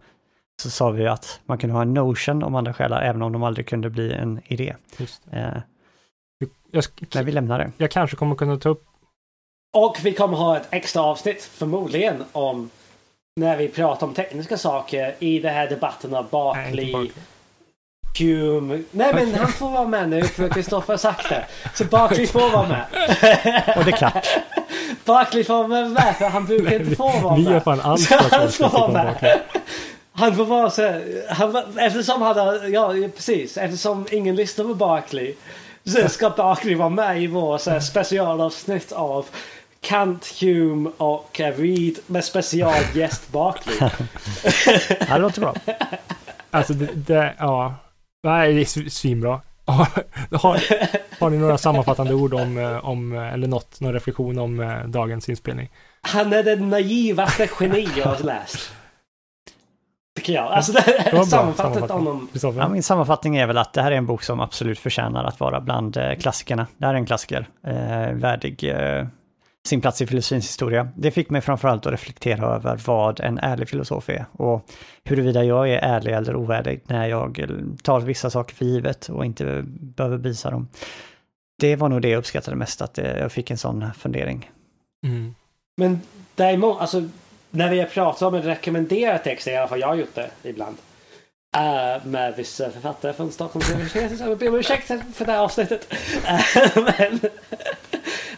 så 0.62 0.70
sa 0.70 0.90
vi 0.90 1.06
att 1.06 1.40
man 1.46 1.58
kunde 1.58 1.74
ha 1.74 1.82
en 1.82 1.94
notion 1.94 2.42
om 2.42 2.54
andra 2.54 2.74
själar 2.74 3.02
även 3.02 3.22
om 3.22 3.32
de 3.32 3.42
aldrig 3.42 3.66
kunde 3.68 3.90
bli 3.90 4.12
en 4.12 4.40
idé. 4.46 4.74
Just 4.96 5.22
det. 5.30 5.36
Eh, 5.38 6.46
Jag, 6.70 6.84
men 7.14 7.24
vi 7.26 7.32
lämnar 7.32 7.58
det. 7.58 7.72
jag 7.76 7.90
kanske 7.90 8.16
kommer 8.16 8.34
kunna 8.34 8.56
ta 8.56 8.68
upp 8.68 8.84
Och 9.76 9.96
vi 10.02 10.12
kommer 10.12 10.36
ha 10.36 10.56
ett 10.56 10.66
extra 10.70 11.02
avsnitt 11.02 11.42
förmodligen 11.44 12.24
om 12.32 12.70
när 13.40 13.56
vi 13.56 13.68
pratar 13.68 14.06
om 14.06 14.14
tekniska 14.14 14.58
saker 14.58 15.14
i 15.18 15.38
den 15.38 15.54
här 15.54 15.68
inte 15.70 16.22
Barclay. 16.30 17.10
Hume. 18.18 18.82
Nej 18.90 19.14
men 19.14 19.34
han 19.34 19.48
får 19.52 19.70
vara 19.70 19.86
med 19.88 20.08
nu 20.08 20.22
för 20.22 20.48
Kristoffer 20.48 20.92
har 20.92 20.98
sagt 20.98 21.28
det. 21.28 21.46
Så 21.74 21.84
Barclay 21.84 22.26
får 22.26 22.50
vara 22.50 22.68
med. 22.68 22.84
Och 23.76 23.84
det 23.84 23.90
är 23.90 23.96
klart. 23.96 24.26
Barclay 25.04 25.44
får 25.44 25.68
vara 25.68 25.88
med 25.88 26.16
för 26.16 26.28
han 26.28 26.46
brukar 26.46 26.80
inte 26.80 26.96
få 26.96 27.20
vara 27.20 27.36
Vi 27.36 27.42
gör 27.42 27.50
med. 27.52 27.64
fan 27.64 27.80
allt 27.80 28.00
för 28.06 28.14
att 28.16 28.32
han 28.32 28.48
får 28.52 28.68
vara 28.68 28.88
med. 28.92 29.40
Han 30.12 30.36
får 30.36 30.44
vara 30.44 30.70
så 30.70 31.00
han, 31.28 31.52
var- 31.52 31.78
eftersom 31.80 32.22
han 32.22 32.72
ja 32.72 32.94
precis, 33.16 33.56
eftersom 33.56 34.06
ingen 34.10 34.36
lyssnar 34.36 34.64
på 34.64 34.74
Barclay 34.74 35.34
så 35.84 36.08
ska 36.08 36.30
Barclay 36.30 36.74
vara 36.74 36.88
med 36.88 37.22
i 37.22 37.26
vår 37.26 37.58
så 37.58 37.70
här, 37.70 37.80
specialavsnitt 37.80 38.92
av 38.92 39.26
Kant, 39.80 40.26
Hume 40.40 40.90
och 40.96 41.40
Reed 41.56 41.98
med 42.06 42.24
specialgäst 42.24 43.32
Barclay. 43.32 43.76
Ja, 45.08 45.14
det 45.14 45.18
låter 45.18 45.40
bra. 45.40 45.54
Alltså 46.50 46.72
det, 46.72 46.88
det 46.94 47.34
ja. 47.38 47.74
Nej, 48.24 48.52
det 48.54 48.60
är 48.60 48.64
sv- 48.64 48.88
svinbra. 48.88 49.40
Har, 49.64 50.60
har 51.20 51.30
ni 51.30 51.38
några 51.38 51.58
sammanfattande 51.58 52.14
ord 52.14 52.34
om, 52.34 52.58
eh, 52.58 52.84
om 52.88 53.12
eh, 53.12 53.32
eller 53.32 53.46
något, 53.48 53.80
någon 53.80 53.92
reflektion 53.92 54.38
om 54.38 54.60
eh, 54.60 54.84
dagens 54.86 55.28
inspelning? 55.28 55.70
Han 56.02 56.32
är 56.32 56.42
den 56.42 56.70
naivaste 56.70 57.48
geni 57.60 57.88
jag 57.96 58.04
har 58.04 58.18
läst. 58.24 58.72
Tycker 60.16 60.32
jag. 60.32 60.44
Alltså 60.52 60.72
det 60.72 60.80
Det 60.86 61.12
var 61.12 61.20
är 61.20 61.24
sammanfattat 61.24 61.56
sammanfattning. 61.74 62.06
honom. 62.06 62.28
Kristoffer? 62.32 62.60
Ja, 62.60 62.68
min 62.68 62.82
sammanfattning 62.82 63.36
är 63.36 63.46
väl 63.46 63.58
att 63.58 63.72
det 63.72 63.82
här 63.82 63.92
är 63.92 63.96
en 63.96 64.06
bok 64.06 64.22
som 64.22 64.40
absolut 64.40 64.78
förtjänar 64.78 65.24
att 65.24 65.40
vara 65.40 65.60
bland 65.60 65.96
eh, 65.96 66.14
klassikerna. 66.14 66.66
Det 66.78 66.86
här 66.86 66.94
är 66.94 66.98
en 66.98 67.06
klassiker, 67.06 67.46
eh, 67.66 68.12
värdig 68.12 68.64
eh, 68.64 69.06
sin 69.68 69.80
plats 69.80 70.02
i 70.02 70.06
filosofins 70.06 70.44
historia. 70.48 70.88
Det 70.96 71.10
fick 71.10 71.30
mig 71.30 71.40
framförallt 71.40 71.86
att 71.86 71.92
reflektera 71.92 72.46
över 72.46 72.80
vad 72.86 73.20
en 73.20 73.38
ärlig 73.38 73.68
filosof 73.68 74.08
är 74.08 74.24
och 74.32 74.64
huruvida 75.04 75.44
jag 75.44 75.70
är 75.70 75.78
ärlig 75.78 76.12
eller 76.12 76.36
oärlig 76.36 76.80
när 76.86 77.06
jag 77.06 77.38
eh, 77.38 77.46
tar 77.82 78.00
vissa 78.00 78.30
saker 78.30 78.54
för 78.54 78.64
givet 78.64 79.08
och 79.08 79.24
inte 79.24 79.62
behöver 79.66 80.16
visa 80.16 80.50
dem. 80.50 80.68
Det 81.60 81.76
var 81.76 81.88
nog 81.88 82.02
det 82.02 82.08
jag 82.08 82.18
uppskattade 82.18 82.56
mest, 82.56 82.82
att 82.82 82.98
eh, 82.98 83.18
jag 83.18 83.32
fick 83.32 83.50
en 83.50 83.58
sån 83.58 83.84
fundering. 83.98 84.50
Mm. 85.06 85.34
Men 85.76 86.00
däremot, 86.34 86.80
alltså 86.80 87.02
när 87.54 87.68
vi 87.70 87.78
har 87.78 87.86
pratat 87.86 88.22
om 88.22 88.34
en 88.34 88.42
rekommenderad 88.42 89.24
text, 89.24 89.46
i 89.46 89.56
alla 89.56 89.68
fall 89.68 89.80
jag 89.80 89.88
har 89.88 89.94
gjort 89.94 90.14
det 90.14 90.30
ibland. 90.42 90.76
eh, 91.56 92.04
med 92.04 92.34
vissa 92.36 92.70
författare 92.70 93.12
från 93.12 93.32
Stockholms 93.32 93.70
universitet. 93.70 94.18
Så 94.18 94.24
jag 94.24 94.38
ber 94.38 94.48
om 94.48 94.54
ursäkt 94.54 94.86
för 95.14 95.24
det 95.24 95.32
här 95.32 95.38
avsnittet. 95.38 95.86
Eh, 96.26 96.84
men, 96.98 97.20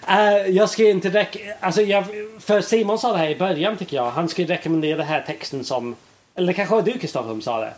eh, 0.08 0.46
jag 0.46 0.70
ska 0.70 0.88
inte 0.88 1.08
rek- 1.10 1.52
alltså 1.60 1.82
jag, 1.82 2.04
för 2.40 2.60
Simon 2.60 2.98
sa 2.98 3.12
det 3.12 3.18
här 3.18 3.28
i 3.28 3.36
början 3.36 3.76
tycker 3.76 3.96
jag. 3.96 4.10
Han 4.10 4.28
skulle 4.28 4.48
rekommendera 4.54 4.96
den 4.96 5.06
här 5.06 5.22
texten 5.26 5.64
som, 5.64 5.96
eller 6.34 6.52
kanske 6.52 6.82
du 6.82 6.98
Kristoffer 6.98 7.28
som 7.28 7.42
sa 7.42 7.60
det. 7.60 7.72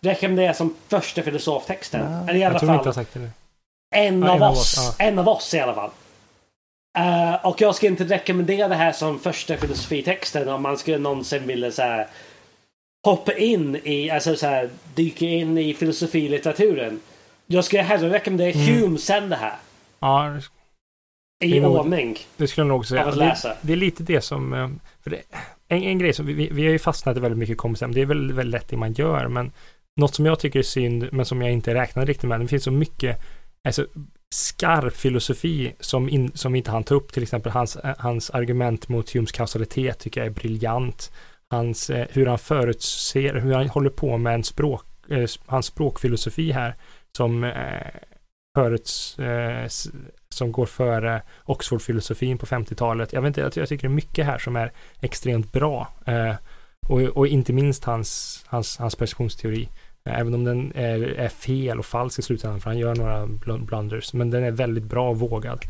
Rekommendera 0.00 0.54
som 0.54 0.74
första 0.88 1.22
filosoftexten. 1.22 2.12
Ja, 2.12 2.28
eller 2.30 2.40
i 2.40 2.44
alla 2.44 2.54
Jag 2.54 2.60
tror 2.60 2.68
vi 2.70 2.74
inte 2.74 2.84
fall 2.84 2.86
har 2.86 2.92
sagt 3.04 3.14
det 3.14 3.20
nu. 3.20 3.30
en, 3.94 4.22
Ja, 4.22 4.28
av 4.30 4.36
en 4.36 4.42
av 4.42 4.52
oss. 4.52 4.78
oss, 4.78 4.96
En 4.98 5.18
av 5.18 5.28
oss 5.28 5.54
i 5.54 5.60
alla 5.60 5.74
fall. 5.74 5.90
Eh, 6.98 7.46
och 7.46 7.60
jag 7.60 7.74
ska 7.74 7.86
inte 7.86 8.04
rekommendera 8.04 8.68
det 8.68 8.74
här 8.74 8.92
som 8.92 9.18
första 9.18 9.56
filosofitexten 9.56 10.48
om 10.48 10.62
man 10.62 10.78
skulle 10.78 10.98
någonsin 10.98 11.46
vilja 11.46 11.70
så 11.70 11.82
här, 11.82 12.06
hoppa 13.06 13.32
in 13.32 13.76
i, 13.84 14.10
alltså 14.10 14.36
så 14.36 14.46
här, 14.46 14.70
dyka 14.94 15.24
in 15.26 15.58
i 15.58 15.74
filosofilitteraturen. 15.74 17.00
Jag 17.46 17.64
skulle 17.64 17.82
hellre 17.82 18.10
rekommendera 18.12 18.50
Mm. 18.52 18.66
Hume 18.82 18.98
sen 18.98 19.28
det 19.28 19.36
här. 19.36 19.54
Ja, 20.00 20.36
I 21.44 21.50
Det 21.50 21.56
är 21.56 21.60
nog- 21.60 21.76
ordning 21.76 22.18
det 22.36 22.46
skulle 22.48 22.62
jag 22.62 22.68
nog 22.68 22.86
säga. 22.86 23.04
att 23.04 23.12
Det, 23.14 23.18
läsa. 23.18 23.56
det 23.62 23.72
är 23.72 23.76
lite 23.76 24.02
det 24.02 24.20
som... 24.20 24.52
eh, 24.54 24.68
För 25.02 25.10
det, 25.10 25.22
en, 25.68 25.82
en 25.82 25.98
grej 25.98 26.12
som 26.12 26.26
vi, 26.26 26.32
vi, 26.32 26.48
vi 26.52 26.64
har 26.64 26.72
ju 26.72 26.78
fastnat 26.78 27.16
i 27.16 27.20
väldigt 27.20 27.38
mycket 27.38 27.58
kompisar. 27.58 27.88
Det 27.88 28.00
är 28.00 28.06
väl 28.06 28.32
väldigt 28.32 28.52
lätt 28.60 28.68
det 28.68 28.76
man 28.76 28.92
gör, 28.92 29.28
men 29.28 29.52
något 29.96 30.14
som 30.14 30.26
jag 30.26 30.38
tycker 30.40 30.58
är 30.58 30.62
synd, 30.62 31.08
men 31.12 31.26
som 31.26 31.42
jag 31.42 31.52
inte 31.52 31.74
räknar 31.74 32.06
riktigt 32.06 32.28
med. 32.28 32.40
Det 32.40 32.46
finns 32.48 32.64
så 32.64 32.70
mycket 32.70 33.20
alltså, 33.64 33.86
skarp 34.32 34.96
filosofi 34.96 35.74
som, 35.80 36.08
in, 36.08 36.32
som 36.34 36.52
vi 36.52 36.58
inte 36.58 36.70
han 36.70 36.84
tar 36.84 36.96
upp. 36.96 37.12
Till 37.12 37.22
exempel 37.22 37.52
hans, 37.52 37.76
eh, 37.76 37.94
hans 37.98 38.30
argument 38.30 38.88
mot 38.88 39.12
Humes 39.12 39.32
kausalitet 39.32 39.98
tycker 39.98 40.20
jag 40.20 40.26
är 40.26 40.34
briljant. 40.34 41.12
Hans, 41.50 41.90
eh, 41.90 42.06
hur 42.10 42.26
han 42.26 42.38
förutser, 42.38 43.34
hur 43.34 43.54
han 43.54 43.68
håller 43.68 43.90
på 43.90 44.16
med 44.18 44.34
en 44.34 44.44
språk, 44.44 44.84
eh, 45.08 45.28
hans 45.46 45.66
språkfilosofi 45.66 46.52
här 46.52 46.74
som 47.16 47.44
eh, 47.44 47.52
föruts, 48.54 49.18
eh, 49.18 49.66
som 50.28 50.52
går 50.52 50.66
före 50.66 51.22
Oxford-filosofin 51.44 52.38
på 52.38 52.46
50-talet. 52.46 53.12
Jag 53.12 53.22
vet 53.22 53.28
inte, 53.28 53.40
jag, 53.40 53.56
jag 53.56 53.68
tycker 53.68 53.88
det 53.88 53.92
är 53.92 53.94
mycket 53.94 54.26
här 54.26 54.38
som 54.38 54.56
är 54.56 54.72
extremt 55.00 55.52
bra. 55.52 55.88
Eh, 56.06 56.34
och, 56.88 57.00
och 57.00 57.26
inte 57.26 57.52
minst 57.52 57.84
hans, 57.84 58.42
hans, 58.46 58.78
hans 58.78 58.96
perceptionsteori. 58.96 59.68
Även 60.04 60.34
om 60.34 60.44
den 60.44 60.72
är, 60.74 61.02
är 61.02 61.28
fel 61.28 61.78
och 61.78 61.86
falsk 61.86 62.18
i 62.18 62.22
slutändan, 62.22 62.60
för 62.60 62.70
han 62.70 62.78
gör 62.78 62.94
några 62.94 63.26
bl- 63.26 63.64
blunders. 63.64 64.12
Men 64.12 64.30
den 64.30 64.44
är 64.44 64.50
väldigt 64.50 64.84
bra 64.84 65.10
och 65.10 65.18
vågad. 65.18 65.60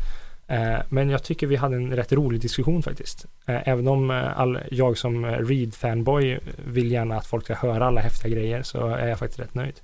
Eh, 0.47 0.77
Men 0.89 1.09
jag 1.09 1.23
tycker 1.23 1.47
vi 1.47 1.55
hade 1.55 1.75
en 1.75 1.95
rätt 1.95 2.11
rolig 2.13 2.41
diskussion 2.41 2.83
faktiskt. 2.83 3.25
Eh, 3.45 3.67
Även 3.67 3.87
om 3.87 4.11
eh, 4.11 4.39
all, 4.39 4.59
jag 4.71 4.97
som 4.97 5.25
Reed-fanboy 5.25 6.39
vill 6.65 6.91
gärna 6.91 7.15
att 7.17 7.27
folk 7.27 7.43
ska 7.43 7.53
höra 7.53 7.85
alla 7.85 8.01
häftiga 8.01 8.31
grejer 8.31 8.63
så 8.63 8.87
är 8.87 9.07
jag 9.07 9.19
faktiskt 9.19 9.39
rätt 9.39 9.53
nöjd. 9.55 9.79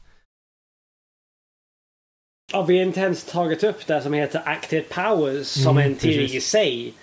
Ja, 2.52 2.62
vi 2.66 2.78
har 2.78 2.86
inte 2.86 3.00
ens 3.00 3.24
tagit 3.24 3.64
upp 3.64 3.88
det 3.88 4.02
som 4.02 4.14
heter 4.14 4.42
Active 4.46 4.82
Powers 4.90 5.48
som 5.48 5.78
Mm, 5.78 5.92
en 5.92 5.98
precis. 5.98 6.34
i 6.36 6.42
sig. 6.42 6.94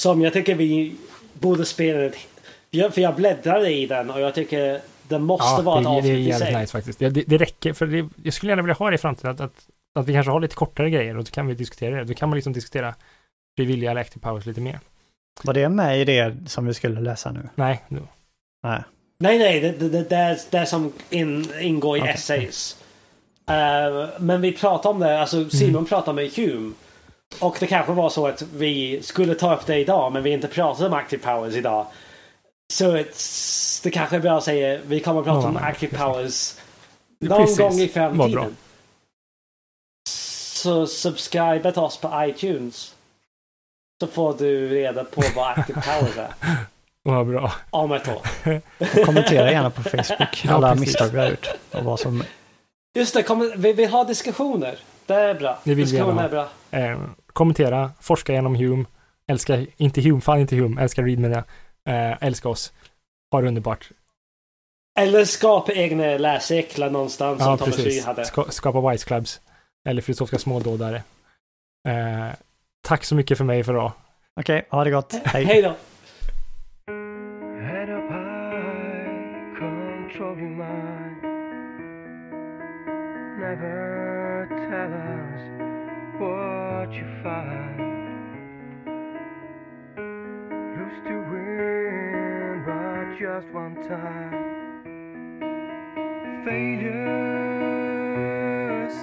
Som 0.00 0.22
jag 0.22 0.32
tycker 0.32 0.54
vi 0.54 0.94
borde 1.32 1.64
spela. 1.64 2.02
Ett, 2.04 2.14
för 2.14 2.78
jag- 2.78 2.94
för 2.94 3.00
jag 3.00 3.14
bläddrade 3.16 3.70
i 3.72 3.86
den 3.86 4.10
och 4.10 4.20
jag 4.20 4.34
tycker 4.34 4.80
det 5.08 5.18
måste 5.18 5.62
vara 5.62 5.78
ett 5.80 5.84
det, 5.84 5.90
det 5.90 5.94
är 5.94 5.98
avsnitt 5.98 6.28
i 6.28 6.32
sig. 6.38 6.60
nice 6.60 6.72
faktiskt. 6.72 6.98
Det, 6.98 7.10
det, 7.10 7.22
det 7.26 7.38
räcker, 7.38 7.72
för 7.72 7.86
det, 7.86 8.08
jag 8.24 8.34
skulle 8.34 8.52
gärna 8.52 8.62
vilja 8.62 8.74
ha 8.74 8.90
det 8.90 8.94
i 8.94 8.98
framtiden, 8.98 9.30
att, 9.30 9.40
att, 9.40 9.66
att 9.94 10.08
vi 10.08 10.12
kanske 10.12 10.32
har 10.32 10.40
lite 10.40 10.54
kortare 10.54 10.90
grejer 10.90 11.16
och 11.16 11.24
då 11.24 11.30
kan 11.30 11.46
vi 11.46 11.54
diskutera 11.54 11.96
det. 11.96 12.04
Då 12.04 12.14
kan 12.14 12.28
man 12.28 12.36
liksom 12.36 12.52
diskutera 12.52 12.94
frivilliga 13.56 13.90
eller 13.90 14.00
active 14.00 14.20
powers 14.20 14.46
lite 14.46 14.60
mer. 14.60 14.80
Var 15.42 15.54
det 15.54 15.68
med 15.68 16.00
i 16.00 16.04
det 16.04 16.36
som 16.46 16.66
vi 16.66 16.74
skulle 16.74 17.00
läsa 17.00 17.32
nu? 17.32 17.48
Nej, 17.54 17.82
nu. 17.88 18.00
Nej. 18.62 18.82
Nej, 19.18 19.38
nej, 19.38 19.60
det, 19.60 19.72
det, 19.72 19.88
det, 19.88 20.08
det, 20.08 20.16
är, 20.16 20.38
det 20.50 20.58
är 20.58 20.64
som 20.64 20.92
in, 21.10 21.46
ingår 21.60 21.96
i 21.96 22.00
Okej. 22.00 22.12
essays. 22.14 22.76
Eh, 23.48 24.08
men 24.18 24.40
vi 24.40 24.52
pratar 24.52 24.90
om 24.90 25.00
det, 25.00 25.20
alltså 25.20 25.50
Simon 25.50 25.70
Mm. 25.74 25.84
pratar 25.86 26.12
med 26.12 26.30
Hume. 26.36 26.72
Och 27.40 27.56
det 27.60 27.66
kanske 27.66 27.92
var 27.92 28.10
så 28.10 28.26
att 28.26 28.42
vi 28.42 29.02
skulle 29.02 29.34
ta 29.34 29.54
upp 29.56 29.66
det 29.66 29.78
idag 29.78 30.12
men 30.12 30.22
vi 30.22 30.30
inte 30.30 30.48
pratade 30.48 30.88
om 30.88 30.94
Active 30.94 31.22
Powers 31.22 31.54
idag. 31.54 31.86
Så 32.74 32.96
it's, 32.96 33.80
det 33.82 33.90
kanske 33.90 34.16
är 34.16 34.20
bra 34.20 34.38
att 34.38 34.44
säga 34.44 34.80
vi 34.86 35.00
kommer 35.00 35.20
att 35.20 35.26
prata 35.26 35.40
Ja, 35.42 35.48
om 35.48 35.56
Active. 35.56 35.98
Powers 35.98 36.54
någon 37.20 37.38
Precis. 37.38 37.58
gång 37.58 37.72
i 37.80 37.88
framtiden. 37.88 38.56
Så 40.08 40.86
subscribe 40.86 41.72
till 41.72 41.82
oss 41.82 41.96
på 41.96 42.10
iTunes. 42.28 42.94
Så 44.00 44.06
får 44.06 44.34
du 44.38 44.68
reda 44.68 45.04
på 45.04 45.22
vad 45.36 45.58
Active 45.58 45.80
Powers 45.82 46.16
är 46.16 46.28
Vad 47.02 47.26
bra. 47.26 47.52
om 47.70 47.92
ett 47.92 48.08
år. 48.08 48.22
Kommentera 49.04 49.50
gärna 49.52 49.70
på 49.70 49.82
Facebook 49.82 50.40
Ja, 50.44 50.54
alla 50.54 50.68
precis. 50.68 50.80
misstag 50.86 51.08
vi 51.08 51.18
har 51.18 51.28
gjort. 51.30 51.48
Och 51.72 51.84
vad 51.84 52.00
som... 52.00 52.24
Just 52.96 53.14
det, 53.14 53.22
kom, 53.22 53.52
vi 53.56 53.72
vill 53.72 53.88
ha 53.90 54.04
diskussioner. 54.04 54.78
Det 55.06 55.14
är 55.14 55.34
bra. 55.34 55.58
Det 55.64 55.70
vill 55.70 55.76
vi 55.76 55.82
diskussioner 55.82 56.22
gärna 56.22 56.22
är 56.22 56.28
bra. 56.28 56.48
Eh, 56.70 57.00
kommentera, 57.32 57.90
forska 58.00 58.32
genom 58.32 58.54
Hume, 58.54 58.84
älska, 59.26 59.66
inte 59.76 60.00
Hume, 60.00 60.20
fan 60.20 60.40
inte 60.40 60.56
Hume, 60.56 60.82
älskar 60.82 61.02
Reed 61.02 61.18
med 61.18 61.30
det. 61.30 61.44
Eh, 61.88 62.22
älska 62.22 62.48
oss. 62.48 62.72
Ha 63.32 63.40
det 63.40 63.48
underbart. 63.48 63.90
Eller 64.98 65.24
skapa 65.24 65.72
egna 65.72 66.04
läscirklar 66.18 66.90
någonstans 66.90 67.40
Ja, 67.40 67.58
som 67.58 67.72
Thomas 67.72 68.04
hade. 68.04 68.24
Ska, 68.24 68.44
skapa 68.44 68.90
Wise 68.90 69.06
Clubs. 69.06 69.40
Eller 69.88 70.02
filosofiska 70.02 70.38
smådådare. 70.38 71.02
Eh, 71.88 72.28
tack 72.82 73.04
så 73.04 73.14
mycket 73.14 73.38
för 73.38 73.44
mig 73.44 73.64
för 73.64 73.72
idag. 73.72 73.92
Okej, 74.40 74.66
ha 74.70 74.84
det 74.84 74.90
gott. 74.90 75.12
Hej. 75.24 75.44
Hej 75.44 75.62
då! 75.62 75.74
Never 83.40 84.46
tell 84.48 84.92
us 84.92 85.42
what 86.20 86.88
you 86.94 87.06
find. 87.22 87.63
Just 93.24 93.48
one 93.54 93.74
time. 93.88 94.84
Failure's 96.44 97.06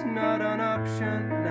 not 0.04 0.40
an 0.40 0.60
option 0.60 1.41